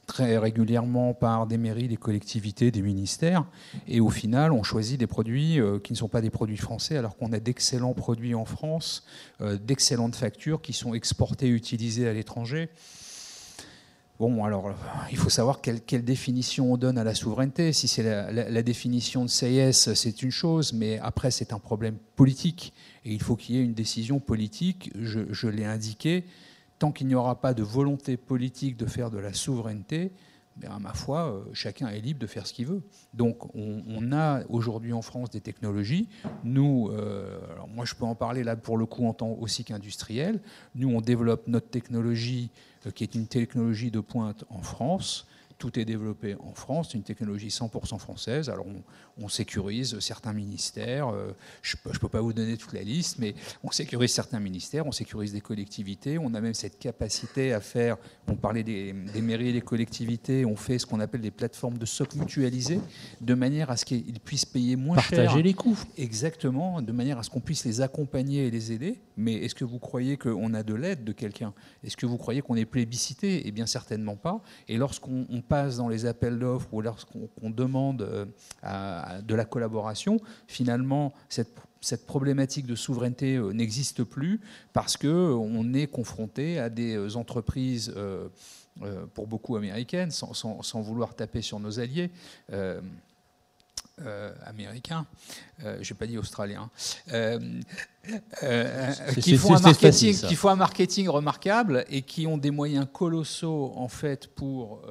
très 0.08 0.38
régulièrement 0.38 1.16
par 1.16 1.48
des 1.48 1.58
mairies, 1.58 1.88
des 1.88 1.98
collectivités, 1.98 2.70
des 2.70 2.84
ministères. 2.84 3.44
Et 3.88 4.00
au 4.00 4.12
final, 4.12 4.52
on 4.52 4.62
choisit 4.62 5.00
des 5.00 5.08
produits 5.08 5.60
euh, 5.60 5.80
qui 5.80 5.94
ne 5.94 5.98
sont 5.98 6.08
pas 6.08 6.22
des 6.22 6.30
produits 6.30 6.58
français, 6.58 6.98
alors 6.98 7.18
qu'on 7.18 7.32
a 7.32 7.40
d'excellents 7.40 7.94
produits 7.94 8.36
en 8.36 8.46
France, 8.46 9.04
d'excellentes 9.40 10.16
factures 10.16 10.62
qui 10.62 10.74
sont 10.74 10.94
exportées 10.94 11.48
et 11.48 11.50
utilisées 11.50 12.08
à 12.08 12.14
l'étranger. 12.14 12.70
Bon, 14.18 14.46
alors, 14.46 14.74
il 15.12 15.18
faut 15.18 15.30
savoir 15.30 15.60
quelle, 15.60 16.06
définition 16.06 16.72
on 16.72 16.78
donne 16.78 16.98
à 16.98 17.04
la 17.04 17.14
souveraineté. 17.14 17.74
Si 17.74 17.90
c'est 17.90 18.04
la, 18.04 18.64
définition 18.64 19.26
de 19.26 19.30
CIS, 19.30 19.94
c'est 19.94 20.24
une 20.24 20.32
chose, 20.32 20.72
mais 20.72 21.00
après, 21.00 21.32
c'est 21.32 21.52
un 21.52 21.60
problème 21.60 21.98
politique. 22.16 22.74
Et 23.04 23.14
il 23.14 23.22
faut 23.22 23.36
qu'il 23.36 23.56
y 23.56 23.60
ait 23.60 23.64
une 23.64 23.74
décision 23.74 24.20
politique, 24.22 24.92
je 24.96 25.48
l'ai 25.48 25.66
indiqué, 25.66 26.24
tant 26.80 26.94
qu'il 26.94 27.08
n'y 27.08 27.16
aura 27.16 27.42
pas 27.42 27.54
de 27.54 27.64
volonté 27.64 28.16
politique 28.16 28.78
de 28.78 28.86
faire 28.86 29.12
de 29.12 29.18
la 29.18 29.34
souveraineté, 29.34 30.12
ben, 30.56 30.72
à 30.72 30.80
ma 30.80 30.94
foi, 30.94 31.34
euh, 31.34 31.44
chacun 31.54 31.90
est 31.90 32.00
libre 32.00 32.20
de 32.20 32.28
faire 32.28 32.48
ce 32.48 32.54
qu'il 32.54 32.66
veut. 32.66 32.82
Donc, 33.14 33.54
on, 33.56 34.12
a 34.14 34.44
aujourd'hui 34.48 34.94
en 34.94 35.02
France 35.02 35.30
des 35.30 35.42
technologies. 35.42 36.08
Nous, 36.44 36.90
euh, 36.92 37.40
moi, 37.68 37.84
je 37.84 37.94
peux 37.94 38.06
en 38.06 38.16
parler 38.16 38.44
là 38.44 38.56
pour 38.56 38.78
le 38.78 38.86
coup 38.86 39.06
en 39.06 39.14
tant 39.14 39.32
aussi 39.32 39.66
qu'industriel. 39.66 40.40
Nous, 40.74 40.90
on 40.90 41.02
développe 41.02 41.48
notre 41.48 41.70
technologie, 41.70 42.52
euh, 42.86 42.92
qui 42.92 43.04
est 43.04 43.16
une 43.16 43.28
technologie 43.28 43.92
de 43.92 44.00
pointe 44.00 44.46
en 44.50 44.62
France, 44.62 45.28
tout 45.58 45.80
est 45.80 45.86
développé 45.86 46.36
en 46.40 46.54
France, 46.54 46.94
une 46.94 47.04
technologie 47.04 47.48
100% 47.48 47.98
française. 47.98 48.50
Alors 48.50 48.66
on, 48.68 48.84
sécurise 49.30 50.00
certains 50.00 50.34
ministères, 50.34 51.10
euh, 51.10 51.32
je 51.62 51.76
ne 51.86 51.98
peux 51.98 52.10
pas 52.10 52.22
vous 52.22 52.34
donner 52.34 52.58
toute 52.58 52.74
la 52.74 52.84
liste, 52.84 53.18
mais 53.20 53.34
on 53.64 53.72
sécurise 53.72 54.12
certains 54.12 54.40
ministères, 54.40 54.86
on 54.86 54.92
sécurise 54.92 55.32
des 55.32 55.42
collectivités, 55.42 56.18
on 56.18 56.34
a 56.34 56.42
même 56.42 56.54
cette 56.54 56.80
capacité 56.80 57.54
à 57.54 57.62
faire, 57.62 57.98
on 58.28 58.36
parlait 58.36 58.64
des, 58.64 58.94
mairies 59.22 59.50
et 59.50 59.54
des 59.54 59.62
collectivités, 59.62 60.46
on 60.46 60.56
fait 60.56 60.80
ce 60.80 60.86
qu'on 60.86 61.00
appelle 61.00 61.22
des 61.22 61.32
plateformes 61.32 61.78
de 61.78 61.86
socle 61.86 62.18
mutualisées, 62.18 62.80
de 63.22 63.34
manière 63.34 63.70
à 63.72 63.78
ce 63.78 63.86
qu'ils 63.86 64.20
puissent 64.20 64.46
payer 64.46 64.76
moins 64.76 64.98
cher. 65.00 65.24
Partager 65.24 65.44
les 65.44 65.54
coûts. 65.54 65.80
Exactement, 65.98 66.82
de 66.82 66.92
manière 66.92 67.18
à 67.18 67.24
ce 67.24 67.30
qu'on 67.30 67.40
puisse 67.40 67.66
les 67.66 67.82
accompagner 67.82 68.48
et 68.48 68.52
les 68.52 68.72
aider. 68.72 69.00
Mais 69.18 69.34
est-ce 69.36 69.56
que 69.56 69.64
vous 69.64 69.80
croyez 69.80 70.18
qu'on 70.18 70.54
a 70.54 70.64
de 70.64 70.74
l'aide 70.74 71.04
de 71.04 71.14
quelqu'un? 71.14 71.54
Est-ce 71.84 71.96
que 71.96 72.06
vous 72.06 72.18
croyez 72.18 72.42
qu'on 72.42 72.56
est 72.56 72.66
plébiscité? 72.66 73.48
Eh 73.48 73.52
bien 73.52 73.66
certainement 73.66 74.16
pas. 74.16 74.42
Et 74.68 74.78
lorsqu'on 74.78 75.42
passe 75.48 75.78
dans 75.78 75.88
les 75.88 76.06
appels 76.06 76.38
d'offres 76.38 76.68
ou 76.74 76.82
lorsqu'on 76.82 77.50
demande 77.50 78.28
euh, 79.06 79.22
de 79.22 79.36
la 79.36 79.46
collaboration, 79.46 80.20
finalement, 80.48 81.14
cette 81.86 82.08
problématique 82.08 82.66
de 82.66 82.76
souveraineté 82.76 83.36
euh, 83.36 83.52
n'existe 83.52 84.04
plus 84.04 84.42
parce 84.74 84.98
qu'on 84.98 85.74
est 85.74 85.88
confronté 85.88 86.60
à 86.60 86.70
des 86.70 86.96
euh, 86.96 87.16
entreprises, 87.16 87.94
pour 89.14 89.28
beaucoup 89.28 89.56
américaines, 89.56 90.12
sans, 90.12 90.82
vouloir 90.82 91.16
taper 91.16 91.42
sur 91.42 91.62
nos 91.62 91.80
alliés. 91.80 92.12
Euh, 92.52 92.82
américains, 94.46 95.06
euh, 95.64 95.78
je 95.82 95.94
n'ai 95.94 95.98
pas 95.98 96.06
dit 96.06 96.18
australiens, 96.18 96.70
euh, 97.14 97.40
qui, 99.22 99.38
font 99.38 99.56
un 99.56 99.62
marketing, 99.62 100.16
qui 100.16 100.36
font 100.36 100.50
un 100.50 100.56
marketing 100.56 101.08
remarquable 101.08 101.86
et 101.90 102.02
qui 102.02 102.28
ont 102.28 102.38
des 102.38 102.52
moyens 102.52 102.88
colossaux 102.92 103.72
en 103.76 103.88
fait 103.88 104.28
pour 104.28 104.82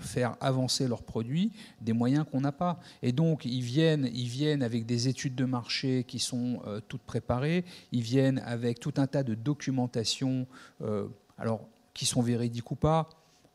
faire 0.00 0.36
avancer 0.40 0.86
leurs 0.86 1.02
produits, 1.02 1.52
des 1.80 1.92
moyens 1.92 2.24
qu'on 2.30 2.40
n'a 2.40 2.52
pas. 2.52 2.78
Et 3.02 3.12
donc 3.12 3.44
ils 3.44 3.60
viennent, 3.60 4.08
ils 4.14 4.28
viennent 4.28 4.62
avec 4.62 4.86
des 4.86 5.08
études 5.08 5.34
de 5.34 5.44
marché 5.44 6.04
qui 6.06 6.20
sont 6.20 6.60
toutes 6.88 7.02
préparées, 7.02 7.64
ils 7.92 8.02
viennent 8.02 8.38
avec 8.46 8.78
tout 8.78 8.94
un 8.98 9.06
tas 9.06 9.24
de 9.24 9.34
documentation, 9.34 10.46
alors 11.38 11.66
qui 11.92 12.06
sont 12.06 12.22
véridiques 12.22 12.70
ou 12.70 12.76
pas, 12.76 13.08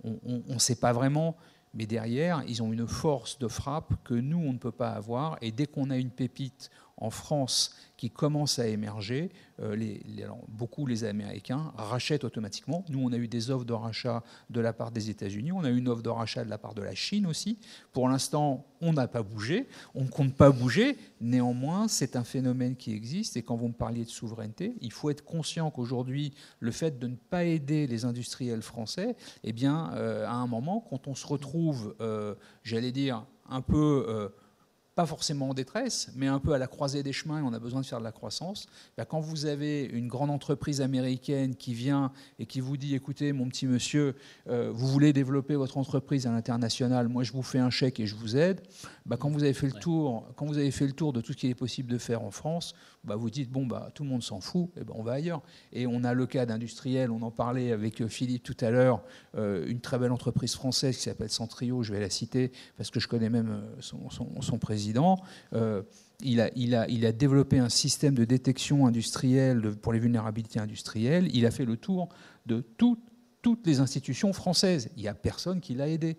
on 0.04 0.42
ne 0.48 0.60
sait 0.60 0.76
pas 0.76 0.94
vraiment, 0.94 1.38
mais 1.74 1.86
derrière, 1.86 2.44
ils 2.48 2.62
ont 2.62 2.74
une 2.74 2.88
force 2.88 3.40
de 3.40 3.48
frappe 3.48 3.94
que 4.04 4.14
nous, 4.14 4.40
on 4.40 4.54
ne 4.54 4.58
peut 4.58 4.72
pas 4.72 4.92
avoir. 4.92 5.38
Et 5.42 5.52
dès 5.52 5.68
qu'on 5.68 5.90
a 5.90 5.98
une 5.98 6.12
pépite 6.12 6.70
en 6.98 7.10
France 7.10 7.76
qui 8.02 8.10
commence 8.10 8.58
à 8.58 8.66
émerger, 8.66 9.30
euh, 9.60 9.78
beaucoup 10.48 10.88
les 10.88 11.04
Américains 11.04 11.72
rachètent 11.78 12.24
automatiquement. 12.24 12.84
Nous, 12.90 13.00
on 13.00 13.14
a 13.14 13.16
eu 13.16 13.28
des 13.28 13.52
offres 13.52 13.64
de 13.64 13.74
rachat 13.74 14.24
de 14.50 14.60
la 14.60 14.74
part 14.74 14.90
des 14.90 15.12
États-Unis, 15.12 15.52
on 15.52 15.64
a 15.64 15.70
eu 15.70 15.78
une 15.78 15.88
offre 15.88 16.02
de 16.02 16.10
rachat 16.10 16.44
de 16.44 16.50
la 16.50 16.58
part 16.58 16.74
de 16.74 16.82
la 16.82 16.96
Chine 16.96 17.28
aussi. 17.28 17.60
Pour 17.94 18.10
l'instant, 18.10 18.66
on 18.82 18.94
n'a 18.94 19.08
pas 19.08 19.22
bougé, 19.22 19.68
on 19.94 20.06
ne 20.06 20.08
compte 20.08 20.34
pas 20.34 20.50
bouger. 20.50 20.98
Néanmoins, 21.20 21.88
c'est 21.88 22.16
un 22.16 22.24
phénomène 22.24 22.76
qui 22.76 22.92
existe. 22.92 23.38
Et 23.38 23.44
quand 23.44 23.56
vous 23.56 23.68
me 23.68 23.74
parliez 23.74 24.04
de 24.04 24.10
souveraineté, 24.10 24.74
il 24.82 24.92
faut 24.92 25.12
être 25.12 25.24
conscient 25.24 25.70
qu'aujourd'hui, 25.70 26.34
le 26.60 26.72
fait 26.72 26.98
de 26.98 27.06
ne 27.06 27.16
pas 27.16 27.44
aider 27.44 27.86
les 27.86 28.04
industriels 28.04 28.64
français, 28.64 29.16
eh 29.44 29.54
bien, 29.54 29.94
euh, 29.94 30.26
à 30.26 30.34
un 30.34 30.48
moment, 30.48 30.84
quand 30.90 31.08
on 31.08 31.14
se 31.14 31.28
retrouve, 31.28 31.96
euh, 32.02 32.34
j'allais 32.64 32.92
dire, 32.92 33.28
un 33.48 33.62
peu 33.62 34.32
pas 34.94 35.06
forcément 35.06 35.50
en 35.50 35.54
détresse, 35.54 36.12
mais 36.16 36.28
un 36.28 36.40
peu 36.40 36.52
à 36.52 36.58
la 36.58 36.68
croisée 36.68 37.02
des 37.02 37.14
chemins 37.14 37.40
et 37.40 37.42
on 37.42 37.54
a 37.54 37.60
besoin 37.60 37.80
de 37.80 37.86
faire 37.86 38.00
de 38.00 38.04
la 38.04 38.12
croissance, 38.12 38.68
bah, 38.98 39.06
quand 39.06 39.22
vous 39.22 39.46
avez 39.46 39.86
une 39.86 40.10
grande 40.10 40.30
entreprise 40.30 40.82
américaine 40.82 41.56
qui 41.56 41.74
vient 41.74 42.12
et 42.40 42.46
qui 42.46 42.60
vous 42.60 42.76
dit, 42.76 42.94
écoutez, 42.94 43.32
mon 43.32 43.48
petit 43.48 43.68
monsieur, 43.68 44.16
euh, 44.50 44.70
vous 44.74 44.88
voulez 44.88 45.14
développer 45.14 45.56
votre 45.56 45.78
entreprise 45.78 46.28
à 46.28 46.32
l'international, 46.32 47.08
moi 47.08 47.24
je 47.24 47.32
vous 47.32 47.42
fais 47.42 47.60
un 47.60 47.70
chèque 47.70 48.02
et 48.02 48.06
je 48.06 48.16
vous 48.16 48.36
aide, 48.36 48.62
bah, 49.06 49.16
quand, 49.18 49.30
vous 49.30 49.44
avez 49.44 49.54
fait 49.54 49.68
le 49.68 49.80
tour, 49.80 50.28
quand 50.36 50.46
vous 50.46 50.58
avez 50.58 50.72
fait 50.72 50.88
le 50.88 50.94
tour 50.94 51.14
de 51.14 51.22
tout 51.22 51.32
ce 51.32 51.38
qui 51.38 51.48
est 51.48 51.56
possible 51.56 51.90
de 51.90 51.98
faire 51.98 52.22
en 52.22 52.32
France, 52.32 52.74
bah, 53.06 53.16
vous 53.16 53.30
dites, 53.30 53.50
bon, 53.50 53.66
bah, 53.66 53.92
tout 53.96 54.04
le 54.04 54.10
monde 54.10 54.24
s'en 54.24 54.42
fout, 54.42 54.70
et 54.76 54.84
ben, 54.84 54.94
on 54.98 55.04
va 55.04 55.14
ailleurs. 55.14 55.42
Et 55.72 55.88
on 55.88 56.04
a 56.04 56.14
le 56.14 56.26
cas 56.26 56.46
d'industriels, 56.46 57.12
on 57.12 57.22
en 57.22 57.32
parlait 57.32 57.72
avec 57.72 58.02
euh, 58.02 58.10
Philippe 58.10 58.44
tout 58.44 58.58
à 58.60 58.70
l'heure, 58.72 59.04
euh, 59.38 59.66
une 59.68 59.80
très 59.80 59.98
belle 59.98 60.12
entreprise 60.12 60.54
française 60.54 60.98
qui 60.98 61.04
s'appelle 61.04 61.30
Centrio, 61.30 61.82
je 61.82 61.94
vais 61.94 62.02
la 62.02 62.10
citer 62.10 62.52
parce 62.76 62.92
que 62.92 63.00
je 63.00 63.08
connais 63.08 63.30
même 63.30 63.64
son, 63.80 64.10
son 64.10 64.58
président 64.58 64.81
euh, 65.54 65.82
il 66.24 66.40
a, 66.76 67.12
développé 67.12 67.60
un 67.60 67.70
système 67.70 68.14
de 68.14 68.26
détection 68.26 68.88
industrielle 68.88 69.76
pour 69.82 69.94
les 69.94 70.00
vulnérabilités 70.00 70.60
industrielles. 70.60 71.30
Il 71.34 71.46
a 71.46 71.52
fait 71.52 71.66
le 71.66 71.78
tour 71.78 72.10
de 72.46 72.64
toutes 72.78 73.66
les 73.66 73.80
institutions 73.80 74.34
françaises. 74.34 74.90
Il 74.96 75.02
n'y 75.02 75.08
a 75.08 75.14
personne 75.14 75.62
qui 75.62 75.74
l'a 75.74 75.88
aidé. 75.88 76.18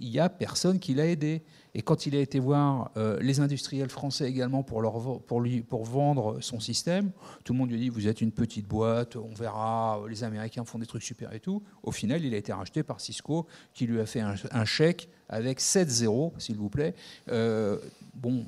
Il 0.00 0.10
n'y 0.10 0.18
a 0.18 0.30
personne 0.30 0.78
qui 0.78 0.94
l'a 0.94 1.06
aidé. 1.06 1.42
Et 1.74 1.82
quand 1.82 2.06
il 2.06 2.16
a 2.16 2.20
été 2.20 2.40
voir 2.40 2.90
euh, 2.96 3.20
les 3.20 3.38
industriels 3.38 3.90
français 3.90 4.28
également 4.28 4.62
pour, 4.62 4.80
leur, 4.80 5.20
pour, 5.20 5.40
lui, 5.40 5.60
pour 5.60 5.84
vendre 5.84 6.40
son 6.40 6.58
système, 6.58 7.12
tout 7.44 7.52
le 7.52 7.58
monde 7.58 7.68
lui 7.68 7.76
a 7.76 7.80
dit 7.80 7.88
Vous 7.90 8.08
êtes 8.08 8.22
une 8.22 8.32
petite 8.32 8.66
boîte, 8.66 9.16
on 9.16 9.34
verra, 9.34 10.00
les 10.08 10.24
Américains 10.24 10.64
font 10.64 10.78
des 10.78 10.86
trucs 10.86 11.02
super 11.02 11.32
et 11.34 11.38
tout. 11.38 11.62
Au 11.82 11.92
final, 11.92 12.24
il 12.24 12.32
a 12.32 12.38
été 12.38 12.52
racheté 12.52 12.82
par 12.82 13.00
Cisco, 13.00 13.46
qui 13.74 13.86
lui 13.86 14.00
a 14.00 14.06
fait 14.06 14.20
un, 14.20 14.64
chèque 14.64 15.10
avec 15.28 15.60
7 15.60 15.88
zéros, 15.88 16.32
s'il 16.38 16.56
vous 16.56 16.70
plaît. 16.70 16.94
Euh, 17.30 17.78
bon, 18.14 18.46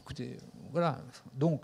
écoutez, 0.00 0.38
voilà. 0.72 0.98
Donc, 1.34 1.62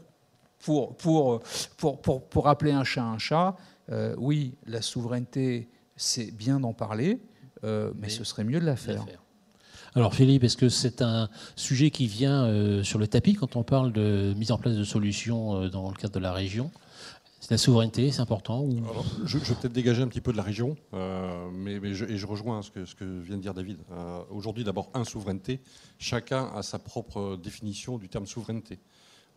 pour, 0.58 0.96
pour, 0.98 1.40
pour, 1.78 2.02
pour, 2.02 2.28
pour 2.28 2.48
appeler 2.48 2.72
un 2.72 2.84
chat 2.84 3.04
un 3.04 3.18
chat, 3.18 3.56
euh, 3.90 4.14
oui, 4.18 4.54
la 4.66 4.82
souveraineté, 4.82 5.70
c'est 5.96 6.30
bien 6.30 6.60
d'en 6.60 6.74
parler, 6.74 7.20
mais, 7.62 8.10
ce 8.10 8.22
serait 8.22 8.44
mieux 8.44 8.60
de 8.60 8.66
la 8.66 8.76
faire. 8.76 9.04
Alors 9.96 10.14
Philippe, 10.14 10.44
est-ce 10.44 10.56
que 10.56 10.68
c'est 10.68 11.02
un 11.02 11.28
sujet 11.56 11.90
qui 11.90 12.06
vient 12.06 12.44
euh, 12.44 12.84
sur 12.84 12.98
le 12.98 13.08
tapis 13.08 13.34
quand 13.34 13.56
on 13.56 13.64
parle 13.64 13.92
de 13.92 14.34
mise 14.36 14.52
en 14.52 14.58
place 14.58 14.76
de 14.76 14.84
solutions 14.84 15.56
euh, 15.56 15.68
dans 15.68 15.90
le 15.90 15.96
cadre 15.96 16.14
de 16.14 16.20
la 16.20 16.32
région? 16.32 16.70
La 17.50 17.58
souveraineté, 17.58 18.12
c'est 18.12 18.20
important 18.20 18.64
je, 19.24 19.38
vais 19.38 19.54
peut-être 19.56 19.72
dégager 19.72 20.02
un 20.02 20.06
petit 20.06 20.20
peu 20.20 20.30
de 20.30 20.36
la 20.36 20.44
région, 20.44 20.76
euh, 20.94 21.48
mais, 21.52 21.80
je, 21.94 22.04
et 22.04 22.16
je 22.16 22.24
rejoins 22.24 22.62
ce 22.62 22.70
que, 22.70 22.84
ce 22.84 22.94
que 22.94 23.04
vient 23.04 23.36
de 23.38 23.42
dire 23.42 23.54
David. 23.54 23.78
Aujourd'hui, 24.30 24.62
d'abord, 24.62 24.88
un, 24.94 25.02
souveraineté. 25.02 25.58
Chacun 25.98 26.48
a 26.54 26.62
sa 26.62 26.78
propre 26.78 27.36
définition 27.42 27.98
du 27.98 28.08
terme 28.08 28.26
souveraineté. 28.26 28.78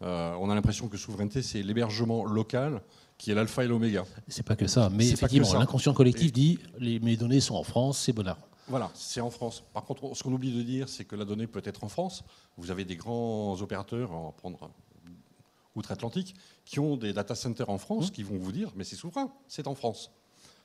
on 0.02 0.48
a 0.48 0.54
l'impression 0.54 0.90
que 0.90 0.98
souveraineté, 0.98 1.42
c'est 1.42 1.64
l'hébergement 1.64 2.24
local 2.24 2.84
qui 3.18 3.32
est 3.32 3.36
l'alpha 3.36 3.64
et 3.64 3.68
l'oméga. 3.68 4.06
C'est 4.28 4.46
pas 4.46 4.56
que 4.56 4.68
ça, 4.68 4.92
mais 4.92 5.10
effectivement, 5.10 5.52
l'inconscient 5.56 5.96
collectif 5.96 6.32
dit 6.32 6.60
les, 6.78 7.00
mes 7.00 7.18
données 7.18 7.40
sont 7.40 7.56
en 7.56 7.64
France, 7.64 7.98
c'est 7.98 8.14
bonheur. 8.14 8.38
Voilà, 8.68 8.92
c'est 8.94 9.22
en 9.22 9.30
France. 9.30 9.64
Par 9.74 9.84
contre, 9.84 10.16
ce 10.16 10.24
qu'on 10.24 10.32
oublie 10.32 10.56
de 10.56 10.62
dire, 10.62 10.88
c'est 10.88 11.06
que 11.06 11.16
la 11.16 11.26
donnée 11.26 11.48
peut 11.48 11.62
être 11.66 11.84
en 11.84 11.90
France. 11.90 12.24
Vous 12.58 12.72
avez 12.72 12.86
des 12.86 12.96
grands 12.96 13.62
opérateurs, 13.62 14.12
on 14.12 14.26
va 14.26 14.32
prendre 14.32 14.72
outre-Atlantique, 15.76 16.36
qui 16.66 16.80
ont 16.80 16.98
des 16.98 17.14
data 17.14 17.36
centers 17.36 17.70
en 17.70 17.78
France, 17.78 18.10
mmh. 18.10 18.12
qui 18.12 18.24
vont 18.24 18.38
vous 18.38 18.52
dire, 18.52 18.72
mais 18.76 18.84
c'est 18.84 18.96
souverain, 18.96 19.34
c'est 19.48 19.68
en 19.68 19.76
France. 19.76 20.12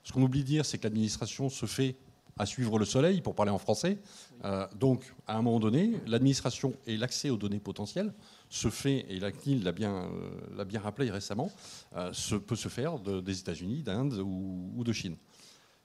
Ce 0.05 0.13
qu'on 0.13 0.23
oublie 0.23 0.43
de 0.43 0.47
dire, 0.47 0.67
c'est 0.67 0.79
que 0.79 0.85
l'administration 0.85 1.49
se 1.49 1.67
fait 1.67 1.97
à 2.39 2.47
suivre 2.47 2.79
le 2.79 2.85
soleil, 2.85 3.21
pour 3.21 3.35
parler 3.35 3.51
en 3.51 3.59
français. 3.59 3.99
Euh, 4.45 4.67
donc, 4.79 5.13
à 5.27 5.37
un 5.37 5.43
moment 5.43 5.59
donné, 5.59 6.01
l'administration 6.07 6.73
et 6.87 6.97
l'accès 6.97 7.31
aux 7.31 7.37
données 7.37 7.59
potentielles 7.59 8.13
se 8.49 8.71
fait, 8.71 9.05
et 9.09 9.19
la 9.19 9.33
CNIL 9.33 9.65
l'a 9.65 9.73
bien, 9.73 10.09
euh, 10.57 10.65
bien 10.65 10.81
rappelé 10.81 11.11
récemment, 11.11 11.51
euh, 11.97 12.13
se, 12.13 12.37
peut 12.37 12.57
se 12.57 12.69
faire 12.69 12.99
des 13.01 13.41
États-Unis, 13.41 13.83
d'Inde 13.83 14.15
ou 14.25 14.85
de 14.85 14.93
Chine. 14.93 15.17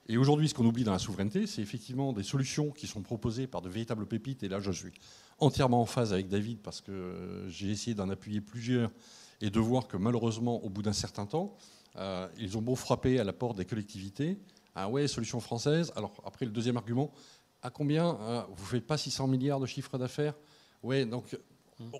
Et 0.06 0.18
aujourd'hui, 0.18 0.48
ce 0.48 0.54
qu'on 0.54 0.66
oublie 0.66 0.84
dans 0.84 0.92
la 0.92 0.98
souveraineté, 0.98 1.46
c'est 1.46 1.62
effectivement 1.62 2.12
des 2.12 2.22
solutions 2.22 2.70
qui 2.70 2.86
sont 2.86 3.00
proposées 3.00 3.46
par 3.46 3.62
de 3.62 3.70
véritables 3.70 4.06
pépites. 4.06 4.42
Et 4.42 4.48
là, 4.48 4.60
je 4.60 4.70
suis 4.70 4.92
entièrement 5.38 5.80
en 5.80 5.86
phase 5.86 6.12
avec 6.12 6.28
David 6.28 6.58
parce 6.58 6.80
que 6.80 7.46
j'ai 7.48 7.70
essayé 7.70 7.94
d'en 7.94 8.10
appuyer 8.10 8.40
plusieurs 8.40 8.90
et 9.40 9.50
de 9.50 9.60
voir 9.60 9.88
que 9.88 9.96
malheureusement, 9.96 10.62
au 10.62 10.68
bout 10.68 10.82
d'un 10.82 10.92
certain 10.92 11.24
temps, 11.24 11.56
euh, 11.96 12.28
ils 12.38 12.58
ont 12.58 12.62
beau 12.62 12.74
frapper 12.74 13.18
à 13.18 13.24
la 13.24 13.32
porte 13.32 13.56
des 13.56 13.64
collectivités. 13.64 14.38
Ah 14.74 14.90
ouais, 14.90 15.08
solution 15.08 15.40
française. 15.40 15.92
Alors 15.96 16.12
après, 16.24 16.44
le 16.44 16.52
deuxième 16.52 16.76
argument, 16.76 17.10
à 17.62 17.70
combien 17.70 18.18
euh, 18.20 18.42
Vous 18.56 18.64
ne 18.64 18.68
faites 18.68 18.86
pas 18.86 18.98
600 18.98 19.26
milliards 19.26 19.60
de 19.60 19.66
chiffre 19.66 19.96
d'affaires? 19.96 20.34
Ouais, 20.82 21.06
donc 21.06 21.36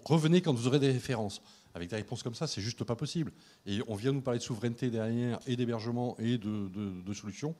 revenez 0.05 0.43
quand 0.43 0.53
vous 0.53 0.67
aurez 0.67 0.79
des 0.79 0.91
références. 0.91 1.41
Avec 1.75 1.91
des 1.91 1.97
réponses 1.97 2.23
comme 2.23 2.35
ça, 2.35 2.47
c'est 2.47 2.61
juste 2.61 2.85
pas 2.85 2.95
possible. 2.95 3.33
Et 3.67 3.81
on 3.89 3.97
vient 3.97 4.13
nous 4.13 4.21
parler 4.21 4.39
de 4.39 4.45
souveraineté 4.45 4.91
derrière, 4.91 5.41
et 5.47 5.57
d'hébergement, 5.57 6.17
et 6.19 6.39
de, 6.39 7.13
solutions 7.13 7.55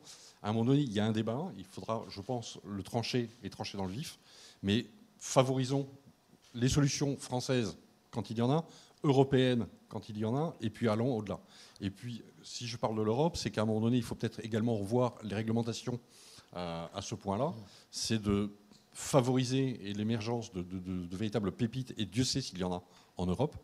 à 0.45 0.51
un 0.51 0.53
moment 0.53 0.67
donné, 0.67 0.83
il 0.83 0.93
y 0.93 1.01
a 1.01 1.07
un 1.07 1.13
débat, 1.13 1.51
il 1.57 1.65
faudra, 1.65 2.05
je 2.11 2.21
pense, 2.21 2.59
le 2.67 2.83
trancher 2.83 3.31
et 3.43 3.49
trancher 3.49 3.79
dans 3.79 3.87
le 3.87 3.93
vif, 3.93 4.19
mais 4.63 4.87
favorisons 5.19 5.89
les 6.55 6.69
solutions 6.69 7.17
françaises 7.17 7.79
quand 8.11 8.29
il 8.29 8.37
y 8.37 8.43
en 8.43 8.51
a, 8.51 8.67
européennes 9.05 9.67
quand 9.89 10.11
il 10.11 10.19
y 10.19 10.25
en 10.27 10.37
a, 10.37 10.55
et 10.61 10.69
puis 10.69 10.89
allons 10.89 11.17
au-delà. 11.17 11.41
Et 11.81 11.89
puis, 11.89 12.23
si 12.43 12.67
je 12.67 12.77
parle 12.77 12.97
de 12.97 13.03
l'Europe, 13.03 13.39
c'est 13.39 13.51
qu'à 13.51 13.63
un 13.63 13.65
moment 13.65 13.81
donné, 13.81 13.97
il 13.97 14.03
faut 14.03 14.15
peut-être 14.15 14.45
également 14.45 14.77
revoir 14.77 15.15
les 15.23 15.35
réglementations 15.35 15.99
euh, 16.57 16.87
à 16.93 17.01
ce 17.01 17.15
point-là. 17.15 17.55
C'est 17.91 18.21
de 18.21 18.55
favoriser 18.93 19.81
l'émergence 19.97 20.53
de, 20.53 20.65
véritables 21.17 21.53
pépites, 21.53 21.95
et 21.97 22.05
Dieu 22.05 22.23
sait 22.23 22.43
s'il 22.43 22.59
y 22.59 22.65
en 22.65 22.73
a 22.73 22.83
en 23.17 23.27
Europe, 23.27 23.57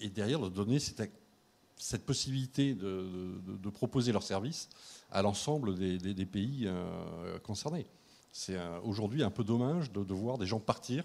et 0.00 0.08
derrière, 0.08 0.40
de 0.40 0.48
donner 0.48 0.78
cette, 0.78 1.10
cette 1.76 2.04
possibilité 2.04 2.74
de, 2.74 3.70
proposer 3.70 4.12
leurs 4.12 4.22
services 4.22 4.68
à 5.10 5.22
l'ensemble 5.22 5.74
des, 5.74 6.26
pays 6.26 6.64
euh, 6.66 7.38
concernés. 7.40 7.86
C'est 8.30 8.56
aujourd'hui 8.84 9.22
un 9.22 9.30
peu 9.30 9.44
dommage 9.44 9.90
de, 9.92 10.14
voir 10.14 10.38
des 10.38 10.46
gens 10.46 10.60
partir. 10.60 11.04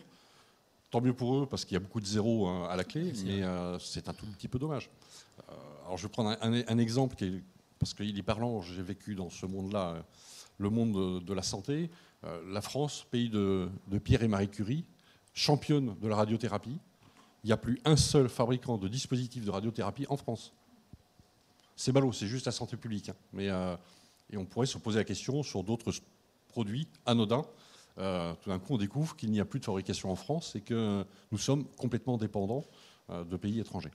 Tant 0.92 1.02
mieux 1.02 1.14
pour 1.14 1.36
eux, 1.36 1.46
parce 1.46 1.66
qu'il 1.66 1.74
y 1.74 1.78
a 1.78 1.82
beaucoup 1.82 2.00
de 2.00 2.06
zéros 2.06 2.48
hein, 2.48 2.68
à 2.70 2.76
la 2.76 2.84
clé, 2.84 3.12
mais 3.26 3.42
c'est 3.80 4.08
un 4.08 4.14
tout 4.14 4.26
petit 4.28 4.48
peu 4.48 4.60
dommage. 4.60 4.90
alors 5.86 5.98
je 5.98 6.04
vais 6.04 6.12
prendre 6.12 6.38
un, 6.42 6.78
exemple 6.78 7.16
qui 7.16 7.42
parce 7.80 7.94
qu'il 7.94 8.18
est 8.18 8.24
parlant, 8.24 8.62
j'ai 8.62 8.82
vécu 8.82 9.14
dans 9.14 9.30
ce 9.30 9.46
monde-là, 9.46 10.04
le 10.58 10.70
monde 10.70 11.24
de, 11.24 11.34
la 11.34 11.44
santé. 11.44 11.90
la 12.24 12.62
France, 12.62 13.06
pays 13.12 13.30
de, 13.30 13.70
de 13.88 14.00
Pierre 14.00 14.24
et 14.24 14.28
Marie 14.28 14.50
Curie, 14.50 14.86
championne 15.34 15.96
de 16.02 16.08
la 16.08 16.16
radiothérapie. 16.16 16.80
Il 17.48 17.52
n'y 17.52 17.54
a 17.54 17.58
plus 17.58 17.80
un 17.86 17.96
seul 17.96 18.28
fabricant 18.28 18.78
de 18.78 18.90
dispositifs 18.90 19.46
de 19.46 19.52
radiothérapie 19.52 20.06
en 20.10 20.18
France. 20.18 20.52
C'est 21.78 21.94
ballot, 21.94 22.12
c'est 22.12 22.28
juste 22.28 22.46
la 22.46 22.52
santé 22.52 22.76
publique. 22.76 23.08
Hein. 23.08 23.16
Mais, 23.32 23.48
euh, 23.48 23.74
et 24.30 24.36
on 24.36 24.44
pourrait 24.44 24.66
se 24.66 24.78
poser 24.78 24.98
la 24.98 25.06
question 25.06 25.44
sur 25.44 25.64
d'autres 25.64 25.94
produits 26.50 26.90
anodins. 27.06 27.46
Euh, 28.00 28.34
tout 28.42 28.50
d'un 28.50 28.60
coup, 28.60 28.74
on 28.74 28.78
découvre 28.78 29.16
qu'il 29.16 29.32
n'y 29.32 29.40
a 29.40 29.46
plus 29.46 29.62
de 29.62 29.66
fabrication 29.66 30.12
en 30.12 30.18
France 30.18 30.58
et 30.58 30.60
que 30.60 31.06
nous 31.32 31.38
sommes 31.38 31.64
complètement 31.78 32.18
dépendants 32.18 32.66
euh, 33.12 33.24
de 33.24 33.38
pays 33.38 33.62
étrangers. 33.62 33.94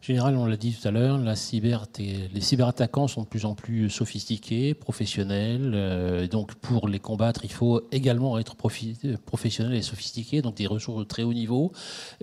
Général, 0.00 0.34
on 0.36 0.46
l'a 0.46 0.56
dit 0.56 0.72
tout 0.72 0.88
à 0.88 0.90
l'heure, 0.90 1.18
les 1.18 2.40
cyberattaquants 2.40 3.06
sont 3.06 3.22
de 3.22 3.26
plus 3.26 3.44
en 3.44 3.54
plus 3.54 3.90
sophistiqués, 3.90 4.72
professionnels. 4.72 5.72
Euh, 5.74 6.26
donc 6.26 6.54
pour 6.54 6.88
les 6.88 6.98
combattre, 6.98 7.44
il 7.44 7.52
faut 7.52 7.82
également 7.92 8.38
être 8.38 8.56
professionnel 8.56 9.74
et 9.74 9.82
sophistiqué, 9.82 10.40
donc 10.40 10.54
des 10.54 10.66
ressources 10.66 11.00
de 11.00 11.04
très 11.04 11.22
haut 11.22 11.34
niveau. 11.34 11.72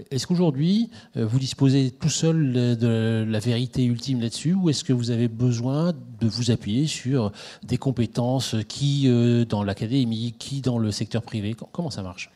Est-ce 0.10 0.26
qu'aujourd'hui, 0.26 0.90
euh, 1.18 1.28
vous 1.28 1.38
disposez 1.38 1.92
tout 1.92 2.10
seul 2.10 2.54
de 2.54 3.24
la 3.28 3.40
vérité 3.40 3.84
ultime 3.84 4.22
là-dessus, 4.22 4.56
ou 4.56 4.72
est-ce 4.72 4.84
que 4.84 4.94
vous 4.94 5.12
avez 5.12 5.28
besoin 5.28 5.94
de 5.94 6.28
vous 6.28 6.50
appuyer 6.50 6.88
sur 6.88 7.32
des 7.62 7.78
compétences 7.78 8.56
qui 8.68 9.04
euh, 9.06 9.46
dans 9.46 9.64
l'académie, 9.64 10.34
qui 10.40 10.62
dans 10.62 10.80
le 10.80 10.90
secteur 10.90 11.22
privé? 11.22 11.56
Comment 11.72 11.92
ça 11.92 12.02
marche? 12.02 12.32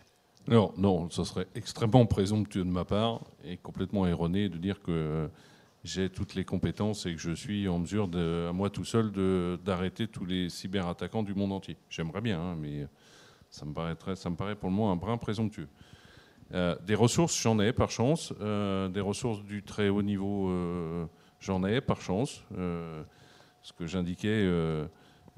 Non, 0.47 0.73
non, 0.77 1.09
ce 1.09 1.23
serait 1.23 1.47
extrêmement 1.55 2.05
présomptueux 2.05 2.63
de 2.63 2.69
ma 2.69 2.85
part 2.85 3.21
et 3.45 3.57
complètement 3.57 4.07
erroné 4.07 4.49
de 4.49 4.57
dire 4.57 4.81
que 4.81 5.29
j'ai 5.83 6.09
toutes 6.09 6.35
les 6.35 6.45
compétences 6.45 7.05
et 7.05 7.15
que 7.15 7.21
je 7.21 7.31
suis 7.31 7.67
en 7.67 7.79
mesure, 7.79 8.07
de, 8.07 8.47
à 8.49 8.53
moi 8.53 8.69
tout 8.69 8.85
seul, 8.85 9.11
d'arrêter 9.63 10.07
tous 10.07 10.25
les 10.25 10.49
cyberattaquants 10.49 11.23
du 11.23 11.33
monde 11.33 11.51
entier. 11.51 11.77
J'aimerais 11.89 12.21
bien, 12.21 12.39
hein, 12.39 12.55
mais 12.59 12.87
ça 13.49 13.65
me, 13.65 13.73
paraîtrait, 13.73 14.15
ça 14.15 14.29
me 14.29 14.35
paraît 14.35 14.55
pour 14.55 14.69
le 14.69 14.75
moment 14.75 14.91
un 14.91 14.95
brin 14.95 15.17
présomptueux. 15.17 15.67
Euh, 16.53 16.75
des 16.85 16.95
ressources, 16.95 17.39
j'en 17.41 17.59
ai 17.59 17.71
par 17.73 17.91
chance. 17.91 18.33
Euh, 18.41 18.89
des 18.89 19.01
ressources 19.01 19.43
du 19.43 19.63
très 19.63 19.89
haut 19.89 20.01
niveau, 20.01 20.49
euh, 20.49 21.05
j'en 21.39 21.63
ai 21.63 21.81
par 21.81 22.01
chance. 22.01 22.43
ce 22.51 23.73
que 23.73 23.85
j'indiquais 23.85 24.49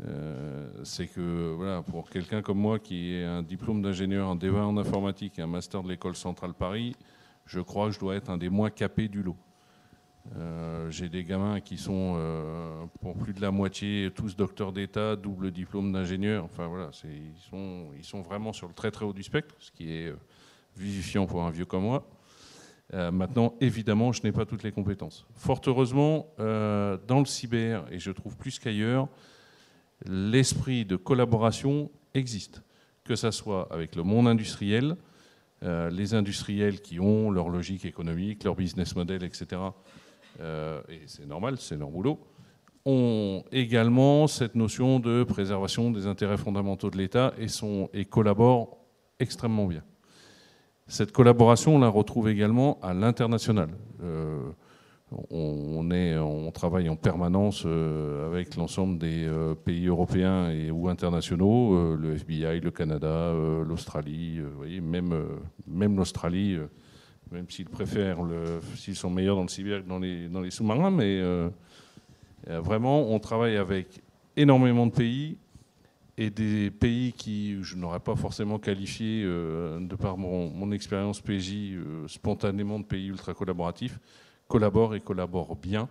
euh, 0.02 0.68
c'est 0.84 1.08
que 1.08 1.54
voilà, 1.56 1.84
pour 1.84 2.10
quelqu'un 2.10 2.42
comme 2.42 2.58
moi 2.58 2.80
qui 2.80 3.14
est 3.14 3.26
un 3.26 3.44
diplôme 3.44 3.82
d'ingénieur, 3.82 4.28
un 4.28 4.36
DEA 4.36 4.66
en 4.66 4.78
informatique 4.78 5.38
et 5.38 5.42
un 5.42 5.48
master 5.48 5.84
de 5.84 5.90
l'école 5.90 6.16
centrale 6.16 6.54
Paris, 6.54 6.96
je 7.46 7.60
crois 7.60 7.88
que 7.88 7.92
je 7.94 8.00
dois 8.00 8.16
être 8.16 8.30
un 8.30 8.38
des 8.38 8.50
moins 8.50 8.70
capés 8.70 9.08
du 9.08 9.22
lot. 9.22 9.38
Euh, 10.38 10.90
j'ai 10.90 11.10
des 11.10 11.24
gamins 11.24 11.60
qui 11.60 11.78
sont 11.78 12.16
euh, 12.16 12.86
pour 13.02 13.16
plus 13.16 13.34
de 13.34 13.42
la 13.42 13.52
moitié 13.52 14.10
tous 14.16 14.36
docteurs 14.36 14.72
d'État, 14.72 15.16
double 15.16 15.52
diplôme 15.52 15.92
d'ingénieur. 15.92 16.46
Enfin 16.46 16.68
voilà, 16.68 16.90
ils 17.04 18.04
sont 18.04 18.22
vraiment 18.22 18.54
sur 18.54 18.68
le 18.68 18.74
très 18.74 18.90
très 18.90 19.06
haut 19.06 19.14
du 19.14 19.24
spectre, 19.24 19.56
ce 19.60 19.72
qui 19.72 19.92
est 19.92 20.14
vivifiant 20.78 21.28
pour 21.28 21.44
un 21.44 21.52
vieux 21.52 21.66
comme 21.66 21.84
moi. 21.84 22.08
maintenant, 22.94 23.54
évidemment, 23.60 24.12
je 24.12 24.24
n'ai 24.24 24.32
pas 24.32 24.46
toutes 24.46 24.64
les 24.64 24.72
compétences. 24.72 25.28
Fort 25.36 25.62
heureusement, 25.68 26.28
dans 26.38 27.20
le 27.20 27.26
cyber, 27.26 27.86
et 27.92 28.00
je 28.00 28.12
trouve 28.12 28.38
plus 28.38 28.60
qu'ailleurs, 28.60 29.10
l'esprit 30.06 30.86
de 30.86 30.96
collaboration 30.96 31.92
existe, 32.14 32.62
que 33.04 33.16
ce 33.16 33.32
soit 33.32 33.68
avec 33.72 33.96
le 33.96 34.04
monde 34.04 34.28
industriel, 34.28 34.98
euh, 35.64 35.90
les 35.90 36.14
industriels 36.14 36.82
qui 36.82 37.00
ont 37.00 37.32
leur 37.32 37.50
logique 37.50 37.86
économique, 37.86 38.44
leur 38.44 38.56
business 38.56 38.96
model, 38.96 39.24
etc. 39.24 39.62
Euh, 40.42 40.82
et 40.90 41.02
c'est 41.08 41.26
normal, 41.26 41.58
c'est 41.58 41.78
leur 41.78 41.90
boulot, 41.90 42.20
ont 42.86 43.44
également 43.52 44.28
cette 44.28 44.56
notion 44.56 45.00
de 45.00 45.24
préservation 45.24 45.90
des 45.90 46.06
intérêts 46.06 46.38
fondamentaux 46.38 46.90
de 46.90 46.98
l'État 46.98 47.34
et, 47.40 47.48
et 47.94 48.06
collaborent 48.06 48.78
extrêmement 49.20 49.68
bien. 49.68 49.84
Cette 50.88 51.14
collaboration, 51.14 51.78
on 51.78 51.80
la 51.80 51.88
retrouve 51.88 52.28
également 52.28 52.78
à 52.82 52.94
l'international. 52.94 53.70
Euh, 54.04 54.52
on, 55.30 55.92
est, 55.92 56.18
on 56.18 56.52
travaille 56.52 56.90
en 56.90 56.96
permanence 56.96 57.64
euh, 57.66 58.28
avec 58.28 58.56
l'ensemble 58.56 58.98
des 58.98 59.26
euh, 59.26 59.56
pays 59.56 59.88
européens 59.88 60.50
et, 60.50 60.72
ou 60.72 60.90
internationaux, 60.90 61.76
euh, 61.76 61.98
le 62.00 62.14
FBI, 62.16 62.60
le 62.60 62.72
Canada, 62.72 63.34
l'Australie, 63.66 64.40
même, 64.82 65.14
même 65.68 65.96
l'Australie, 65.96 66.58
même 67.32 67.50
s'ils 67.50 67.70
préfèrent, 67.70 68.20
s'ils 68.76 68.96
sont 68.96 69.10
meilleurs 69.10 69.36
dans 69.36 69.44
le 69.44 69.48
cyber 69.48 69.84
que 69.84 69.90
dans 69.90 70.00
les, 70.00 70.28
dans 70.28 70.42
les 70.42 70.52
sous-marins, 70.52 70.92
mais 70.92 71.22
vraiment, 72.48 73.10
on 73.10 73.20
travaille 73.20 73.58
avec 73.58 74.02
énormément 74.36 74.88
de 74.88 74.92
pays 74.92 75.38
et 76.18 76.30
des 76.30 76.70
pays 76.70 77.12
qui 77.14 77.58
je 77.64 77.76
n'aurais 77.76 78.00
pas 78.00 78.16
forcément 78.16 78.60
qualifié, 78.60 79.24
de 79.24 79.96
par 79.96 80.18
mon, 80.18 80.50
mon 80.50 80.72
expérience 80.72 81.22
PJ, 81.22 81.78
spontanément 82.08 82.80
de 82.80 82.86
pays 82.86 83.08
ultra 83.08 83.34
collaboratifs 83.34 84.00
collaborent 84.48 84.96
et 84.96 85.00
collaborent 85.00 85.56
bien. 85.56 85.90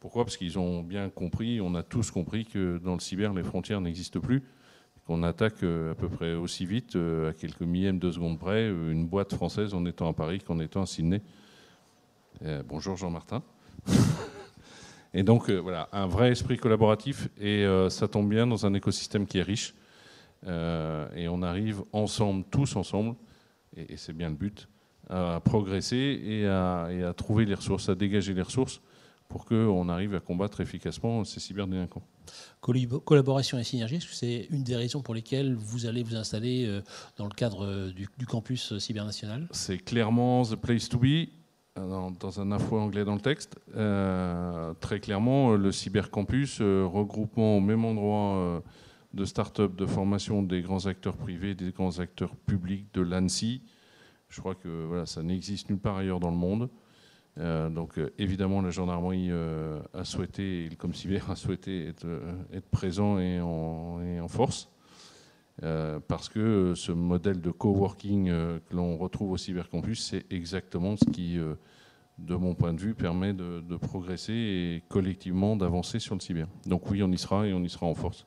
Pourquoi? 0.00 0.24
Parce 0.24 0.36
qu'ils 0.36 0.58
ont 0.58 0.82
bien 0.82 1.08
compris, 1.08 1.60
on 1.60 1.74
a 1.74 1.82
tous 1.82 2.10
compris 2.10 2.44
que 2.44 2.78
dans 2.78 2.94
le 2.94 3.00
cyber, 3.00 3.32
les 3.32 3.42
frontières 3.42 3.80
n'existent 3.80 4.20
plus, 4.20 4.42
qu'on 5.06 5.22
attaque 5.22 5.62
euh, 5.62 5.92
à 5.92 5.94
peu 5.94 6.08
près 6.08 6.34
aussi 6.34 6.66
vite, 6.66 6.96
euh, 6.96 7.30
à 7.30 7.32
quelques 7.32 7.62
millièmes 7.62 7.98
de 7.98 8.10
seconde 8.10 8.38
près, 8.38 8.68
euh, 8.68 8.90
une 8.90 9.06
boîte 9.06 9.34
française 9.34 9.72
en 9.72 9.84
étant 9.86 10.08
à 10.08 10.12
Paris 10.12 10.40
qu'en 10.40 10.58
étant 10.58 10.82
à 10.82 10.86
Sydney. 10.86 11.22
bonjour 12.68 12.96
Jean-Martin. 12.96 13.42
et 15.14 15.22
donc 15.22 15.50
voilà, 15.50 15.88
un 15.92 16.06
vrai 16.06 16.32
esprit 16.32 16.58
collaboratif, 16.58 17.28
et 17.40 17.64
ça 17.88 18.08
tombe 18.08 18.28
bien 18.28 18.46
dans 18.46 18.66
un 18.66 18.74
écosystème 18.74 19.26
qui 19.26 19.38
est 19.38 19.42
riche. 19.42 19.74
et 20.44 21.28
on 21.28 21.42
arrive 21.42 21.82
ensemble, 21.92 22.44
tous 22.50 22.76
ensemble, 22.76 23.16
et 23.76 23.96
c'est 23.96 24.12
bien 24.12 24.28
le 24.28 24.34
but, 24.34 24.68
à 25.08 25.40
progresser 25.40 26.20
et 26.24 26.46
à, 26.46 27.12
trouver 27.16 27.44
les 27.44 27.54
ressources, 27.54 27.88
à 27.88 27.94
dégager 27.94 28.34
les 28.34 28.42
ressources 28.42 28.80
pour 29.28 29.44
qu'on 29.44 29.88
arrive 29.88 30.14
à 30.14 30.20
combattre 30.20 30.60
efficacement 30.60 31.24
ces 31.24 31.40
cyberdélinquants. 31.40 32.02
Collaboration 33.04 33.58
et 33.58 33.64
synergie, 33.64 33.96
est-ce 33.96 34.06
que 34.06 34.14
c'est 34.14 34.48
une 34.50 34.62
des 34.62 34.76
raisons 34.76 35.02
pour 35.02 35.14
lesquelles 35.14 35.54
vous 35.54 35.86
allez 35.86 36.02
vous 36.02 36.16
installer 36.16 36.66
euh, 36.66 36.80
dans 37.16 37.24
le 37.24 37.34
cadre 37.34 37.64
euh, 37.64 37.92
du, 37.92 38.26
campus 38.26 38.76
cybernational? 38.78 39.46
C'est 39.52 39.78
clairement 39.78 40.44
the 40.44 40.56
place 40.56 40.88
to 40.88 40.98
be, 40.98 41.28
euh, 41.78 42.10
dans, 42.20 42.40
un 42.40 42.52
info 42.52 42.78
anglais 42.78 43.04
dans 43.04 43.14
le 43.14 43.20
texte. 43.20 43.58
très 44.80 45.00
clairement, 45.00 45.54
le 45.54 45.70
cybercampus, 45.72 46.60
regroupement 46.60 47.56
au 47.56 47.60
même 47.60 47.84
endroit 47.84 48.62
de 49.14 49.24
start-up, 49.24 49.76
de 49.76 49.86
formation 49.86 50.42
des 50.42 50.62
grands 50.62 50.86
acteurs 50.86 51.16
privés, 51.16 51.54
des 51.54 51.70
grands 51.70 52.00
acteurs 52.00 52.34
publics 52.34 52.86
de 52.94 53.02
l'ANSI, 53.02 53.62
je 54.28 54.40
crois 54.40 54.54
que 54.54 54.84
voilà, 54.86 55.06
ça 55.06 55.22
n'existe 55.22 55.70
nulle 55.70 55.78
part 55.78 55.96
ailleurs 55.96 56.20
dans 56.20 56.30
le 56.30 56.36
monde. 56.36 56.68
Euh, 57.38 57.68
donc 57.68 57.98
euh, 57.98 58.12
évidemment, 58.18 58.62
la 58.62 58.70
gendarmerie 58.70 59.28
euh, 59.30 59.80
a 59.92 60.04
souhaité, 60.04 60.64
et 60.64 60.68
le 60.68 60.76
Comcyber 60.76 61.30
a 61.30 61.36
souhaité 61.36 61.88
être, 61.88 62.68
présent 62.70 63.18
et 63.18 63.40
en, 63.40 64.28
force, 64.28 64.70
parce 65.60 66.28
que 66.28 66.74
ce 66.74 66.92
modèle 66.92 67.40
de 67.40 67.50
coworking 67.50 68.26
que 68.26 68.74
l'on 68.74 68.96
retrouve 68.96 69.32
au 69.32 69.36
cybercampus, 69.36 70.04
c'est 70.04 70.30
exactement 70.30 70.96
ce 70.96 71.04
qui, 71.10 71.38
de 72.18 72.34
mon 72.34 72.54
point 72.54 72.74
de 72.74 72.80
vue, 72.80 72.94
permet 72.94 73.32
de, 73.32 73.76
progresser 73.76 74.32
et 74.32 74.82
collectivement 74.88 75.56
d'avancer 75.56 75.98
sur 75.98 76.14
le 76.14 76.20
cyber. 76.20 76.48
Donc 76.66 76.90
oui, 76.90 77.02
on 77.02 77.10
y 77.10 77.18
sera 77.18 77.46
et 77.46 77.54
on 77.54 77.62
y 77.62 77.68
sera 77.68 77.86
en 77.86 77.94
force. 77.94 78.26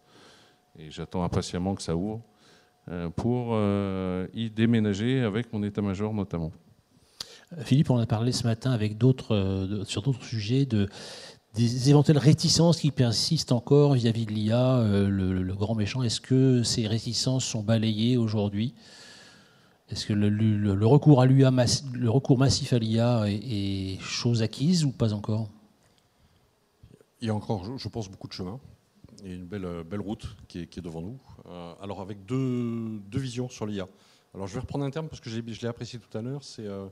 Et 0.78 0.90
j'attends 0.90 1.24
impatiemment 1.24 1.76
que 1.76 1.82
ça 1.82 1.96
ouvre 1.96 2.22
pour 3.16 3.50
euh, 3.52 4.28
y 4.34 4.50
déménager 4.50 5.22
avec 5.22 5.54
mon 5.54 5.62
état-major 5.64 6.14
notamment. 6.14 6.52
Euh, 7.54 7.64
Philippe, 7.64 7.92
on 7.92 7.98
a 7.98 8.06
parlé 8.06 8.32
ce 8.32 8.46
matin 8.46 8.72
avec 8.72 8.98
d'autres, 8.98 9.84
sur 9.86 10.02
d'autres 10.02 10.24
sujets 10.24 10.66
de, 10.66 10.88
des 11.56 11.90
éventuelles 11.90 12.18
réticences 12.18 12.80
qui 12.80 12.92
persistent 12.92 13.52
encore 13.52 13.94
vis-à-vis 13.94 14.26
de 14.26 14.32
l'IA, 14.32 14.84
le, 15.08 15.54
grand 15.54 15.76
méchant. 15.76 16.02
Est-ce 16.02 16.22
que 16.22 16.64
ces 16.64 16.88
réticences 16.88 17.46
sont 17.46 17.62
balayées 17.62 18.18
aujourd'hui? 18.18 18.74
Est-ce 19.92 20.06
que 20.06 20.14
le, 20.14 20.86
recours 20.86 21.22
à 21.22 21.26
l'IA, 21.26 21.52
le 21.94 22.10
recours 22.10 22.38
massif 22.38 22.74
à 22.74 22.80
l'IA 22.80 23.26
est, 23.28 24.00
chose 24.02 24.42
acquise 24.42 24.84
ou 24.84 24.92
pas 24.92 25.14
encore? 25.14 25.50
Il 27.22 27.28
y 27.28 27.32
a 27.32 27.36
encore, 27.36 27.78
je 27.78 27.88
pense, 27.90 28.10
beaucoup 28.10 28.28
de 28.28 28.34
chemin. 28.34 28.60
A 29.24 29.28
une 29.28 29.46
belle, 29.46 29.84
belle 29.84 30.02
route 30.02 30.36
qui 30.48 30.60
est, 30.60 30.80
devant 30.80 31.02
nous. 31.02 31.20
Euh, 31.48 31.74
alors 31.82 32.02
avec 32.02 32.26
deux, 32.26 33.02
visions 33.14 33.50
sur 33.50 33.66
l'IA. 33.66 33.88
Alors 34.34 34.48
je 34.48 34.54
vais 34.54 34.60
reprendre 34.60 34.86
un 34.86 34.92
terme 34.92 35.10
parce 35.10 35.20
que 35.20 35.30
je 35.30 35.40
l'ai 35.40 35.68
apprécié 35.68 36.00
tout 36.00 36.18
à 36.18 36.22
l'heure, 36.22 36.44
c'est 36.44 36.66
euh, 36.66 36.88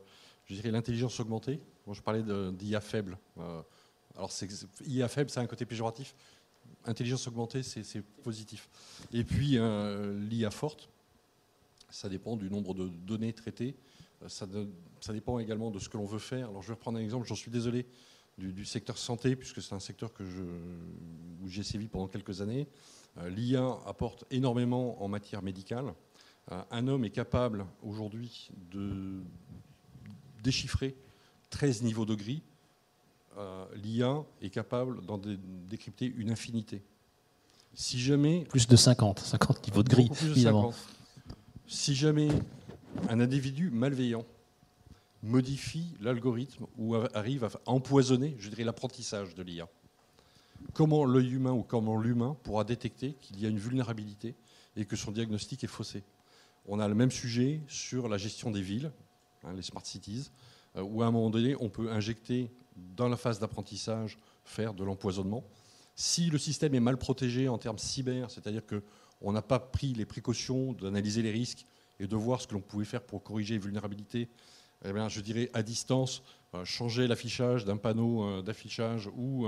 je 0.46 0.56
dirais 0.56 0.72
l'intelligence 0.72 1.20
augmentée. 1.20 1.60
Moi 1.86 1.96
je 1.96 2.02
parlais 2.02 2.24
d'IA 2.54 2.82
faible. 2.82 3.18
Euh, 3.38 3.62
alors 4.16 4.32
IA 4.86 5.08
faible, 5.08 5.30
c'est 5.30 5.40
un 5.40 5.48
côté 5.48 5.66
péjoratif. 5.66 6.16
intelligence 6.86 7.28
augmentée, 7.28 7.64
c'est 7.64 8.02
positif. 8.24 8.70
Et 9.14 9.24
puis, 9.24 9.60
l'IA 10.30 10.50
forte, 10.50 10.90
ça 11.90 12.10
dépend 12.10 12.36
du 12.36 12.50
nombre 12.50 12.74
de 12.74 12.88
données 12.88 13.34
traitées. 13.34 13.76
Ça 14.28 14.48
dépend 15.14 15.38
également 15.40 15.70
de 15.70 15.80
ce 15.80 15.88
que 15.88 15.98
l'on 15.98 16.06
veut 16.06 16.20
faire. 16.20 16.50
Alors, 16.50 16.64
je 16.64 16.70
vais 16.70 16.74
reprendre 16.74 16.98
un 16.98 17.02
exemple. 17.02 17.28
J'en 17.28 17.36
suis 17.36 17.52
désolé 17.52 17.86
du, 18.38 18.66
secteur 18.66 18.98
santé, 18.98 19.36
puisque 19.36 19.62
c'est 19.62 19.74
un 19.74 19.80
secteur 19.80 20.14
que 20.14 20.26
je, 20.26 20.44
où 21.42 21.48
j'ai 21.48 21.64
sévi 21.64 21.88
pendant 21.88 22.08
quelques 22.08 22.42
années. 22.42 22.68
L'IA 23.30 23.78
apporte 23.88 24.26
énormément 24.30 25.02
en 25.04 25.08
matière 25.08 25.42
médicale. 25.42 25.94
un 26.50 26.88
homme 26.88 27.04
est 27.04 27.10
capable 27.10 27.66
aujourd'hui 27.82 28.52
de 28.72 29.24
déchiffrer 30.44 30.96
13 31.50 31.82
niveaux 31.84 32.06
de 32.06 32.16
gris, 32.16 32.44
euh, 33.38 33.66
l'IA 33.76 34.24
est 34.42 34.50
capable 34.50 35.06
d'en 35.06 35.20
décrypter 35.70 36.12
une 36.18 36.32
infinité. 36.32 36.82
Si 37.74 38.00
jamais. 38.00 38.46
Plus 38.50 38.68
de 38.68 38.76
50, 38.76 39.20
50 39.20 39.68
niveaux 39.68 39.84
de 39.84 39.90
gris, 39.90 40.10
évidemment. 40.24 40.74
Si 41.68 41.94
jamais 41.94 42.30
un 43.10 43.20
individu 43.20 43.70
malveillant 43.70 44.26
modifie 45.24 45.93
l'algorithme 45.99 46.65
ou 46.78 46.95
arrive 46.95 47.43
à 47.43 47.49
empoisonner, 47.65 48.36
je 48.39 48.49
dirais, 48.49 48.63
l'apprentissage 48.63 49.36
de 49.36 49.43
l'IA, 49.43 49.68
comment 50.74 51.05
l'œil 51.05 51.34
humain 51.34 51.51
ou 51.51 51.63
comment 51.63 51.97
l'humain 51.99 52.38
pourra 52.43 52.63
détecter 52.63 53.13
qu'il 53.22 53.39
y 53.39 53.45
a 53.45 53.49
une 53.49 53.59
vulnérabilité 53.59 54.36
et 54.76 54.86
que 54.86 54.95
son 54.95 55.11
diagnostic 55.11 55.63
est 55.63 55.68
faussé? 55.68 56.03
On 56.68 56.80
a 56.80 56.88
le 56.88 56.95
même 56.95 57.11
sujet 57.11 57.61
sur 57.68 58.09
la 58.09 58.18
gestion 58.18 58.51
des 58.51 58.61
villes, 58.61 58.91
hein, 59.43 59.53
les 59.53 59.61
smart 59.61 59.86
cities. 59.86 60.30
Euh, 60.78 60.82
où 60.82 61.01
à 61.01 61.07
un 61.07 61.11
moment 61.11 61.30
donné, 61.30 61.55
on 61.59 61.70
peut 61.70 61.91
injecter 61.91 62.51
dans 62.76 63.07
la 63.07 63.18
phase 63.18 63.39
d'apprentissage, 63.39 64.18
faire 64.43 64.74
de 64.74 64.84
l'empoisonnement. 64.84 65.43
Si 65.95 66.30
le 66.30 66.38
système 66.38 66.76
est 66.76 66.80
mal 66.80 66.97
protégé 66.97 67.49
en 67.49 67.57
termes 67.57 67.80
cyber, 67.80 68.30
c'est-à-dire 68.30 68.61
qu'on 68.65 69.32
n'a 69.32 69.41
pas 69.41 69.59
pris 69.59 69.93
les 69.93 70.05
précautions 70.05 70.74
d'analyser 70.74 71.22
les 71.22 71.32
risques 71.32 71.65
et 71.99 72.07
de 72.07 72.15
voir 72.15 72.41
ce 72.41 72.47
que 72.47 72.53
l'on 72.53 72.61
pouvait 72.61 72.86
faire 72.86 73.01
pour 73.01 73.24
corriger 73.24 73.55
les 73.55 73.59
vulnérabilités, 73.59 74.30
eh 74.86 74.94
bien, 74.94 75.10
je 75.10 75.22
dirais 75.22 75.50
à 75.54 75.64
distance, 75.64 76.24
euh, 76.54 76.64
changer 76.66 77.08
l'affichage 77.08 77.66
d'un 77.66 77.78
panneau 77.78 78.24
euh, 78.24 78.42
d'affichage 78.42 79.10
ou, 79.16 79.48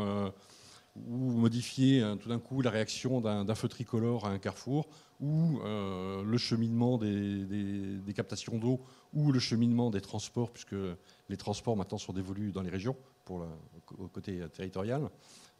ou, 0.95 1.31
modifier 1.31 2.03
tout 2.19 2.29
d'un 2.29 2.39
coup 2.39 2.61
la 2.61 2.71
réaction 2.71 3.21
d'un 3.21 3.55
feu 3.55 3.67
tricolore 3.67 4.25
à 4.25 4.29
un 4.29 4.39
carrefour 4.39 4.89
ou 5.19 5.59
le 5.61 6.37
cheminement 6.37 6.97
des, 6.97 8.13
captations 8.15 8.57
d'eau 8.57 8.81
ou 9.13 9.31
le 9.31 9.39
cheminement 9.39 9.91
des 9.91 10.01
transports, 10.01 10.51
puisque 10.51 10.75
les 11.29 11.37
transports 11.37 11.77
maintenant 11.77 11.99
sont 11.99 12.11
dévolus 12.11 12.51
dans 12.51 12.63
les 12.63 12.69
régions 12.69 12.97
pour 13.23 13.45
le 13.97 14.07
côté 14.07 14.41
territorial, 14.49 15.09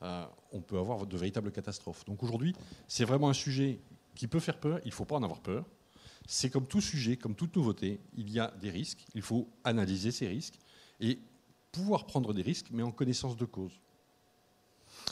euh, 0.01 0.25
on 0.51 0.61
peut 0.61 0.77
avoir 0.77 1.05
de 1.05 1.17
véritables 1.17 1.51
catastrophes. 1.51 2.05
Donc 2.05 2.23
aujourd'hui, 2.23 2.55
c'est 2.87 3.03
vraiment 3.03 3.29
un 3.29 3.33
sujet 3.33 3.81
qui 4.15 4.27
peut 4.27 4.39
faire 4.39 4.59
peur, 4.59 4.79
il 4.85 4.89
ne 4.89 4.93
faut 4.93 5.05
pas 5.05 5.15
en 5.15 5.23
avoir 5.23 5.41
peur. 5.41 5.65
C'est 6.27 6.49
comme 6.49 6.67
tout 6.67 6.81
sujet, 6.81 7.17
comme 7.17 7.35
toute 7.35 7.55
nouveauté, 7.55 7.99
il 8.15 8.29
y 8.29 8.39
a 8.39 8.53
des 8.61 8.69
risques, 8.69 9.05
il 9.15 9.21
faut 9.21 9.49
analyser 9.63 10.11
ces 10.11 10.27
risques 10.27 10.59
et 10.99 11.19
pouvoir 11.71 12.05
prendre 12.05 12.33
des 12.33 12.41
risques, 12.41 12.67
mais 12.71 12.83
en 12.83 12.91
connaissance 12.91 13.35
de 13.35 13.45
cause. 13.45 13.71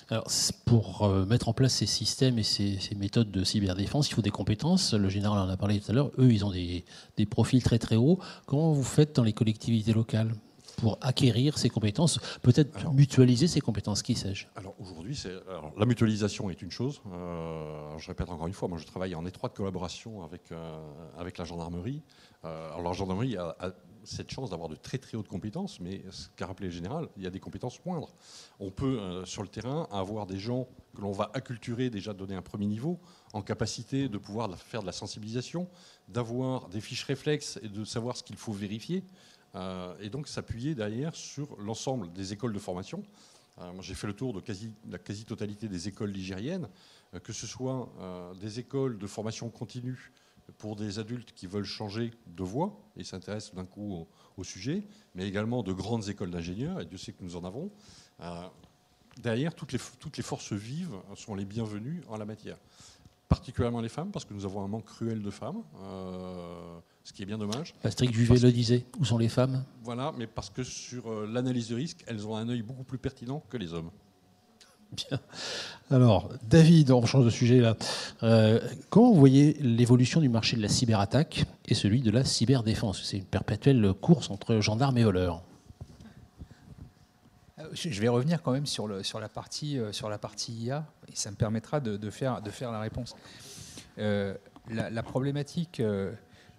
Alors, 0.10 0.28
pour 0.66 1.04
euh, 1.04 1.26
mettre 1.26 1.50
en 1.50 1.54
place 1.54 1.74
ces 1.76 1.86
systèmes 1.86 2.40
et 2.40 2.44
ces, 2.44 2.80
méthodes 2.96 3.32
de 3.32 3.44
cyberdéfense, 3.44 4.10
il 4.10 4.14
faut 4.14 4.22
des 4.22 4.32
compétences. 4.32 4.94
Le 4.94 5.10
général 5.10 5.40
en 5.40 5.50
a 5.50 5.58
parlé 5.58 5.80
tout 5.80 5.92
à 5.92 5.94
l'heure. 5.94 6.12
Eux, 6.18 6.32
ils 6.32 6.46
ont 6.46 6.52
des, 6.52 6.86
des, 7.18 7.26
profils 7.26 7.62
très 7.64 7.80
très 7.80 7.96
hauts. 7.96 8.20
Comment 8.46 8.74
vous 8.74 8.84
faites 8.84 9.16
dans 9.16 9.24
les 9.24 9.34
collectivités 9.34 9.94
locales? 9.94 10.34
Pour 10.78 11.00
acquérir 11.02 11.58
ces 11.58 11.70
compétences, 11.70 12.20
peut-être 12.44 12.94
mutualiser 12.94 13.48
ces 13.48 13.62
compétences, 13.62 14.04
qui 14.04 14.14
sais-je 14.14 14.46
Alors 14.56 14.76
aujourd'hui, 14.80 15.20
la 15.76 15.86
mutualisation 15.88 16.52
est 16.52 16.62
une 16.62 16.70
chose. 16.70 17.02
Euh, 17.12 17.98
je 17.98 18.08
répète 18.08 18.30
encore 18.30 18.46
une 18.46 18.54
fois, 18.54 18.68
moi 18.68 18.78
je 18.78 18.86
travaille 18.86 19.16
en 19.16 19.26
étroite 19.26 19.56
collaboration 19.56 20.24
avec, 20.24 20.52
euh, 20.52 20.80
avec 21.18 21.40
la 21.40 21.46
gendarmerie. 21.46 22.04
Euh, 22.46 22.68
alors 22.68 22.84
la 22.84 22.94
gendarmerie 22.94 23.38
a, 23.38 23.56
cette 24.04 24.32
chance 24.32 24.52
d'avoir 24.52 24.70
de 24.70 24.76
très 24.76 25.00
très 25.00 25.18
hautes 25.18 25.28
compétences, 25.28 25.80
mais 25.80 26.04
ce 26.12 26.30
qu'a 26.36 26.46
rappelé 26.46 26.68
le 26.68 26.74
général, 26.74 27.10
il 27.18 27.24
y 27.24 27.28
a 27.28 27.32
des 27.32 27.40
compétences 27.40 27.84
moindres. 27.84 28.14
On 28.60 28.70
peut 28.70 29.26
sur 29.26 29.42
le 29.42 29.50
terrain 29.50 29.88
avoir 29.92 30.28
des 30.28 30.38
gens 30.38 30.68
que 30.96 31.02
l'on 31.02 31.12
va 31.12 31.32
acculturer, 31.34 31.90
déjà 31.90 32.14
donner 32.14 32.36
un 32.36 32.42
premier 32.44 32.68
niveau, 32.68 33.00
en 33.34 33.42
capacité 33.42 34.08
de 34.08 34.18
pouvoir 34.18 34.56
faire 34.58 34.82
de 34.82 34.86
la 34.86 34.94
sensibilisation, 34.94 35.68
d'avoir 36.08 36.70
des 36.70 36.80
fiches 36.80 37.04
réflexes 37.04 37.60
et 37.64 37.68
de 37.68 37.84
savoir 37.84 38.16
ce 38.16 38.24
qu'il 38.24 38.38
faut 38.38 38.54
vérifier. 38.54 39.04
Euh, 39.58 39.96
et 40.00 40.10
donc 40.10 40.28
s'appuyer 40.28 40.76
derrière 40.76 41.16
sur 41.16 41.60
l'ensemble 41.60 42.12
des 42.14 42.34
écoles 42.34 42.54
de 42.54 42.60
formation. 42.60 43.04
Euh, 43.60 43.72
j'ai 43.82 43.96
fait 43.96 44.08
le 44.08 44.14
tour 44.14 44.34
de 44.34 44.42
la 44.90 45.00
quasi-totalité 45.00 45.68
des 45.68 45.88
écoles 45.88 46.12
ligériennes, 46.12 46.70
euh, 47.14 47.20
que 47.20 47.34
ce 47.34 47.48
soit 47.48 47.90
des 48.40 48.60
écoles 48.60 48.98
de 48.98 49.08
formation 49.08 49.50
continue 49.50 50.12
pour 50.58 50.76
des 50.76 51.00
adultes 51.00 51.34
qui 51.34 51.48
veulent 51.48 51.66
changer 51.66 52.12
de 52.28 52.44
voie 52.44 52.80
et 52.96 53.04
s'intéressent 53.04 53.56
d'un 53.56 53.66
coup 53.66 54.08
au, 54.38 54.44
sujet, 54.44 54.84
mais 55.16 55.28
également 55.28 55.64
de 55.64 55.74
grandes 55.74 56.08
écoles 56.08 56.30
d'ingénieurs, 56.30 56.80
et 56.80 56.86
Dieu 56.86 56.98
sait 56.98 57.12
que 57.12 57.24
nous 57.24 57.36
en 57.36 57.44
avons. 57.44 57.72
derrière, 59.18 59.56
toutes 59.56 59.74
les, 59.74 60.24
forces 60.24 60.54
vives 60.54 60.96
sont 61.16 61.36
les 61.36 61.44
bienvenues 61.44 62.02
en 62.08 62.18
la 62.18 62.26
matière 62.26 62.58
particulièrement 63.28 63.82
les 63.82 63.90
femmes, 63.90 64.12
parce 64.12 64.24
que 64.24 64.34
nous 64.34 64.46
avons 64.46 64.64
un 64.64 64.70
manque 64.70 64.86
cruel 64.86 65.22
de 65.22 65.30
femmes, 65.32 65.62
ce 67.08 67.14
qui 67.14 67.24
est 67.24 67.26
bien 67.26 67.38
dommage. 67.38 67.74
Patrick 67.82 68.14
Juvet 68.14 68.38
le 68.40 68.52
disait, 68.52 68.84
où 69.00 69.06
sont 69.06 69.18
les 69.18 69.30
femmes? 69.30 69.64
Voilà, 69.82 70.14
mais 70.18 70.28
parce 70.28 70.50
que 70.50 70.62
sur 70.62 71.10
euh, 71.10 71.26
l'analyse 71.26 71.70
de 71.70 71.76
risque, 71.76 72.04
elles 72.06 72.28
ont 72.28 72.36
un 72.36 72.50
œil 72.50 72.64
beaucoup 72.64 72.84
plus 72.84 72.98
pertinent 72.98 73.42
que 73.50 73.56
les 73.56 73.74
hommes. 73.74 73.92
Bien. 74.92 75.18
Alors, 75.90 76.30
David, 76.44 76.92
on 76.92 77.06
change 77.06 77.24
de 77.24 77.30
sujet 77.30 77.62
là. 77.62 77.78
Euh, 78.24 78.60
comment 78.90 79.14
vous 79.14 79.20
voyez 79.20 79.54
l'évolution 79.62 80.20
du 80.20 80.28
marché 80.28 80.58
de 80.58 80.62
la 80.62 80.68
cyberattaque 80.68 81.46
et 81.66 81.76
celui 81.76 82.02
de 82.02 82.12
la 82.12 82.26
cyberdéfense? 82.26 83.02
C'est 83.02 83.20
une 83.20 83.24
perpétuelle 83.24 83.94
course 83.94 84.30
entre 84.30 84.60
gendarmes 84.60 84.98
et 84.98 85.06
voleurs. 85.06 85.44
Je 87.72 88.02
vais 88.02 88.10
revenir 88.10 88.44
quand 88.44 88.52
même 88.52 88.66
sur, 88.66 88.86
le, 88.86 89.02
sur, 89.04 89.22
la, 89.22 89.30
partie, 89.30 89.80
euh, 89.80 89.94
sur 89.94 90.10
la 90.10 90.18
partie 90.18 90.52
IA, 90.52 90.86
et 91.08 91.16
ça 91.16 91.32
me 91.32 91.38
permettra 91.38 91.80
de, 91.80 92.10
faire, 92.10 92.42
de 92.42 92.50
faire 92.50 92.74
la 92.74 92.82
réponse. 92.82 93.16
Euh, 93.98 94.36
la, 94.70 95.04
problématique 95.04 95.80
euh, 95.80 96.12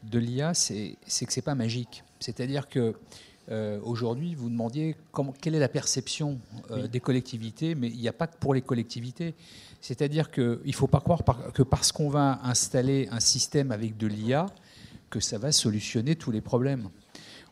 de 0.02 0.18
l'IA, 0.18 0.54
c'est 0.54 0.96
que 1.00 1.32
ce 1.32 1.38
n'est 1.38 1.42
pas 1.42 1.54
magique. 1.54 2.04
C'est-à-dire 2.20 2.68
que 2.68 2.94
aujourd'hui, 3.82 4.34
vous 4.34 4.50
demandiez 4.50 4.96
quelle 5.40 5.54
est 5.54 5.60
la 5.60 5.68
perception 5.68 6.38
des 6.90 7.00
collectivités, 7.00 7.74
mais 7.74 7.88
il 7.88 7.98
n'y 7.98 8.08
a 8.08 8.12
pas 8.12 8.26
que 8.26 8.36
pour 8.36 8.54
les 8.54 8.62
collectivités. 8.62 9.34
C'est-à-dire 9.80 10.30
qu'il 10.30 10.60
ne 10.66 10.72
faut 10.72 10.86
pas 10.86 11.00
croire 11.00 11.22
que 11.54 11.62
parce 11.62 11.92
qu'on 11.92 12.10
va 12.10 12.40
installer 12.42 13.08
un 13.10 13.20
système 13.20 13.72
avec 13.72 13.96
de 13.96 14.06
l'IA, 14.06 14.46
que 15.08 15.20
ça 15.20 15.38
va 15.38 15.52
solutionner 15.52 16.16
tous 16.16 16.30
les 16.30 16.42
problèmes. 16.42 16.90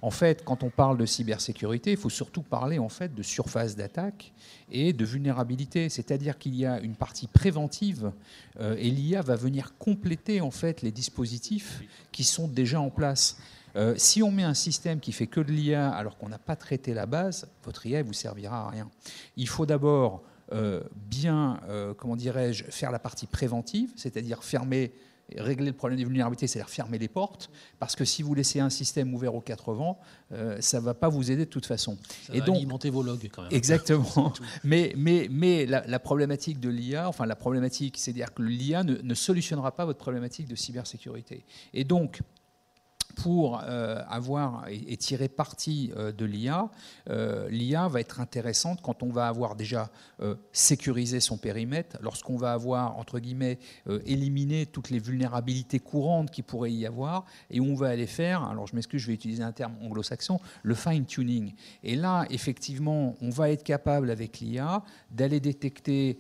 En 0.02 0.10
fait, 0.10 0.44
quand 0.44 0.62
on 0.62 0.70
parle 0.70 0.98
de 0.98 1.06
cybersécurité, 1.06 1.92
il 1.92 1.96
faut 1.96 2.10
surtout 2.10 2.42
parler 2.42 2.78
en 2.78 2.88
fait 2.88 3.14
de 3.14 3.22
surface 3.22 3.76
d'attaque 3.76 4.32
et 4.70 4.92
de 4.92 5.04
vulnérabilité. 5.04 5.88
C'est-à-dire 5.88 6.38
qu'il 6.38 6.54
y 6.54 6.66
a 6.66 6.80
une 6.80 6.96
partie 6.96 7.26
préventive 7.26 8.12
euh, 8.60 8.76
et 8.78 8.90
l'IA 8.90 9.22
va 9.22 9.36
venir 9.36 9.74
compléter 9.78 10.40
en 10.40 10.50
fait 10.50 10.82
les 10.82 10.92
dispositifs 10.92 11.82
qui 12.12 12.24
sont 12.24 12.48
déjà 12.48 12.80
en 12.80 12.90
place. 12.90 13.38
Euh, 13.74 13.94
si 13.96 14.22
on 14.22 14.30
met 14.30 14.42
un 14.42 14.54
système 14.54 15.00
qui 15.00 15.12
fait 15.12 15.26
que 15.26 15.40
de 15.40 15.52
l'IA 15.52 15.90
alors 15.90 16.16
qu'on 16.18 16.28
n'a 16.28 16.38
pas 16.38 16.56
traité 16.56 16.94
la 16.94 17.06
base, 17.06 17.48
votre 17.64 17.86
IA 17.86 18.02
ne 18.02 18.06
vous 18.06 18.12
servira 18.12 18.66
à 18.66 18.70
rien. 18.70 18.90
Il 19.36 19.48
faut 19.48 19.66
d'abord 19.66 20.22
euh, 20.52 20.82
bien, 20.94 21.58
comment 21.98 22.16
dirais-je, 22.16 22.64
faire 22.64 22.92
la 22.92 22.98
partie 22.98 23.26
préventive, 23.26 23.92
c'est-à-dire 23.96 24.44
fermer 24.44 24.92
régler 25.36 25.66
le 25.66 25.72
problème 25.72 25.98
des 25.98 26.04
vulnérabilités, 26.04 26.46
c'est-à-dire 26.46 26.70
fermer 26.70 26.98
les 26.98 27.08
portes, 27.08 27.50
parce 27.78 27.96
que 27.96 28.04
si 28.04 28.22
vous 28.22 28.34
laissez 28.34 28.60
un 28.60 28.70
système 28.70 29.12
ouvert 29.14 29.34
aux 29.34 29.40
quatre 29.40 29.72
vents, 29.72 29.98
euh, 30.32 30.60
ça 30.60 30.80
ne 30.80 30.84
va 30.84 30.94
pas 30.94 31.08
vous 31.08 31.30
aider 31.30 31.44
de 31.44 31.50
toute 31.50 31.66
façon. 31.66 31.98
Ça 32.26 32.34
et 32.34 32.40
va 32.40 32.46
donc, 32.46 32.56
alimenter 32.56 32.90
vos 32.90 33.02
logs 33.02 33.28
quand 33.32 33.42
même. 33.42 33.52
Exactement. 33.52 34.32
mais 34.64 34.92
mais, 34.96 35.28
mais 35.30 35.66
la, 35.66 35.98
problématique 35.98 36.60
de 36.60 36.68
l'IA, 36.68 37.08
enfin 37.08 37.26
la 37.26 37.36
problématique, 37.36 37.96
c'est-à-dire 37.98 38.32
que 38.32 38.42
l'IA 38.42 38.84
ne, 38.84 38.96
ne 39.02 39.14
solutionnera 39.14 39.74
pas 39.74 39.84
votre 39.84 39.98
problématique 39.98 40.46
de 40.48 40.54
cybersécurité. 40.54 41.44
Et 41.74 41.84
donc, 41.84 42.20
pour 43.16 43.62
euh, 43.64 44.02
avoir 44.08 44.66
et, 44.68 44.96
tirer 44.98 45.28
parti 45.28 45.90
euh, 45.96 46.12
de 46.12 46.26
l'IA, 46.26 46.68
euh, 47.08 47.48
l'IA 47.48 47.88
va 47.88 48.00
être 48.00 48.20
intéressante 48.20 48.82
quand 48.82 49.02
on 49.02 49.08
va 49.08 49.26
avoir 49.26 49.56
déjà 49.56 49.90
sécurisé 50.52 51.20
son 51.20 51.38
périmètre, 51.38 51.96
lorsqu'on 52.02 52.36
va 52.36 52.52
avoir, 52.52 52.98
entre 52.98 53.18
guillemets, 53.18 53.58
éliminé 54.04 54.66
toutes 54.66 54.90
les 54.90 54.98
vulnérabilités 54.98 55.78
courantes 55.78 56.30
qui 56.30 56.42
pourrait 56.42 56.72
y 56.72 56.84
avoir, 56.84 57.24
et 57.50 57.60
on 57.60 57.74
va 57.74 57.88
aller 57.88 58.06
faire, 58.06 58.44
alors 58.44 58.66
je 58.66 58.74
m'excuse, 58.74 59.00
je 59.00 59.06
vais 59.06 59.14
utiliser 59.14 59.42
un 59.42 59.52
terme 59.52 59.74
anglo-saxon, 59.82 60.38
le 60.62 60.74
fine-tuning. 60.74 61.54
Et 61.82 61.96
là, 61.96 62.26
effectivement, 62.30 63.14
on 63.22 63.30
va 63.30 63.50
être 63.50 63.62
capable 63.62 64.10
avec 64.10 64.40
l'IA 64.40 64.82
d'aller 65.10 65.40
détecter 65.40 66.18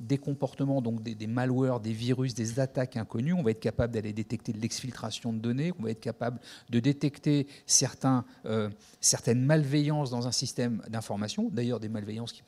des 0.00 0.18
comportements, 0.18 0.82
donc 0.82 1.02
des, 1.02 1.14
des, 1.14 1.26
malwares, 1.26 1.80
des 1.80 1.92
virus, 1.92 2.34
des 2.34 2.58
attaques 2.60 2.96
inconnues. 2.96 3.32
On 3.32 3.42
va 3.42 3.52
être 3.52 3.60
capable 3.60 3.92
d'aller 3.94 4.12
détecter 4.12 4.52
de 4.52 4.60
l'exfiltration 4.60 5.32
de 5.32 5.38
données. 5.38 5.72
On 5.78 5.84
va 5.84 5.90
être 5.90 6.00
capable 6.00 6.15
de 6.70 6.80
détecter 6.80 7.46
euh, 8.44 8.70
certaines 9.00 9.44
malveillances 9.44 10.10
dans 10.10 10.26
un 10.26 10.32
système 10.32 10.82
d'information. 10.88 11.48
D'ailleurs, 11.52 11.80
des 11.80 11.88
malveillances 11.88 12.32
qui 12.32 12.42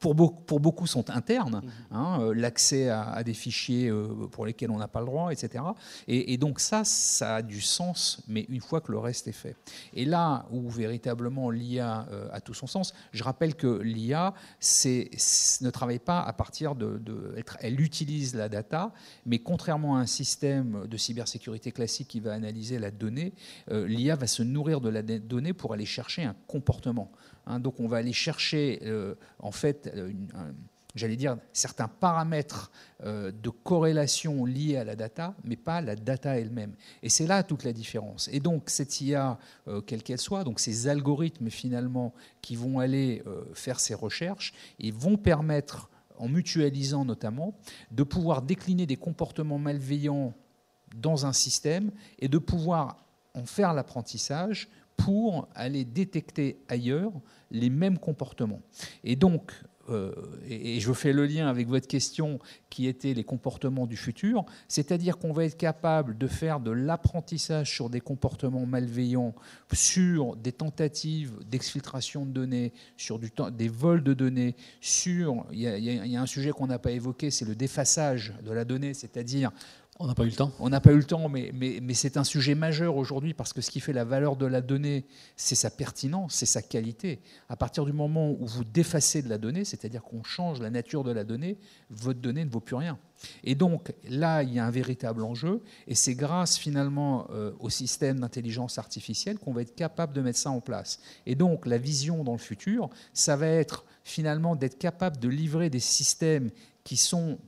pour, 0.00 0.14
beaucoup, 0.14 0.42
pour 0.42 0.60
beaucoup 0.60 0.86
sont 0.86 1.10
internes, 1.10 1.60
mhm. 1.62 1.70
hein, 1.90 2.18
euh, 2.22 2.34
l'accès 2.34 2.88
à, 2.88 3.22
des 3.22 3.34
fichiers 3.34 3.88
euh, 3.88 4.26
pour 4.32 4.46
lesquels 4.46 4.70
on 4.70 4.78
n'a 4.78 4.88
pas 4.88 5.00
le 5.00 5.06
droit, 5.06 5.30
etc. 5.30 5.62
Et, 6.08 6.38
donc 6.38 6.58
ça, 6.58 6.84
ça 6.84 7.36
a 7.36 7.42
du 7.42 7.60
sens, 7.60 8.22
mais 8.26 8.46
une 8.48 8.62
fois 8.62 8.80
que 8.80 8.90
le 8.90 8.98
reste 8.98 9.28
est 9.28 9.32
fait. 9.32 9.56
Et 9.92 10.06
là 10.06 10.46
où 10.50 10.70
véritablement 10.70 11.50
l'IA 11.50 12.06
euh, 12.10 12.28
a 12.32 12.40
tout 12.40 12.54
son 12.54 12.66
sens, 12.66 12.94
je 13.12 13.22
rappelle 13.22 13.54
que 13.54 13.80
l'IA 13.82 14.32
ne 14.62 15.70
travaille 15.70 15.98
pas 15.98 16.22
à 16.22 16.32
partir 16.32 16.74
de, 16.74 16.96
de 16.96 17.34
elle 17.60 17.80
utilise 17.80 18.34
la 18.34 18.48
data, 18.48 18.92
mais 19.26 19.38
contrairement 19.38 19.96
à 19.96 20.00
un 20.00 20.06
système 20.06 20.86
de 20.86 20.96
cybersécurité 20.96 21.72
classique 21.72 22.08
qui 22.08 22.20
va 22.20 22.32
analyser 22.32 22.78
la 22.78 22.90
donnée, 22.90 23.34
l'IA 23.68 24.16
va 24.16 24.26
se 24.26 24.42
nourrir 24.42 24.80
de 24.80 24.88
la 24.88 25.02
donnée 25.02 25.52
pour 25.52 25.74
aller 25.74 25.84
chercher 25.84 26.24
un 26.24 26.34
comportement. 26.46 27.12
Hein, 27.46 27.58
donc 27.58 27.80
on 27.80 27.88
va 27.88 27.98
aller 27.98 28.12
chercher 28.12 28.80
euh, 28.84 29.14
en 29.38 29.50
fait, 29.50 29.89
j'allais 30.94 31.16
dire, 31.16 31.36
certains 31.52 31.88
paramètres 31.88 32.70
euh, 33.04 33.30
de 33.30 33.48
corrélation 33.48 34.44
liés 34.44 34.76
à 34.76 34.84
la 34.84 34.96
data, 34.96 35.34
mais 35.44 35.56
pas 35.56 35.80
la 35.80 35.94
data 35.94 36.38
elle-même. 36.38 36.74
Et 37.02 37.08
c'est 37.08 37.26
là 37.26 37.42
toute 37.42 37.64
la 37.64 37.72
différence. 37.72 38.28
Et 38.32 38.40
donc 38.40 38.70
cette 38.70 39.00
IA, 39.00 39.38
quelle 39.86 40.02
qu'elle 40.02 40.18
soit, 40.18 40.44
donc 40.44 40.58
ces 40.60 40.88
algorithmes 40.88 41.50
finalement 41.50 42.12
qui 42.42 42.56
vont 42.56 42.80
aller 42.80 43.22
faire 43.54 43.78
ces 43.78 43.94
recherches, 43.94 44.52
ils 44.78 44.92
vont 44.92 45.16
permettre, 45.16 45.90
en 46.18 46.28
mutualisant 46.28 47.04
notamment, 47.04 47.54
de 47.90 48.02
pouvoir 48.02 48.42
décliner 48.42 48.86
des 48.86 48.96
comportements 48.96 49.58
malveillants 49.58 50.34
dans 50.96 51.26
un 51.26 51.32
système 51.32 51.90
et 52.18 52.28
de 52.28 52.38
pouvoir 52.38 52.96
en 53.34 53.44
faire 53.46 53.74
l'apprentissage 53.74 54.68
pour 54.96 55.48
aller 55.54 55.84
détecter 55.84 56.62
ailleurs 56.68 57.12
les 57.50 57.70
mêmes 57.70 57.98
comportements. 57.98 58.60
Et 59.02 59.16
donc, 59.16 59.52
euh, 59.90 60.12
et 60.48 60.80
je 60.80 60.92
fais 60.92 61.12
le 61.12 61.26
lien 61.26 61.48
avec 61.48 61.68
votre 61.68 61.86
question 61.86 62.38
qui 62.68 62.86
était 62.86 63.14
les 63.14 63.24
comportements 63.24 63.86
du 63.86 63.96
futur, 63.96 64.44
c'est-à-dire 64.68 65.18
qu'on 65.18 65.32
va 65.32 65.44
être 65.44 65.56
capable 65.56 66.16
de 66.16 66.26
faire 66.26 66.60
de 66.60 66.70
l'apprentissage 66.70 67.70
sur 67.72 67.90
des 67.90 68.00
comportements 68.00 68.66
malveillants, 68.66 69.34
sur 69.72 70.36
des 70.36 70.52
tentatives 70.52 71.32
d'exfiltration 71.48 72.26
de 72.26 72.30
données, 72.30 72.72
sur 72.96 73.18
des 73.18 73.68
vols 73.68 74.02
de 74.02 74.14
données, 74.14 74.56
sur, 74.80 75.46
il 75.52 75.60
y 75.60 76.16
a 76.16 76.22
un 76.22 76.26
sujet 76.26 76.50
qu'on 76.50 76.66
n'a 76.66 76.78
pas 76.78 76.92
évoqué, 76.92 77.30
c'est 77.30 77.44
le 77.44 77.54
défaçage 77.54 78.34
de 78.44 78.52
la 78.52 78.64
donnée, 78.64 78.94
c'est-à-dire 78.94 79.50
on 80.00 80.06
n'a 80.06 80.14
pas 80.14 80.24
eu 80.24 80.30
le 80.30 80.32
temps. 80.32 80.50
On 80.58 80.70
n'a 80.70 80.80
pas 80.80 80.92
eu 80.92 80.96
le 80.96 81.04
temps, 81.04 81.28
mais, 81.28 81.52
mais, 81.52 81.94
c'est 81.94 82.16
un 82.16 82.24
sujet 82.24 82.54
majeur 82.54 82.96
aujourd'hui 82.96 83.34
parce 83.34 83.52
que 83.52 83.60
ce 83.60 83.70
qui 83.70 83.80
fait 83.80 83.92
la 83.92 84.04
valeur 84.04 84.34
de 84.34 84.46
la 84.46 84.62
donnée, 84.62 85.04
c'est 85.36 85.54
sa 85.54 85.68
pertinence, 85.68 86.34
c'est 86.34 86.46
sa 86.46 86.62
qualité. 86.62 87.20
À 87.50 87.56
partir 87.56 87.84
du 87.84 87.92
moment 87.92 88.30
où 88.30 88.46
vous 88.46 88.64
défacez 88.64 89.20
de 89.20 89.28
la 89.28 89.36
donnée, 89.36 89.66
c'est-à-dire 89.66 90.02
qu'on 90.02 90.24
change 90.24 90.58
la 90.60 90.70
nature 90.70 91.04
de 91.04 91.12
la 91.12 91.22
donnée, 91.22 91.58
votre 91.90 92.18
donnée 92.18 92.46
ne 92.46 92.50
vaut 92.50 92.60
plus 92.60 92.76
rien. 92.76 92.98
Et 93.44 93.54
donc 93.54 93.92
là, 94.08 94.42
il 94.42 94.54
y 94.54 94.58
a 94.58 94.64
un 94.64 94.70
véritable 94.70 95.22
enjeu, 95.22 95.60
et 95.86 95.94
c'est 95.94 96.14
grâce 96.14 96.56
finalement 96.56 97.26
euh, 97.30 97.52
au 97.60 97.68
système 97.68 98.20
d'intelligence 98.20 98.78
artificielle 98.78 99.38
qu'on 99.38 99.52
va 99.52 99.60
être 99.60 99.74
capable 99.74 100.14
de 100.14 100.22
mettre 100.22 100.38
ça 100.38 100.50
en 100.50 100.62
place. 100.62 100.98
Et 101.26 101.34
donc 101.34 101.66
la 101.66 101.76
vision 101.76 102.24
dans 102.24 102.32
le 102.32 102.38
futur, 102.38 102.88
ça 103.12 103.36
va 103.36 103.48
être 103.48 103.84
finalement 104.04 104.56
d'être 104.56 104.78
capable 104.78 105.18
de 105.18 105.28
livrer 105.28 105.68
des 105.68 105.78
systèmes 105.78 106.50
qui 106.84 106.96
sont 106.96 107.38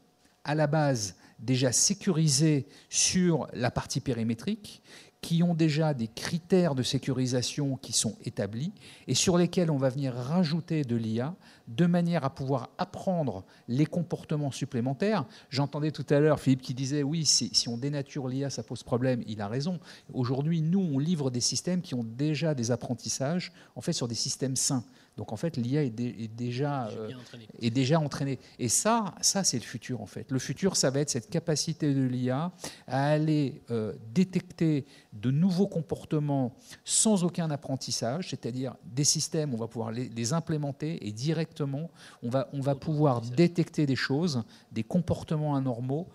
à 0.45 0.55
la 0.55 0.67
base 0.67 1.15
déjà 1.43 1.73
sécurisés 1.73 2.67
sur 2.89 3.49
la 3.53 3.71
partie 3.71 4.01
périmétrique, 4.01 4.83
qui 5.23 5.45
ont 5.45 5.55
déjà 5.55 5.95
des 5.95 6.09
critères 6.09 6.75
de 6.75 6.83
sécurisation 6.83 7.77
qui 7.77 7.93
sont 7.93 8.17
établis 8.25 8.73
et 9.07 9.15
sur 9.15 9.39
lesquels 9.39 9.71
on 9.71 9.77
va 9.77 9.89
venir 9.89 10.13
rajouter 10.13 10.83
de 10.83 10.97
l'IA 10.97 11.37
de 11.69 11.87
manière 11.87 12.25
à 12.25 12.35
pouvoir 12.35 12.71
apprendre 12.77 13.45
les 13.69 13.87
comportements 13.87 14.51
supplémentaires. 14.51 15.25
J'entendais 15.49 15.93
tout 15.93 16.05
à 16.11 16.19
l'heure 16.19 16.41
Philippe 16.41 16.61
qui 16.61 16.75
disait 16.75 17.05
oui, 17.05 17.25
si, 17.25 17.51
si 17.55 17.69
on 17.69 17.79
dénature 17.79 18.27
l'IA, 18.27 18.51
ça 18.51 18.65
pose 18.65 18.83
problème. 18.83 19.23
Il 19.29 19.41
a 19.41 19.47
raison. 19.47 19.79
Aujourd'hui, 20.13 20.61
nous, 20.61 20.81
on 20.81 20.99
livre 20.99 21.31
des 21.31 21.41
systèmes 21.41 21.83
qui 21.83 21.95
ont 21.95 22.05
déjà 22.05 22.55
des 22.55 22.73
apprentissages, 22.73 23.53
en 23.77 23.81
fait, 23.81 23.93
sur 23.93 24.09
des 24.09 24.17
systèmes 24.17 24.57
sains. 24.57 24.85
Donc 25.17 25.33
en 25.33 25.37
fait, 25.37 25.57
l'IA 25.59 25.83
est, 25.83 25.91
déjà, 25.91 26.89
euh, 26.89 27.11
est 27.61 27.71
déjà 27.71 28.01
entraînée. 28.01 28.39
Et 28.59 28.69
ça, 28.69 29.15
ça 29.21 29.45
c'est 29.45 29.59
le 29.59 29.65
futur 29.65 30.01
en 30.01 30.07
fait. 30.07 30.31
Le 30.31 30.39
futur, 30.39 30.75
ça 30.77 30.91
va 30.91 31.01
être 31.01 31.11
cette 31.11 31.29
capacité 31.29 31.93
de 31.93 32.03
l'IA 32.03 32.51
à 32.87 33.11
aller 33.11 33.63
euh, 33.71 33.93
détecter 34.15 34.87
de 35.13 35.31
nouveaux 35.31 35.67
comportements 35.67 36.55
sans 36.85 37.25
aucun 37.25 37.51
apprentissage, 37.51 38.31
c'est-à-dire 38.31 38.75
des 38.85 39.05
systèmes, 39.05 39.53
on 39.53 39.59
va 39.59 39.67
pouvoir 39.67 39.93
les, 39.93 40.09
les 40.09 40.33
implémenter 40.33 41.07
et 41.07 41.13
directement, 41.13 41.91
on 42.23 42.31
va, 42.31 42.49
on 42.55 42.61
va 42.61 42.75
pouvoir 42.75 43.21
détecter 43.21 43.85
des 43.85 43.97
choses, 43.97 44.43
des 44.71 44.83
comportements 44.83 45.55
anormaux, 45.57 46.09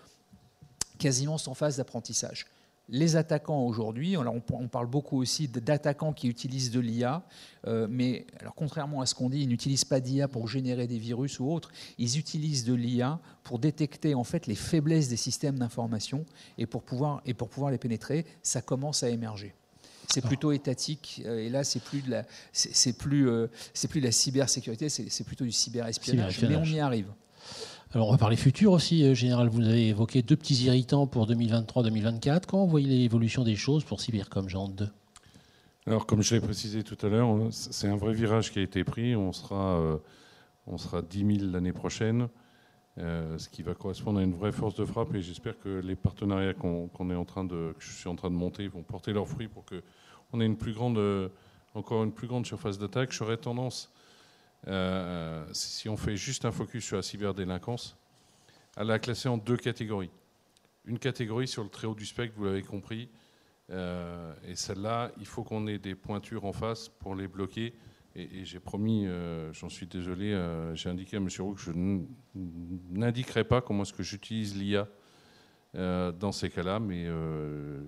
quasiment 0.98 1.38
sans 1.38 1.54
phase 1.54 1.76
d'apprentissage 1.76 2.46
les 2.88 3.16
attaquants 3.16 3.62
aujourd'hui, 3.64 4.16
on, 4.16 4.68
parle 4.68 4.86
beaucoup 4.86 5.18
aussi 5.18 5.48
d'attaquants 5.48 6.12
qui 6.12 6.28
utilisent 6.28 6.70
de 6.70 6.80
l'IA, 6.80 7.22
euh, 7.66 7.86
mais 7.90 8.26
alors 8.40 8.54
contrairement 8.54 9.00
à 9.00 9.06
ce 9.06 9.14
qu'on 9.14 9.28
dit, 9.28 9.42
ils 9.42 9.48
n'utilisent 9.48 9.84
pas 9.84 10.00
d'IA 10.00 10.26
pour 10.26 10.48
générer 10.48 10.86
des 10.86 10.98
virus 10.98 11.38
ou 11.38 11.50
autres, 11.50 11.70
ils 11.98 12.18
utilisent 12.18 12.64
de 12.64 12.74
l'IA 12.74 13.20
pour 13.44 13.58
détecter 13.58 14.14
en 14.14 14.24
fait 14.24 14.46
les 14.46 14.54
faiblesses 14.54 15.08
des 15.08 15.16
systèmes 15.16 15.58
d'information 15.58 16.24
et 16.56 16.66
pour 16.66 16.82
pouvoir 16.82 17.20
et 17.26 17.34
pour 17.34 17.50
pouvoir 17.50 17.70
les 17.70 17.78
pénétrer, 17.78 18.24
ça 18.42 18.62
commence 18.62 19.02
à 19.02 19.10
émerger. 19.10 19.54
C'est 20.08 20.22
plutôt 20.22 20.52
étatique 20.52 21.22
euh, 21.26 21.38
et 21.38 21.50
là 21.50 21.64
c'est 21.64 21.82
plus 21.82 22.00
de 22.00 22.10
la 22.10 22.24
c'est 22.52 22.96
plus 22.96 23.28
euh, 23.28 23.48
c'est 23.74 23.88
plus 23.88 24.00
de 24.00 24.06
la 24.06 24.12
cybersécurité, 24.12 24.88
c'est 24.88 25.24
plutôt 25.24 25.44
du 25.44 25.52
cyberespionnage, 25.52 26.40
mais 26.42 26.56
on 26.56 26.64
y 26.64 26.80
arrive. 26.80 27.12
Alors 27.94 28.08
on 28.08 28.12
va 28.12 28.18
parler 28.18 28.36
futur 28.36 28.72
aussi, 28.72 29.02
euh, 29.02 29.14
Général. 29.14 29.48
Vous 29.48 29.66
avez 29.66 29.88
évoqué 29.88 30.20
deux 30.20 30.36
petits 30.36 30.64
irritants 30.64 31.06
pour 31.06 31.26
2023-2024. 31.26 32.42
Comment 32.46 32.64
vous 32.64 32.70
voyez 32.70 32.86
l'évolution 32.86 33.44
des 33.44 33.56
choses 33.56 33.82
pour 33.82 34.02
Cybercom 34.02 34.46
Genre 34.46 34.68
2 34.68 34.90
Alors 35.86 36.04
comme 36.04 36.20
je 36.20 36.34
l'ai 36.34 36.42
précisé 36.42 36.82
tout 36.82 36.98
à 37.00 37.08
l'heure, 37.08 37.34
c'est 37.50 37.88
un 37.88 37.96
vrai 37.96 38.12
virage 38.12 38.52
qui 38.52 38.58
a 38.58 38.62
été 38.62 38.84
pris. 38.84 39.16
On 39.16 39.32
sera, 39.32 39.78
euh, 39.80 39.96
on 40.66 40.76
sera 40.76 41.00
10 41.00 41.38
000 41.38 41.50
l'année 41.50 41.72
prochaine, 41.72 42.28
euh, 42.98 43.38
ce 43.38 43.48
qui 43.48 43.62
va 43.62 43.72
correspondre 43.72 44.20
à 44.20 44.22
une 44.22 44.34
vraie 44.34 44.52
force 44.52 44.74
de 44.74 44.84
frappe. 44.84 45.14
Et 45.14 45.22
j'espère 45.22 45.58
que 45.58 45.80
les 45.80 45.96
partenariats 45.96 46.52
qu'on 46.52 47.10
est 47.10 47.16
en 47.16 47.24
train 47.24 47.44
de, 47.44 47.74
que 47.78 47.82
je 47.82 47.90
suis 47.90 48.08
en 48.10 48.16
train 48.16 48.28
de 48.28 48.36
monter 48.36 48.68
vont 48.68 48.82
porter 48.82 49.14
leurs 49.14 49.28
fruits 49.28 49.48
pour 49.48 49.64
qu'on 49.64 50.42
ait 50.42 50.46
une 50.46 50.58
plus 50.58 50.74
grande, 50.74 51.00
encore 51.72 52.04
une 52.04 52.12
plus 52.12 52.26
grande 52.26 52.44
surface 52.44 52.76
d'attaque. 52.76 53.12
J'aurais 53.12 53.38
tendance 53.38 53.90
euh, 54.66 55.44
si 55.52 55.88
on 55.88 55.96
fait 55.96 56.16
juste 56.16 56.44
un 56.44 56.52
focus 56.52 56.84
sur 56.84 56.96
la 56.96 57.02
cyberdélinquance, 57.02 57.96
elle 58.76 58.90
a 58.90 58.98
classé 58.98 59.28
en 59.28 59.38
deux 59.38 59.56
catégories. 59.56 60.10
Une 60.84 60.98
catégorie 60.98 61.48
sur 61.48 61.62
le 61.62 61.68
très 61.68 61.86
haut 61.86 61.94
du 61.94 62.06
spectre, 62.06 62.34
vous 62.36 62.44
l'avez 62.44 62.62
compris, 62.62 63.08
euh, 63.70 64.32
et 64.46 64.56
celle-là, 64.56 65.12
il 65.18 65.26
faut 65.26 65.44
qu'on 65.44 65.66
ait 65.66 65.78
des 65.78 65.94
pointures 65.94 66.44
en 66.44 66.52
face 66.52 66.88
pour 66.88 67.14
les 67.14 67.28
bloquer. 67.28 67.74
Et, 68.16 68.44
j'ai 68.44 68.58
promis, 68.58 69.06
euh, 69.06 69.52
j'en 69.52 69.68
suis 69.68 69.86
désolé, 69.86 70.36
j'ai 70.74 70.88
indiqué 70.88 71.16
à 71.16 71.20
M. 71.20 71.28
Roux 71.38 71.54
que 71.54 71.60
je 71.60 71.70
n'indiquerai 72.34 73.44
pas 73.44 73.60
comment 73.60 73.82
est-ce 73.82 73.92
que 73.92 74.02
j'utilise 74.02 74.56
l'IA 74.56 74.88
dans 75.74 76.32
ces 76.32 76.50
cas-là, 76.50 76.80
mais 76.80 77.06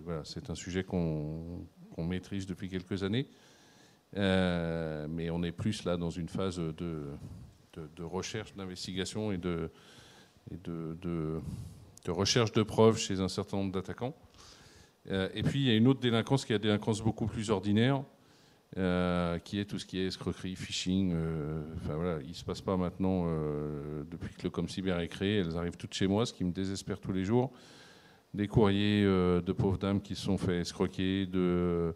voilà, 0.04 0.22
c'est 0.24 0.50
un 0.50 0.54
sujet 0.54 0.84
qu'on 0.84 1.66
maîtrise 1.98 2.46
depuis 2.46 2.68
quelques 2.68 3.02
années. 3.02 3.26
Euh, 4.16 5.06
mais 5.08 5.30
on 5.30 5.42
est 5.42 5.52
plus 5.52 5.84
là 5.84 5.96
dans 5.96 6.10
une 6.10 6.28
phase 6.28 6.58
de, 6.58 7.04
recherche, 8.02 8.54
d'investigation 8.54 9.32
et, 9.32 9.38
de, 9.38 9.70
recherche 12.08 12.52
de 12.52 12.62
preuves 12.62 12.98
chez 12.98 13.20
un 13.20 13.28
certain 13.28 13.58
nombre 13.58 13.72
d'attaquants. 13.72 14.14
Euh, 15.10 15.28
et 15.34 15.42
puis 15.42 15.60
il 15.60 15.66
y 15.66 15.70
a 15.70 15.76
une 15.76 15.86
autre 15.86 16.00
délinquance 16.00 16.44
qui 16.44 16.52
est 16.52 16.56
la 16.56 16.60
délinquance 16.60 17.00
beaucoup 17.00 17.26
plus 17.26 17.50
ordinaire, 17.50 18.02
euh, 18.76 19.38
qui 19.38 19.58
est 19.58 19.64
tout 19.64 19.78
ce 19.78 19.86
qui 19.86 19.98
est 19.98 20.06
escroquerie, 20.06 20.56
phishing. 20.56 21.14
enfin 21.76 21.94
voilà, 21.94 22.18
il 22.22 22.30
ne 22.30 22.34
se 22.34 22.44
passe 22.44 22.60
pas 22.60 22.76
maintenant, 22.76 23.26
depuis 24.10 24.34
que 24.34 24.42
le 24.44 24.50
ComCyber 24.50 24.98
est 25.00 25.08
créé, 25.08 25.38
elles 25.38 25.56
arrivent 25.56 25.76
toutes 25.76 25.94
chez 25.94 26.06
moi, 26.06 26.26
ce 26.26 26.32
qui 26.32 26.44
me 26.44 26.52
désespère 26.52 26.98
tous 26.98 27.12
les 27.12 27.24
jours. 27.24 27.52
Des 28.34 28.46
courriers 28.46 29.02
de 29.02 29.52
pauvres 29.52 29.78
dames 29.78 30.00
qui 30.00 30.14
se 30.14 30.22
sont 30.22 30.38
fait 30.38 30.58
escroquer, 30.58 31.26
de 31.26 31.94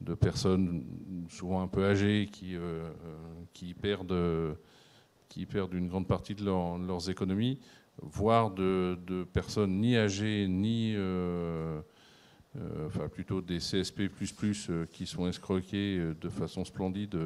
de 0.00 0.14
personnes 0.14 0.84
souvent 1.28 1.62
un 1.62 1.68
peu 1.68 1.84
âgées 1.84 2.28
qui, 2.30 2.54
euh, 2.56 2.60
euh, 2.60 2.90
qui, 3.52 3.74
perdent, 3.74 4.56
qui 5.28 5.46
perdent 5.46 5.74
une 5.74 5.88
grande 5.88 6.06
partie 6.06 6.34
de, 6.34 6.44
leurs 6.44 7.10
économies, 7.10 7.60
voire 8.02 8.50
de, 8.50 9.26
personnes 9.32 9.80
ni 9.80 9.96
âgées 9.96 10.46
ni 10.48 10.94
euh, 10.96 11.80
enfin 12.86 13.08
plutôt 13.08 13.40
des 13.40 13.58
CSP 13.58 14.10
qui 14.90 15.06
sont 15.06 15.28
escroqués 15.28 16.12
de 16.20 16.28
façon 16.28 16.64
splendide. 16.64 17.18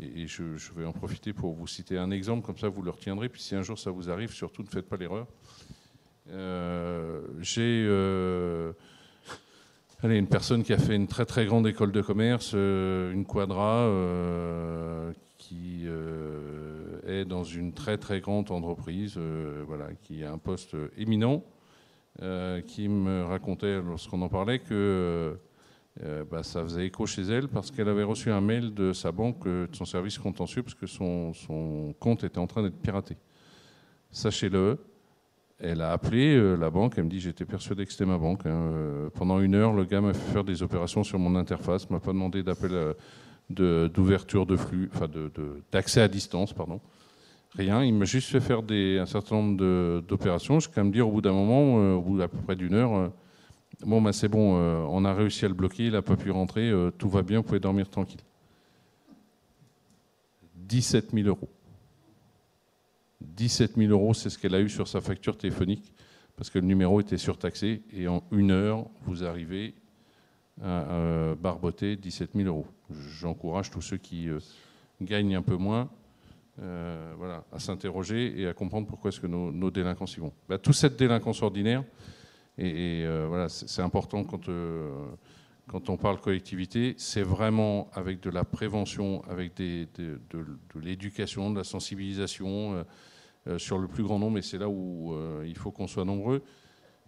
Et, 0.00 0.26
je, 0.26 0.42
vais 0.74 0.84
en 0.84 0.92
profiter 0.92 1.32
pour 1.32 1.54
vous 1.54 1.68
citer 1.68 1.98
un 1.98 2.10
exemple, 2.10 2.44
comme 2.44 2.58
ça 2.58 2.68
vous 2.68 2.82
le 2.82 2.90
retiendrez. 2.90 3.28
Puis 3.28 3.42
si 3.42 3.54
un 3.54 3.62
jour 3.62 3.78
ça 3.78 3.92
vous 3.92 4.10
arrive, 4.10 4.32
surtout 4.32 4.62
ne 4.62 4.68
faites 4.68 4.88
pas 4.88 4.96
l'erreur. 4.96 5.28
J'ai 7.40 7.86
Allez, 10.04 10.18
une 10.18 10.26
personne 10.26 10.64
qui 10.64 10.74
a 10.74 10.76
fait 10.76 10.96
une 10.96 11.06
très 11.06 11.24
très 11.24 11.46
grande 11.46 11.66
école 11.66 11.90
de 11.90 12.02
commerce, 12.02 12.52
euh, 12.54 13.10
une 13.10 13.24
quadra, 13.24 13.86
euh, 13.86 15.10
qui 15.38 15.84
euh, 15.86 17.00
est 17.06 17.24
dans 17.24 17.42
une 17.42 17.72
très 17.72 17.96
très 17.96 18.20
grande 18.20 18.50
entreprise, 18.50 19.18
voilà, 19.66 19.94
qui 20.02 20.22
a 20.22 20.30
un 20.30 20.36
poste 20.36 20.76
éminent, 20.98 21.42
qui 22.66 22.88
me 22.88 23.24
racontait 23.24 23.80
lorsqu'on 23.80 24.20
en 24.20 24.28
parlait 24.28 24.58
que 24.58 25.38
bah, 26.30 26.42
ça 26.42 26.62
faisait 26.62 26.84
écho 26.84 27.06
chez 27.06 27.22
elle 27.22 27.48
parce 27.48 27.70
qu'elle 27.70 27.88
avait 27.88 28.02
reçu 28.02 28.30
un 28.30 28.42
mail 28.42 28.74
de 28.74 28.92
sa 28.92 29.10
banque, 29.10 29.46
de 29.46 29.70
son 29.72 29.86
service 29.86 30.18
contentieux, 30.18 30.62
parce 30.62 30.74
que 30.74 30.86
son, 30.86 31.32
son 31.32 31.94
compte 31.98 32.24
était 32.24 32.36
en 32.36 32.46
train 32.46 32.62
d'être 32.62 32.78
piraté. 32.78 33.16
Sachez-le, 34.10 34.78
elle 35.60 35.80
a 35.82 35.92
appelé 35.92 36.36
euh, 36.36 36.56
la 36.56 36.70
banque, 36.70 36.94
elle 36.96 37.04
me 37.04 37.10
dit 37.10 37.20
j'étais 37.20 37.44
persuadé 37.44 37.86
que 37.86 37.92
c'était 37.92 38.06
ma 38.06 38.18
banque. 38.18 38.44
Hein. 38.46 38.50
Euh, 38.50 39.08
pendant 39.14 39.40
une 39.40 39.54
heure, 39.54 39.72
le 39.72 39.84
gars 39.84 40.00
m'a 40.00 40.12
fait 40.12 40.32
faire 40.32 40.44
des 40.44 40.62
opérations 40.62 41.04
sur 41.04 41.18
mon 41.18 41.36
interface, 41.36 41.88
m'a 41.90 42.00
pas 42.00 42.12
demandé 42.12 42.42
d'appel 42.42 42.72
euh, 42.72 43.88
d'ouverture 43.88 44.46
de, 44.46 44.56
flux, 44.56 44.90
enfin 44.94 45.06
d'accès 45.70 46.00
à 46.00 46.08
distance, 46.08 46.52
pardon. 46.52 46.80
Rien, 47.56 47.84
il 47.84 47.94
m'a 47.94 48.04
juste 48.04 48.30
fait 48.30 48.40
faire 48.40 48.62
un 48.68 49.06
certain 49.06 49.36
nombre 49.36 50.00
d'opérations. 50.00 50.58
Je 50.58 50.68
quand 50.68 50.82
me 50.82 50.90
dire 50.90 51.06
au 51.06 51.12
bout 51.12 51.20
d'un 51.20 51.32
moment, 51.32 51.96
au 51.96 52.00
bout 52.00 52.18
d'à 52.18 52.26
peu 52.26 52.38
près 52.38 52.56
d'une 52.56 52.74
heure, 52.74 53.12
bon 53.86 54.02
ben 54.02 54.10
c'est 54.10 54.26
bon, 54.26 54.56
on 54.56 55.04
a 55.04 55.14
réussi 55.14 55.44
à 55.44 55.48
le 55.48 55.54
bloquer, 55.54 55.86
il 55.86 55.92
n'a 55.92 56.02
pas 56.02 56.16
pu 56.16 56.32
rentrer, 56.32 56.72
tout 56.98 57.08
va 57.08 57.22
bien, 57.22 57.38
vous 57.38 57.44
pouvez 57.44 57.60
dormir 57.60 57.88
tranquille. 57.88 58.22
17 60.56 61.10
000 61.12 61.28
euros. 61.28 61.48
17 63.24 63.76
000 63.76 63.90
euros, 63.90 64.14
c'est 64.14 64.30
ce 64.30 64.38
qu'elle 64.38 64.54
a 64.54 64.60
eu 64.60 64.68
sur 64.68 64.88
sa 64.88 65.00
facture 65.00 65.36
téléphonique, 65.36 65.92
parce 66.36 66.50
que 66.50 66.58
le 66.58 66.66
numéro 66.66 67.00
était 67.00 67.18
surtaxé, 67.18 67.82
et 67.92 68.08
en 68.08 68.22
une 68.32 68.50
heure, 68.50 68.86
vous 69.06 69.24
arrivez 69.24 69.74
à 70.62 71.34
barboter 71.40 71.96
17 71.96 72.30
000 72.34 72.48
euros. 72.48 72.66
J'encourage 72.90 73.70
tous 73.70 73.80
ceux 73.80 73.96
qui 73.96 74.28
euh, 74.28 74.38
gagnent 75.00 75.36
un 75.36 75.42
peu 75.42 75.56
moins 75.56 75.88
euh, 76.60 77.12
voilà, 77.16 77.44
à 77.52 77.58
s'interroger 77.58 78.40
et 78.40 78.46
à 78.46 78.52
comprendre 78.52 78.86
pourquoi 78.86 79.08
est-ce 79.08 79.20
que 79.20 79.26
nos, 79.26 79.70
délinquants 79.70 80.06
s'y 80.06 80.20
vont. 80.20 80.32
Bah, 80.48 80.58
toute 80.58 80.74
cette 80.74 80.96
délinquance 80.96 81.42
ordinaire, 81.42 81.82
et, 82.56 83.02
euh, 83.04 83.26
voilà, 83.28 83.48
c'est 83.48 83.82
important 83.82 84.22
quand, 84.22 84.48
quand 85.66 85.90
on 85.90 85.96
parle 85.96 86.20
collectivité, 86.20 86.94
c'est 86.98 87.22
vraiment 87.22 87.90
avec 87.94 88.20
de 88.20 88.30
la 88.30 88.44
prévention, 88.44 89.24
avec 89.28 89.56
de, 89.56 89.88
de 89.98 90.80
l'éducation, 90.80 91.50
de 91.50 91.56
la 91.56 91.64
sensibilisation 91.64 92.84
sur 93.58 93.78
le 93.78 93.88
plus 93.88 94.02
grand 94.02 94.18
nombre, 94.18 94.38
et 94.38 94.42
c'est 94.42 94.58
là 94.58 94.68
où 94.68 95.12
euh, 95.12 95.44
il 95.46 95.56
faut 95.56 95.70
qu'on 95.70 95.86
soit 95.86 96.04
nombreux 96.04 96.42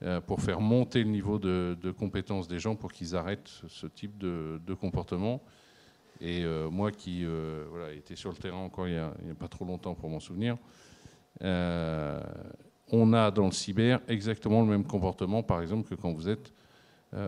euh, 0.02 0.20
pour 0.20 0.40
faire 0.40 0.60
monter 0.60 1.02
le 1.02 1.10
niveau 1.10 1.38
de, 1.38 1.90
compétence 1.98 2.48
des 2.48 2.58
gens 2.58 2.76
pour 2.76 2.92
qu'ils 2.92 3.16
arrêtent 3.16 3.48
ce 3.68 3.86
type 3.86 4.18
de, 4.18 4.74
comportement. 4.74 5.42
Et 6.20 6.44
moi 6.70 6.92
qui 6.92 7.26
voilà, 7.70 7.92
était 7.92 8.16
sur 8.16 8.30
le 8.30 8.36
terrain 8.36 8.56
encore 8.56 8.88
il 8.88 8.94
n'y 8.94 8.98
a, 8.98 9.34
pas 9.38 9.48
trop 9.48 9.66
longtemps 9.66 9.94
pour 9.94 10.08
m'en 10.08 10.20
souvenir, 10.20 10.56
on 11.42 13.12
a 13.12 13.30
dans 13.30 13.44
le 13.44 13.52
cyber 13.52 14.00
exactement 14.08 14.62
le 14.62 14.68
même 14.68 14.84
comportement, 14.84 15.42
par 15.42 15.60
exemple, 15.60 15.88
que 15.88 15.94
quand 15.94 16.12
vous 16.12 16.30
êtes 16.30 16.54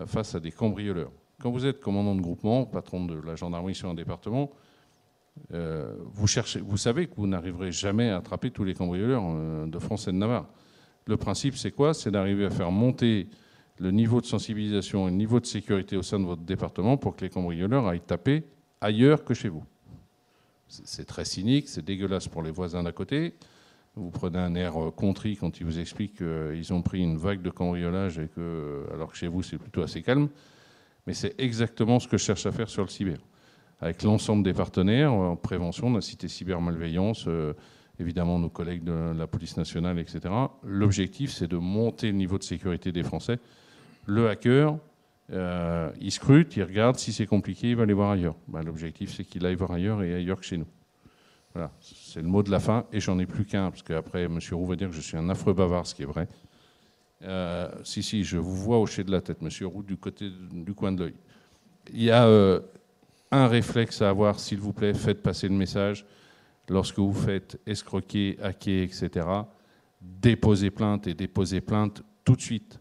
face 0.07 0.33
à 0.33 0.39
des 0.39 0.51
cambrioleurs. 0.51 1.11
Quand 1.39 1.51
vous 1.51 1.67
êtes 1.67 1.79
commandant 1.79 2.15
de 2.15 2.21
groupement, 2.21 2.65
patron 2.65 3.05
de 3.05 3.19
la 3.21 3.35
gendarmerie 3.35 3.75
sur 3.75 3.89
un 3.89 3.93
département, 3.93 4.51
euh, 5.53 5.95
vous, 6.13 6.27
cherchez, 6.27 6.59
vous 6.59 6.77
savez 6.77 7.07
que 7.07 7.15
vous 7.15 7.27
n'arriverez 7.27 7.71
jamais 7.71 8.09
à 8.09 8.17
attraper 8.17 8.51
tous 8.51 8.63
les 8.63 8.73
cambrioleurs 8.73 9.23
euh, 9.25 9.65
de 9.65 9.79
France 9.79 10.07
et 10.07 10.11
de 10.11 10.17
Navarre. 10.17 10.47
Le 11.05 11.17
principe, 11.17 11.55
c'est 11.55 11.71
quoi? 11.71 11.93
C'est 11.93 12.11
d'arriver 12.11 12.45
à 12.45 12.49
faire 12.49 12.71
monter 12.71 13.27
le 13.77 13.91
niveau 13.91 14.21
de 14.21 14.25
sensibilisation 14.25 15.07
et 15.07 15.11
le 15.11 15.17
niveau 15.17 15.39
de 15.39 15.45
sécurité 15.45 15.97
au 15.97 16.03
sein 16.03 16.19
de 16.19 16.25
votre 16.25 16.43
département 16.43 16.97
pour 16.97 17.15
que 17.15 17.23
les 17.23 17.29
cambrioleurs 17.29 17.87
aillent 17.87 18.01
taper 18.01 18.43
ailleurs 18.81 19.23
que 19.23 19.33
chez 19.33 19.49
vous. 19.49 19.63
C'est 20.67 21.05
très 21.05 21.25
cynique, 21.25 21.67
c'est 21.67 21.83
dégueulasse 21.83 22.27
pour 22.27 22.43
les 22.43 22.51
voisins 22.51 22.83
d'à 22.83 22.91
côté. 22.91 23.33
Vous 23.95 24.11
prenez 24.11 24.37
un 24.37 24.53
air 24.53 24.77
euh, 24.77 24.91
contrit 24.91 25.35
quand 25.35 25.59
ils 25.59 25.65
vous 25.65 25.79
expliquent 25.79 26.17
qu'ils 26.17 26.73
ont 26.73 26.83
pris 26.83 27.01
une 27.01 27.17
vague 27.17 27.41
de 27.41 27.49
cambriolage 27.49 28.19
et 28.19 28.27
que, 28.27 28.85
alors 28.93 29.11
que 29.11 29.17
chez 29.17 29.27
vous 29.27 29.41
c'est 29.41 29.57
plutôt 29.57 29.81
assez 29.81 30.03
calme. 30.03 30.29
Mais 31.07 31.13
c'est 31.15 31.33
exactement 31.39 31.99
ce 31.99 32.07
que 32.07 32.17
je 32.17 32.23
cherche 32.23 32.45
à 32.45 32.51
faire 32.51 32.69
sur 32.69 32.83
le 32.83 32.89
cyber 32.89 33.17
avec 33.81 34.03
l'ensemble 34.03 34.43
des 34.43 34.53
partenaires 34.53 35.13
en 35.13 35.35
prévention, 35.35 35.87
on 35.87 35.95
a 35.95 36.01
cité 36.01 36.27
cybermalveillance, 36.27 37.25
euh, 37.27 37.53
évidemment 37.99 38.37
nos 38.39 38.49
collègues 38.49 38.83
de 38.83 39.13
la 39.17 39.27
police 39.27 39.55
nationale, 39.57 39.99
etc. 39.99 40.33
L'objectif, 40.63 41.31
c'est 41.31 41.47
de 41.47 41.57
monter 41.57 42.07
le 42.07 42.17
niveau 42.17 42.37
de 42.37 42.43
sécurité 42.43 42.91
des 42.91 43.03
Français. 43.03 43.39
Le 44.05 44.29
hacker, 44.29 44.77
euh, 45.31 45.91
il 46.01 46.11
scrute, 46.11 46.55
il 46.57 46.63
regarde, 46.63 46.97
si 46.97 47.13
c'est 47.13 47.25
compliqué, 47.25 47.69
il 47.69 47.75
va 47.75 47.83
aller 47.83 47.93
voir 47.93 48.11
ailleurs. 48.11 48.35
Ben, 48.47 48.63
l'objectif, 48.63 49.13
c'est 49.15 49.23
qu'il 49.23 49.45
aille 49.45 49.55
voir 49.55 49.71
ailleurs 49.71 50.03
et 50.03 50.13
ailleurs 50.13 50.39
que 50.39 50.45
chez 50.45 50.57
nous. 50.57 50.67
Voilà, 51.53 51.71
c'est 51.79 52.21
le 52.21 52.27
mot 52.27 52.43
de 52.43 52.51
la 52.51 52.59
fin, 52.59 52.85
et 52.91 52.99
j'en 52.99 53.17
ai 53.17 53.25
plus 53.25 53.45
qu'un, 53.45 53.71
parce 53.71 53.81
qu'après, 53.81 54.23
M. 54.23 54.39
Roux 54.51 54.65
va 54.65 54.75
dire 54.75 54.89
que 54.89 54.95
je 54.95 55.01
suis 55.01 55.17
un 55.17 55.29
affreux 55.29 55.53
bavard, 55.53 55.87
ce 55.87 55.95
qui 55.95 56.03
est 56.03 56.05
vrai. 56.05 56.27
Euh, 57.23 57.69
si, 57.83 58.03
si, 58.03 58.23
je 58.23 58.37
vous 58.37 58.55
vois 58.55 58.79
hocher 58.79 59.03
de 59.03 59.11
la 59.11 59.21
tête, 59.21 59.39
M. 59.41 59.49
Roux, 59.67 59.83
du 59.83 59.97
côté 59.97 60.29
du 60.51 60.73
coin 60.73 60.91
de 60.91 61.05
l'œil. 61.05 61.15
Il 61.91 62.03
y 62.03 62.11
a 62.11 62.27
un 63.31 63.47
réflexe 63.47 64.01
à 64.01 64.09
avoir, 64.09 64.39
s'il 64.39 64.59
vous 64.59 64.73
plaît, 64.73 64.93
faites 64.93 65.21
passer 65.21 65.47
le 65.47 65.55
message. 65.55 66.05
Lorsque 66.67 66.99
vous 66.99 67.13
faites 67.13 67.59
escroquer, 67.65 68.37
hacker, 68.41 68.83
etc., 68.83 69.27
déposez 70.01 70.69
plainte 70.69 71.07
et 71.07 71.13
déposez 71.13 71.61
plainte 71.61 72.03
tout 72.23 72.35
de 72.35 72.41
suite. 72.41 72.79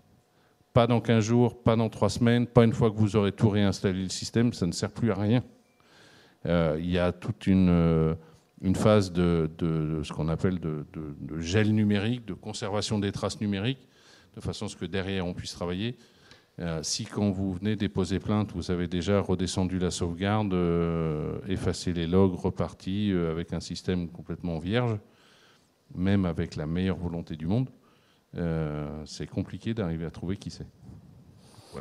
Pas 0.72 0.86
dans 0.86 1.00
15 1.00 1.24
jours, 1.24 1.62
pas 1.62 1.76
dans 1.76 1.88
3 1.88 2.10
semaines, 2.10 2.46
pas 2.46 2.64
une 2.64 2.72
fois 2.72 2.90
que 2.90 2.96
vous 2.96 3.16
aurez 3.16 3.32
tout 3.32 3.48
réinstallé 3.48 4.02
le 4.02 4.08
système, 4.08 4.52
ça 4.52 4.66
ne 4.66 4.72
sert 4.72 4.90
plus 4.90 5.10
à 5.10 5.14
rien. 5.14 5.42
Euh, 6.46 6.76
il 6.78 6.90
y 6.90 6.98
a 6.98 7.12
toute 7.12 7.46
une, 7.46 7.68
euh, 7.70 8.14
phase 8.74 9.12
de, 9.12 9.50
de, 9.58 10.02
ce 10.02 10.12
qu'on 10.12 10.28
appelle 10.28 10.60
de, 10.60 10.86
de, 10.92 11.40
gel 11.40 11.74
numérique, 11.74 12.26
de 12.26 12.34
conservation 12.34 12.98
des 12.98 13.12
traces 13.12 13.40
numériques, 13.40 13.88
de 14.36 14.40
façon 14.40 14.66
à 14.66 14.68
ce 14.68 14.76
que 14.76 14.84
derrière 14.84 15.26
on 15.26 15.34
puisse 15.34 15.52
travailler. 15.52 15.96
Euh, 16.60 16.80
si 16.82 17.04
quand 17.04 17.30
vous 17.30 17.54
venez 17.54 17.76
déposer 17.76 18.18
plainte, 18.18 18.50
vous 18.52 18.70
avez 18.70 18.88
déjà 18.88 19.20
redescendu 19.20 19.78
la 19.78 19.92
sauvegarde, 19.92 20.52
euh, 20.52 21.38
effacé 21.46 21.92
les 21.92 22.06
logs, 22.06 22.34
reparti 22.34 23.12
euh, 23.12 23.30
avec 23.30 23.52
un 23.52 23.60
système 23.60 24.08
complètement 24.08 24.58
vierge, 24.58 24.98
même 25.94 26.24
avec 26.24 26.56
la 26.56 26.66
meilleure 26.66 26.98
volonté 26.98 27.36
du 27.36 27.46
monde, 27.46 27.68
c'est 29.04 29.26
compliqué 29.26 29.72
d'arriver 29.72 30.04
à 30.04 30.10
trouver 30.10 30.36
qui 30.36 30.50
c'est. 30.50 30.66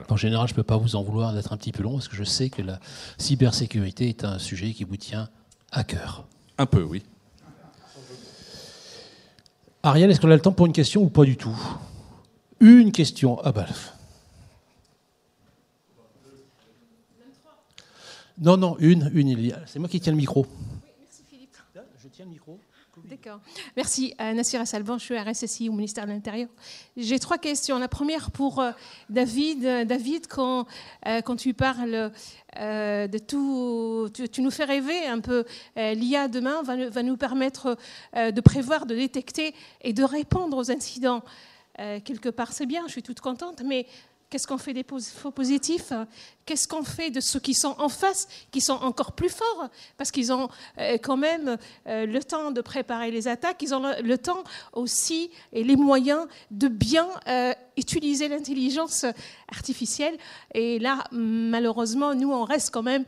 En 0.10 0.16
général, 0.16 0.48
je 0.48 0.54
ne 0.54 0.56
peux 0.56 0.64
pas 0.64 0.78
vous 0.78 0.96
en 0.96 1.04
vouloir 1.04 1.34
d'être 1.34 1.52
un 1.54 1.58
petit 1.58 1.72
peu 1.72 1.84
long 1.84 1.94
parce 1.94 2.08
que 2.08 2.16
je 2.16 2.24
sais 2.24 2.50
que 2.50 2.62
la 2.62 2.80
cybersécurité 3.18 4.10
est 4.10 4.24
un 4.24 4.40
sujet 4.40 4.72
qui 4.72 4.84
vous 4.84 4.98
tient 4.98 5.30
à 5.72 5.84
cœur. 5.84 6.26
Un 6.58 6.66
peu, 6.66 6.82
oui. 6.84 7.04
Ariel, 9.84 10.10
est-ce 10.10 10.20
qu'on 10.20 10.32
a 10.32 10.36
le 10.36 10.42
temps 10.42 10.52
pour 10.52 10.66
une 10.66 10.74
question 10.74 11.04
ou 11.04 11.10
pas 11.10 11.26
du 11.26 11.38
tout? 11.38 11.56
Une 12.60 12.92
question. 12.92 13.40
Ah 13.44 13.52
bah, 13.52 13.66
Non, 18.40 18.56
non, 18.56 18.78
une, 18.80 19.10
une. 19.14 19.56
C'est 19.66 19.80
moi 19.80 19.90
qui 19.90 20.00
tiens 20.00 20.14
le 20.14 20.18
micro. 20.18 20.46
Oui, 20.46 20.90
merci 21.00 21.24
Philippe. 21.28 21.58
Je 21.74 22.08
tiens 22.08 22.26
le 22.26 22.32
micro. 22.32 22.60
D'accord. 23.06 23.40
Merci. 23.76 24.14
Euh, 24.20 24.34
Nassira 24.34 24.66
Salvan, 24.66 24.98
je 24.98 25.06
suis 25.06 25.18
RSSI 25.18 25.70
au 25.70 25.72
ministère 25.72 26.06
de 26.06 26.12
l'Intérieur. 26.12 26.50
J'ai 26.96 27.20
trois 27.20 27.38
questions. 27.38 27.78
La 27.80 27.88
première 27.88 28.32
pour 28.32 28.60
euh, 28.60 28.72
David. 29.10 29.88
David, 29.88 30.28
quand, 30.28 30.66
euh, 31.06 31.22
quand 31.22 31.36
tu 31.36 31.54
parles 31.54 32.12
de 32.60 33.18
tout, 33.20 34.10
tu, 34.32 34.42
nous 34.42 34.52
fais 34.52 34.66
rêver 34.66 35.06
un 35.06 35.20
peu. 35.20 35.46
L'IA 35.76 36.28
demain 36.28 36.64
va, 36.64 36.90
va, 36.90 37.04
nous 37.04 37.18
permettre 37.18 37.78
de 38.16 38.42
prévoir, 38.42 38.88
de 38.88 38.96
détecter 38.96 39.54
et 39.82 39.94
de 39.94 40.04
répondre 40.04 40.58
aux 40.58 40.72
incidents. 40.72 41.22
quelque 41.76 42.30
part, 42.30 42.54
c'est 42.54 42.66
bien, 42.66 42.82
je 42.88 42.94
suis 42.94 43.04
toute 43.04 43.20
contente, 43.20 43.62
mais 43.64 43.86
Qu'est-ce 44.30 44.46
qu'on 44.46 44.58
fait 44.58 44.74
des 44.74 44.84
faux 44.84 45.32
positifs? 45.32 45.94
Qu'est-ce 46.46 46.68
qu'on 46.68 46.84
fait 46.84 47.12
de 47.12 47.22
ceux 47.22 47.40
qui 47.40 47.54
sont 47.54 47.76
en 47.80 47.88
face, 47.88 48.28
qui 48.52 48.60
sont 48.60 48.74
encore 48.74 49.14
plus 49.14 49.30
forts? 49.30 49.70
Parce 49.96 50.12
qu'ils 50.12 50.34
ont 50.34 50.50
euh, 50.80 50.98
quand 51.02 51.16
même 51.16 51.58
euh, 51.88 52.06
le 52.06 52.22
temps 52.22 52.52
de 52.52 52.60
préparer 52.60 53.10
les 53.10 53.30
attaques, 53.30 53.62
ils 53.62 53.74
ont 53.74 53.82
le 53.82 54.18
temps 54.18 54.44
aussi 54.74 55.32
et 55.54 55.64
les 55.64 55.78
moyens 55.78 56.28
de 56.52 56.68
bien 56.68 57.08
euh, 57.28 57.54
utiliser 57.78 58.28
l'intelligence 58.28 59.06
artificielle. 59.50 60.18
Et 60.54 60.78
là, 60.80 61.06
malheureusement, 61.12 62.14
nous, 62.14 62.32
on 62.32 62.44
reste 62.44 62.72
quand 62.72 62.84
même 62.84 63.06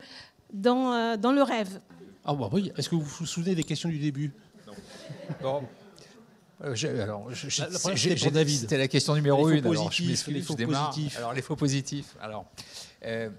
dans, 0.54 1.18
dans 1.18 1.32
le 1.32 1.42
rêve. 1.42 1.80
Ah 2.24 2.32
bah 2.32 2.48
oui, 2.50 2.72
est-ce 2.78 2.88
que 2.88 2.94
vous 2.94 3.02
vous 3.02 3.26
souvenez 3.26 3.54
des 3.54 3.64
questions 3.64 3.90
du 3.90 3.98
début? 3.98 4.32
Non. 5.42 5.62
Euh, 6.62 7.02
alors, 7.02 7.28
C'était 7.34 8.76
la 8.76 8.88
question 8.88 9.14
numéro 9.14 9.48
une. 9.48 9.66
Alors, 9.66 9.90
je 9.90 10.30
les 10.30 10.42
faux 10.42 10.56
positifs. 10.56 11.16
Alors, 11.16 11.32
les 11.32 11.42
faux 11.42 11.56
positifs. 11.56 12.16
Alors, 12.20 12.46
euh, 13.04 13.30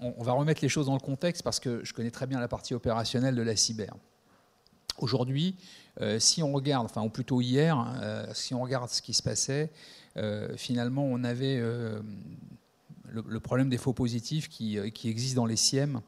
on, 0.00 0.22
va 0.22 0.32
remettre 0.32 0.60
les 0.62 0.68
choses 0.68 0.86
dans 0.86 0.94
le 0.94 1.00
contexte 1.00 1.42
parce 1.42 1.58
que 1.58 1.84
je 1.84 1.92
connais 1.92 2.10
très 2.10 2.26
bien 2.26 2.38
la 2.38 2.48
partie 2.48 2.74
opérationnelle 2.74 3.34
de 3.34 3.42
la 3.42 3.56
cyber. 3.56 3.94
Aujourd'hui, 4.98 5.56
euh, 6.00 6.20
si 6.20 6.42
on 6.42 6.52
regarde, 6.52 6.84
enfin, 6.84 7.02
ou 7.02 7.08
plutôt 7.08 7.40
hier, 7.40 7.76
hein, 7.76 8.26
si 8.34 8.54
on 8.54 8.62
regarde 8.62 8.88
ce 8.90 9.02
qui 9.02 9.14
se 9.14 9.22
passait, 9.22 9.70
finalement, 10.56 11.04
on 11.04 11.24
avait 11.24 11.60
le, 13.08 13.40
problème 13.40 13.68
des 13.68 13.78
faux 13.78 13.92
positifs 13.92 14.48
qui, 14.48 14.78
qui 14.92 15.08
existe 15.08 15.34
dans 15.34 15.46
les 15.46 15.56
SIEM, 15.56 16.00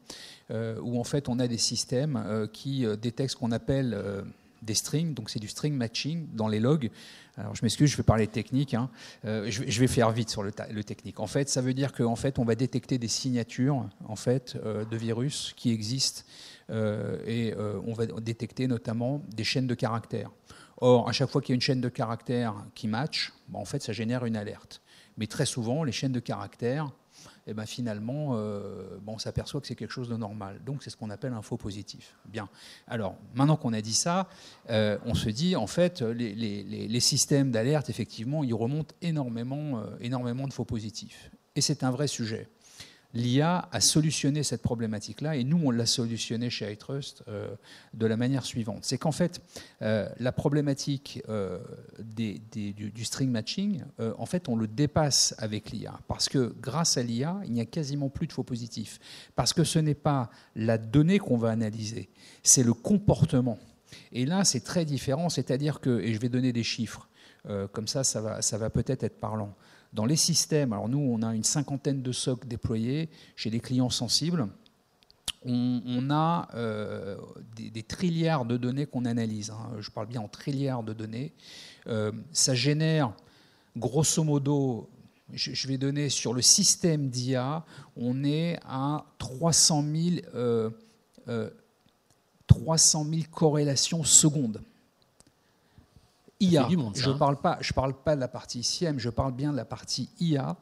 où 0.49 0.97
en 0.97 1.03
fait, 1.03 1.27
on 1.27 1.39
a 1.39 1.47
des 1.47 1.57
systèmes 1.57 2.47
qui 2.53 2.85
détectent 3.01 3.31
ce 3.31 3.35
qu'on 3.35 3.51
appelle 3.51 4.23
des 4.61 4.73
strings, 4.73 5.13
donc 5.13 5.29
c'est 5.29 5.39
du 5.39 5.47
string 5.47 5.73
matching 5.73 6.27
dans 6.33 6.47
les 6.47 6.59
logs. 6.59 6.89
Alors 7.37 7.55
je 7.55 7.63
m'excuse, 7.63 7.91
je 7.91 7.97
vais 7.97 8.03
parler 8.03 8.27
technique, 8.27 8.73
hein. 8.73 8.89
euh, 9.25 9.49
je, 9.49 9.79
vais 9.79 9.87
faire 9.87 10.11
vite 10.11 10.29
sur 10.29 10.43
le, 10.43 10.51
technique. 10.83 11.19
En 11.19 11.27
fait, 11.27 11.49
ça 11.49 11.61
veut 11.61 11.73
dire 11.73 11.93
qu'en 11.93 12.15
fait, 12.15 12.39
on 12.39 12.45
va 12.45 12.55
détecter 12.55 12.97
des 12.97 13.07
signatures 13.07 13.87
en 14.07 14.15
fait, 14.15 14.57
euh, 14.65 14.85
de 14.85 14.97
virus 14.97 15.53
qui 15.55 15.71
existent 15.71 16.23
euh, 16.69 17.19
et 17.25 17.53
on 17.85 17.93
va 17.93 18.07
détecter 18.07 18.67
notamment 18.67 19.21
des 19.29 19.43
chaînes 19.43 19.67
de 19.67 19.75
caractères. 19.75 20.31
Or, 20.79 21.09
à 21.09 21.11
chaque 21.11 21.29
fois 21.29 21.41
qu'il 21.41 21.53
y 21.53 21.53
a 21.53 21.55
une 21.55 21.61
chaîne 21.61 21.81
de 21.81 21.89
caractères 21.89 22.55
qui 22.75 22.87
match, 22.87 23.33
en 23.53 23.65
fait, 23.65 23.81
ça 23.81 23.93
génère 23.93 24.25
une 24.25 24.35
alerte. 24.35 24.81
Mais 25.17 25.25
très 25.25 25.47
souvent, 25.47 25.83
les 25.83 25.91
chaînes 25.91 26.11
de 26.11 26.19
caractères 26.19 26.91
et 27.47 27.51
eh 27.51 27.53
ben 27.53 27.65
finalement, 27.65 28.31
euh, 28.33 28.99
on 29.07 29.17
s'aperçoit 29.19 29.61
que 29.61 29.67
c'est 29.67 29.75
quelque 29.75 29.93
chose 29.93 30.09
de 30.09 30.17
normal. 30.17 30.59
Donc 30.65 30.83
c'est 30.83 30.89
ce 30.89 30.97
qu'on 30.97 31.09
appelle 31.09 31.31
un 31.31 31.41
faux 31.41 31.55
positif. 31.55 32.17
Bien. 32.25 32.49
Alors 32.87 33.15
maintenant 33.35 33.55
qu'on 33.55 33.71
a 33.71 33.79
dit 33.79 33.93
ça, 33.93 34.27
euh, 34.69 34.97
on 35.05 35.13
se 35.13 35.29
dit 35.29 35.55
en 35.55 35.65
fait 35.65 36.01
les 36.01 36.99
systèmes 36.99 37.49
d'alerte, 37.51 37.89
effectivement, 37.89 38.43
ils 38.43 38.53
remontent 38.53 38.93
énormément, 39.01 39.79
euh, 39.79 39.85
énormément 40.01 40.45
de 40.45 40.51
faux 40.51 40.65
positifs. 40.65 41.31
Et 41.55 41.61
c'est 41.61 41.85
un 41.85 41.91
vrai 41.91 42.07
sujet 42.07 42.49
l'IA 43.17 43.67
a 43.71 43.81
solutionné 43.81 44.43
cette 44.43 44.61
problématique-là, 44.61 45.35
et 45.35 45.43
nous, 45.43 45.59
on 45.63 45.71
l'a 45.71 45.85
solutionné 45.85 46.49
chez 46.49 46.71
iTrust 46.71 47.23
euh, 47.27 47.47
de 47.93 48.05
la 48.05 48.15
manière 48.15 48.45
suivante. 48.45 48.79
C'est 48.83 48.97
qu'en 48.97 49.11
fait, 49.11 49.41
euh, 49.81 50.07
la 50.19 50.31
problématique 50.31 51.21
euh, 51.27 51.59
du, 51.99 53.05
string 53.05 53.29
matching, 53.29 53.83
en 53.99 54.25
fait, 54.25 54.47
on 54.49 54.55
le 54.55 54.67
dépasse 54.67 55.35
avec 55.39 55.71
l'IA, 55.71 55.99
parce 56.07 56.29
que 56.29 56.53
grâce 56.61 56.97
à 56.97 57.03
l'IA, 57.03 57.41
il 57.45 57.51
n'y 57.51 57.61
a 57.61 57.65
quasiment 57.65 58.09
plus 58.09 58.27
de 58.27 58.33
faux 58.33 58.43
positifs, 58.43 58.99
parce 59.35 59.53
que 59.53 59.63
ce 59.63 59.79
n'est 59.79 59.95
pas 59.95 60.29
la 60.55 60.77
donnée 60.77 61.19
qu'on 61.19 61.37
va 61.37 61.49
analyser, 61.49 62.09
c'est 62.43 62.63
le 62.63 62.73
comportement. 62.73 63.57
Et 64.11 64.25
là, 64.25 64.43
c'est 64.43 64.63
très 64.63 64.85
différent, 64.85 65.29
c'est-à-dire 65.29 65.79
que, 65.79 65.99
et 66.01 66.13
je 66.13 66.19
vais 66.19 66.29
donner 66.29 66.53
des 66.53 66.63
chiffres, 66.63 67.09
comme 67.71 67.87
ça, 67.87 68.03
ça 68.03 68.19
va, 68.19 68.41
ça 68.41 68.57
va 68.57 68.69
peut-être 68.69 69.03
être 69.03 69.19
parlant. 69.19 69.55
Dans 69.93 70.05
les 70.05 70.15
systèmes, 70.15 70.73
alors 70.73 70.89
nous, 70.89 70.99
on 70.99 71.21
a 71.21 71.33
une 71.33 71.43
cinquantaine 71.43 72.01
de 72.01 72.11
SOC 72.11 72.45
déployés 72.45 73.09
chez 73.35 73.49
des 73.49 73.59
clients 73.59 73.89
sensibles. 73.89 74.47
On, 75.49 76.09
a 76.09 76.49
euh, 76.55 77.15
des, 77.55 77.83
trilliards 77.83 78.45
de 78.45 78.57
données 78.57 78.85
qu'on 78.85 79.05
analyse. 79.05 79.49
Hein. 79.49 79.77
Je 79.79 79.89
parle 79.91 80.07
bien 80.07 80.19
en 80.19 80.27
trilliards 80.27 80.83
de 80.83 80.91
données. 80.91 81.31
Euh, 81.87 82.11
ça 82.33 82.53
génère, 82.53 83.13
grosso 83.77 84.23
modo, 84.25 84.89
je, 85.31 85.67
vais 85.67 85.77
donner 85.77 86.09
sur 86.09 86.33
le 86.33 86.41
système 86.41 87.09
d'IA, 87.09 87.63
on 87.95 88.25
est 88.25 88.59
à 88.65 89.05
300 89.19 89.85
000, 90.25 90.71
300 92.47 93.05
000 93.05 93.21
corrélations 93.31 94.03
secondes. 94.03 94.61
IA. 96.39 96.67
je 96.95 97.09
ne 97.09 97.17
parle, 97.17 97.37
pas, 97.37 97.57
je 97.61 97.73
parle 97.73 97.93
pas 97.93 98.15
de 98.15 98.21
la 98.21 98.27
partie 98.27 98.63
SIEM, 98.63 98.99
je 98.99 99.09
parle 99.09 99.33
bien 99.33 99.51
de 99.51 99.57
la 99.57 99.65
partie 99.65 100.09
IA. 100.19 100.55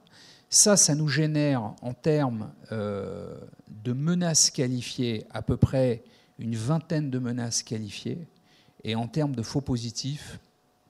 Ça, 0.49 0.77
ça 0.77 0.95
nous 0.95 1.07
génère 1.07 1.73
en 1.81 1.93
termes 1.93 2.51
euh, 2.71 3.35
de 3.67 3.93
menaces 3.93 4.51
qualifiées 4.51 5.25
à 5.31 5.41
peu 5.41 5.57
près 5.57 6.03
une 6.39 6.55
vingtaine 6.55 7.09
de 7.09 7.19
menaces 7.19 7.63
qualifiées. 7.63 8.27
Et 8.83 8.95
en 8.95 9.07
termes 9.07 9.35
de 9.35 9.41
faux 9.41 9.61
positifs, 9.61 10.39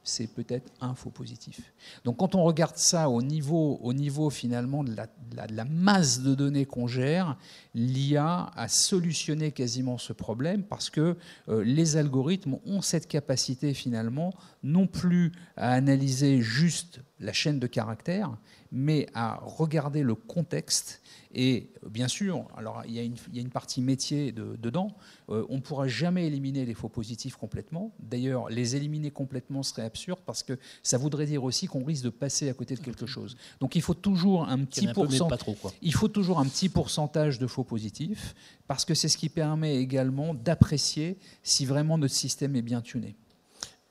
c'est 0.05 0.27
peut-être 0.27 0.71
un 0.81 0.95
faux 0.95 1.09
positif. 1.09 1.73
Donc 2.03 2.17
quand 2.17 2.35
on 2.35 2.43
regarde 2.43 2.77
ça 2.77 3.09
au 3.09 3.21
niveau, 3.21 3.79
au 3.81 3.93
niveau 3.93 4.29
finalement 4.29 4.83
de 4.83 4.95
la, 4.95 5.65
masse 5.65 6.21
de 6.21 6.35
données 6.35 6.65
qu'on 6.65 6.87
gère, 6.87 7.37
l'IA 7.73 8.51
a 8.55 8.67
solutionné 8.67 9.51
quasiment 9.51 9.97
ce 9.97 10.13
problème 10.13 10.63
parce 10.63 10.89
que 10.89 11.17
euh, 11.49 11.63
les 11.63 11.97
algorithmes 11.97 12.57
ont 12.65 12.81
cette 12.81 13.07
capacité 13.07 13.73
finalement 13.73 14.33
non 14.63 14.87
plus 14.87 15.31
à 15.57 15.71
analyser 15.71 16.41
juste 16.41 17.01
la 17.19 17.33
chaîne 17.33 17.59
de 17.59 17.67
caractères, 17.67 18.37
mais 18.75 19.07
à 19.13 19.39
regarder 19.41 20.03
le 20.03 20.13
contexte 20.13 21.01
et 21.37 21.69
bien 21.85 22.07
sûr, 22.07 22.45
alors 22.55 22.83
il 22.87 22.93
y 22.93 22.99
a 22.99 23.03
une, 23.03 23.49
partie 23.49 23.81
métier 23.81 24.31
dedans. 24.31 24.95
Euh, 25.29 25.45
on 25.49 25.57
ne 25.57 25.61
pourra 25.61 25.85
jamais 25.85 26.27
éliminer 26.27 26.65
les 26.65 26.73
faux 26.73 26.87
positifs 26.87 27.35
complètement. 27.35 27.93
D'ailleurs, 27.99 28.49
les 28.49 28.77
éliminer 28.77 29.11
complètement 29.11 29.61
serait 29.61 29.83
absurde 29.83 30.19
parce 30.25 30.43
que 30.43 30.57
ça 30.81 30.97
voudrait 30.97 31.25
dire 31.25 31.43
aussi 31.43 31.67
qu'on 31.67 31.83
risque 31.83 32.05
de 32.05 32.09
passer 32.09 32.49
à 32.49 32.53
côté 32.53 32.75
de 32.75 32.79
quelque 32.79 33.05
chose. 33.05 33.35
Donc 33.59 33.75
il 33.75 33.81
faut 33.81 33.93
toujours 33.93 34.47
un 34.47 34.63
petit 34.63 34.87
pourcentage. 34.87 35.39
Il 35.81 35.93
faut 35.93 36.07
toujours 36.07 36.39
un 36.39 36.45
petit 36.45 36.69
pourcentage 36.69 37.37
de 37.37 37.47
faux 37.47 37.65
positifs 37.65 38.33
parce 38.67 38.85
que 38.85 38.93
c'est 38.93 39.09
ce 39.09 39.17
qui 39.17 39.27
permet 39.27 39.75
également 39.75 40.33
d'apprécier 40.33 41.17
si 41.43 41.65
vraiment 41.65 41.97
notre 41.97 42.13
système 42.13 42.55
est 42.55 42.61
bien 42.61 42.79
tuné. 42.79 43.17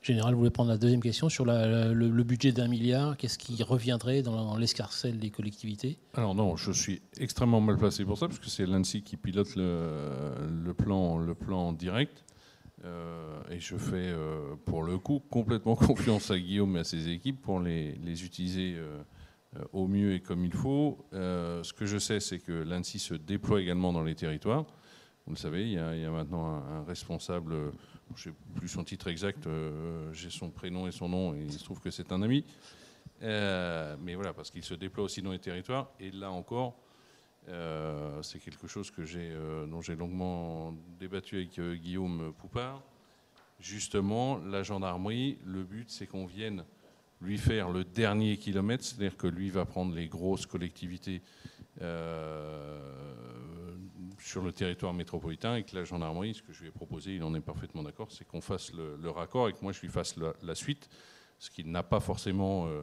Général, 0.05 0.33
vous 0.33 0.37
voulez 0.37 0.51
prendre 0.51 0.69
la 0.69 0.77
deuxième 0.77 1.01
question 1.01 1.29
sur 1.29 1.45
le, 1.45 2.21
budget 2.21 2.51
d'un 2.51 2.67
milliard. 2.67 3.17
Qu'est-ce 3.17 3.39
qui 3.39 3.63
reviendrait 3.63 4.21
dans, 4.21 4.55
l'escarcelle 4.55 5.17
des 5.17 5.31
collectivités? 5.31 5.97
Alors 6.13 6.35
non, 6.35 6.55
je 6.55 6.71
suis 6.71 7.01
extrêmement 7.17 7.59
mal 7.59 7.75
placé 7.75 8.05
pour 8.05 8.15
ça, 8.15 8.27
parce 8.27 8.37
que 8.37 8.47
c'est 8.47 8.67
l'ANSI 8.67 9.01
qui 9.01 9.17
pilote 9.17 9.55
le, 9.55 10.73
plan, 10.73 11.73
direct. 11.73 12.23
Euh, 12.83 13.41
et 13.49 13.59
je 13.59 13.77
fais, 13.77 14.11
euh, 14.11 14.53
pour 14.65 14.83
le 14.83 14.99
coup, 14.99 15.23
complètement 15.31 15.75
confiance 15.75 16.29
à 16.29 16.37
Guillaume 16.37 16.77
et 16.77 16.81
à 16.81 16.83
ses 16.83 17.09
équipes 17.09 17.41
pour 17.41 17.59
les, 17.59 18.23
utiliser 18.23 18.75
euh, 18.75 19.01
au 19.73 19.87
mieux 19.87 20.13
et 20.13 20.19
comme 20.19 20.45
il 20.45 20.53
faut. 20.53 20.99
ce 21.13 21.73
que 21.73 21.87
je 21.87 21.97
sais, 21.97 22.19
c'est 22.19 22.37
que 22.37 22.51
l'ANSI 22.51 22.99
se 22.99 23.15
déploie 23.15 23.59
également 23.59 23.91
dans 23.91 24.03
les 24.03 24.13
territoires. 24.13 24.67
Vous 25.25 25.33
le 25.33 25.39
savez, 25.39 25.63
il 25.63 25.73
y 25.73 25.77
a, 25.79 26.11
maintenant 26.11 26.45
un 26.45 26.83
responsable 26.83 27.71
je 28.15 28.29
n'ai 28.29 28.35
plus 28.55 28.67
son 28.67 28.83
titre 28.83 29.07
exact, 29.07 29.47
euh, 29.47 30.11
j'ai 30.13 30.29
son 30.29 30.49
prénom 30.49 30.87
et 30.87 30.91
son 30.91 31.09
nom, 31.09 31.33
et 31.33 31.41
il 31.41 31.53
se 31.53 31.63
trouve 31.63 31.79
que 31.79 31.89
c'est 31.89 32.11
un 32.11 32.21
ami. 32.21 32.45
Euh, 33.23 33.95
mais 34.01 34.15
voilà, 34.15 34.33
parce 34.33 34.51
qu'il 34.51 34.63
se 34.63 34.73
déploie 34.73 35.03
aussi 35.03 35.21
dans 35.21 35.31
les 35.31 35.39
territoires. 35.39 35.89
Et 35.99 36.11
là 36.11 36.31
encore, 36.31 36.77
euh, 37.47 38.21
c'est 38.21 38.39
quelque 38.39 38.67
chose 38.67 38.91
que 38.91 39.65
dont 39.65 39.81
j'ai 39.81 39.95
longuement 39.95 40.73
débattu 40.99 41.35
avec 41.37 41.59
Guillaume 41.81 42.33
Poupard. 42.37 42.81
Justement, 43.59 44.37
la 44.37 44.63
gendarmerie, 44.63 45.39
le 45.45 45.63
but, 45.63 45.89
c'est 45.89 46.07
qu'on 46.07 46.25
vienne 46.25 46.65
lui 47.21 47.37
faire 47.37 47.69
le 47.69 47.83
dernier 47.83 48.37
kilomètre, 48.37 48.83
c'est-à-dire 48.83 49.17
que 49.17 49.27
lui 49.27 49.49
va 49.49 49.65
prendre 49.65 49.95
les 49.95 50.07
grosses 50.07 50.45
collectivités 50.45 51.21
sur 54.25 54.41
le 54.41 54.51
territoire 54.51 54.93
métropolitain 54.93 55.55
et 55.55 55.63
que 55.63 55.75
la 55.75 55.83
gendarmerie, 55.83 56.33
ce 56.33 56.41
que 56.41 56.51
je 56.51 56.61
lui 56.61 56.69
ai 56.69 56.71
proposé, 56.71 57.15
il 57.15 57.23
en 57.23 57.35
est 57.35 57.41
parfaitement 57.41 57.83
d'accord, 57.83 58.11
c'est 58.11 58.25
qu'on 58.25 58.41
fasse 58.41 58.73
le, 58.73 59.09
raccord 59.09 59.49
et 59.49 59.53
que 59.53 59.59
moi 59.61 59.71
je 59.71 59.81
lui 59.81 59.89
fasse 59.89 60.15
la, 60.41 60.55
suite, 60.55 60.89
ce 61.37 61.49
qui 61.49 61.63
n'a 61.63 61.83
pas 61.83 61.99
forcément 61.99 62.67
euh, 62.67 62.81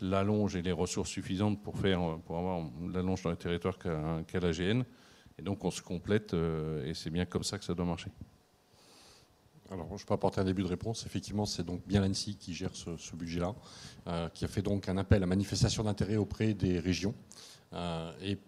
l'allonge 0.00 0.56
et 0.56 0.62
les 0.62 0.72
ressources 0.72 1.10
suffisantes 1.10 1.62
pour, 1.62 1.78
faire, 1.78 2.18
pour 2.24 2.38
avoir 2.38 2.66
l'allonge 2.90 3.22
dans 3.22 3.30
le 3.30 3.36
territoire 3.36 3.78
qu'a 3.78 4.40
la 4.40 4.52
GN. 4.52 4.82
Et 5.38 5.42
donc 5.42 5.64
on 5.64 5.70
se 5.70 5.82
complète 5.82 6.34
euh, 6.34 6.84
et 6.86 6.94
c'est 6.94 7.10
bien 7.10 7.26
comme 7.26 7.44
ça 7.44 7.58
que 7.58 7.64
ça 7.64 7.74
doit 7.74 7.84
marcher. 7.84 8.10
Alors, 9.70 9.96
je 9.98 10.06
peux 10.06 10.14
apporter 10.14 10.40
un 10.40 10.44
début 10.44 10.62
de 10.62 10.68
réponse. 10.68 11.04
Effectivement, 11.06 11.44
c'est 11.44 11.62
donc 11.62 11.86
bien 11.86 12.00
l'ANSI 12.00 12.36
qui 12.36 12.54
gère 12.54 12.74
ce, 12.74 13.16
budget-là, 13.16 13.54
euh, 14.06 14.28
qui 14.30 14.44
a 14.44 14.48
fait 14.48 14.62
donc 14.62 14.88
un 14.88 14.96
appel 14.96 15.22
à 15.22 15.26
manifestation 15.26 15.84
d'intérêt 15.84 16.16
auprès 16.16 16.54
des 16.54 16.78
régions. 16.78 17.14
et 18.22 18.38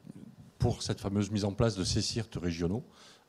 pour 0.59 0.83
cette 0.83 1.01
fameuse 1.01 1.31
mise 1.31 1.45
en 1.45 1.53
place 1.53 1.75
de 1.75 1.85
ces 1.85 2.03
CIRT 2.03 2.39
régionaux. 2.41 2.85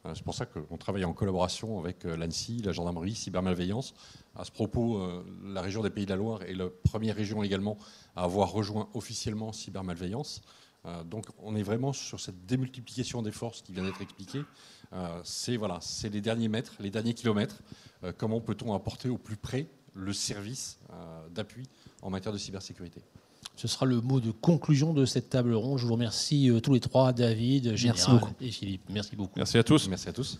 Euh, 0.05 0.13
c'est 0.15 0.23
pour 0.23 0.33
ça 0.33 0.45
qu'on 0.45 0.77
travaille 0.77 1.05
en 1.05 1.13
collaboration 1.13 1.79
avec 1.79 2.05
euh, 2.05 2.15
l'ANSI, 2.17 2.61
la 2.63 2.71
gendarmerie, 2.71 3.15
cybermalveillance. 3.15 3.93
À 4.35 4.43
ce 4.43 4.51
propos, 4.51 4.97
euh, 4.97 5.23
la 5.43 5.61
région 5.61 5.83
des 5.83 5.89
Pays 5.89 6.05
de 6.05 6.11
la 6.11 6.15
Loire 6.15 6.41
est 6.43 6.53
la 6.53 6.67
première 6.69 7.15
région 7.15 7.43
également 7.43 7.77
à 8.15 8.23
avoir 8.23 8.51
rejoint 8.51 8.89
officiellement 8.93 9.51
cybermalveillance. 9.51 10.41
Donc 11.05 11.27
on 11.37 11.55
est 11.55 11.61
vraiment 11.61 11.93
sur 11.93 12.19
cette 12.19 12.47
démultiplication 12.47 13.21
des 13.21 13.31
forces 13.31 13.61
qui 13.61 13.71
vient 13.71 13.83
d'être 13.83 14.01
expliquée. 14.01 14.41
C'est 15.23 15.57
voilà, 15.57 15.79
c'est 15.81 16.09
les 16.09 16.21
derniers 16.21 16.49
mètres, 16.49 16.73
les 16.79 16.89
derniers 16.89 17.13
kilomètres. 17.13 17.61
Comment 18.17 18.41
peut-on 18.41 18.73
apporter 18.73 19.09
au 19.09 19.17
plus 19.17 19.37
près 19.37 19.67
le 19.93 20.13
service 20.13 20.79
d'appui 21.33 21.67
en 22.01 22.09
matière 22.09 22.33
de 22.33 22.37
cybersécurité? 22.37 23.01
Ce 23.55 23.67
sera 23.67 23.85
le 23.85 24.01
mot 24.01 24.19
de 24.19 24.31
conclusion 24.31 24.93
de 24.93 25.05
cette 25.05 25.29
table 25.29 25.53
ronde. 25.53 25.77
Je 25.77 25.85
vous 25.85 25.93
remercie 25.93 26.49
euh, 26.49 26.59
tous 26.59 26.73
les 26.73 26.79
trois, 26.79 27.13
David, 27.13 27.75
Général 27.75 28.21
et 28.39 28.49
Philippe. 28.49 28.83
Merci 28.89 29.15
beaucoup. 29.15 29.33
Merci 29.35 29.57
à 29.57 29.63
tous. 29.63 29.87
Merci 29.87 30.09
à 30.09 30.13
tous. 30.13 30.39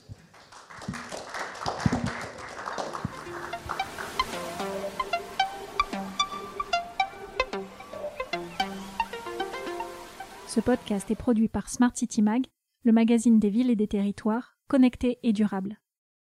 Ce 10.48 10.60
podcast 10.60 11.10
est 11.12 11.16
produit 11.16 11.48
par 11.48 11.70
Smart 11.70 11.92
City 11.96 12.22
Mag, 12.22 12.46
le 12.84 12.92
magazine 12.92 13.40
des 13.40 13.50
villes 13.50 13.70
et 13.70 13.76
des 13.76 13.88
territoires, 13.88 14.58
connectés 14.68 15.20
et 15.24 15.34
durables. 15.34 15.81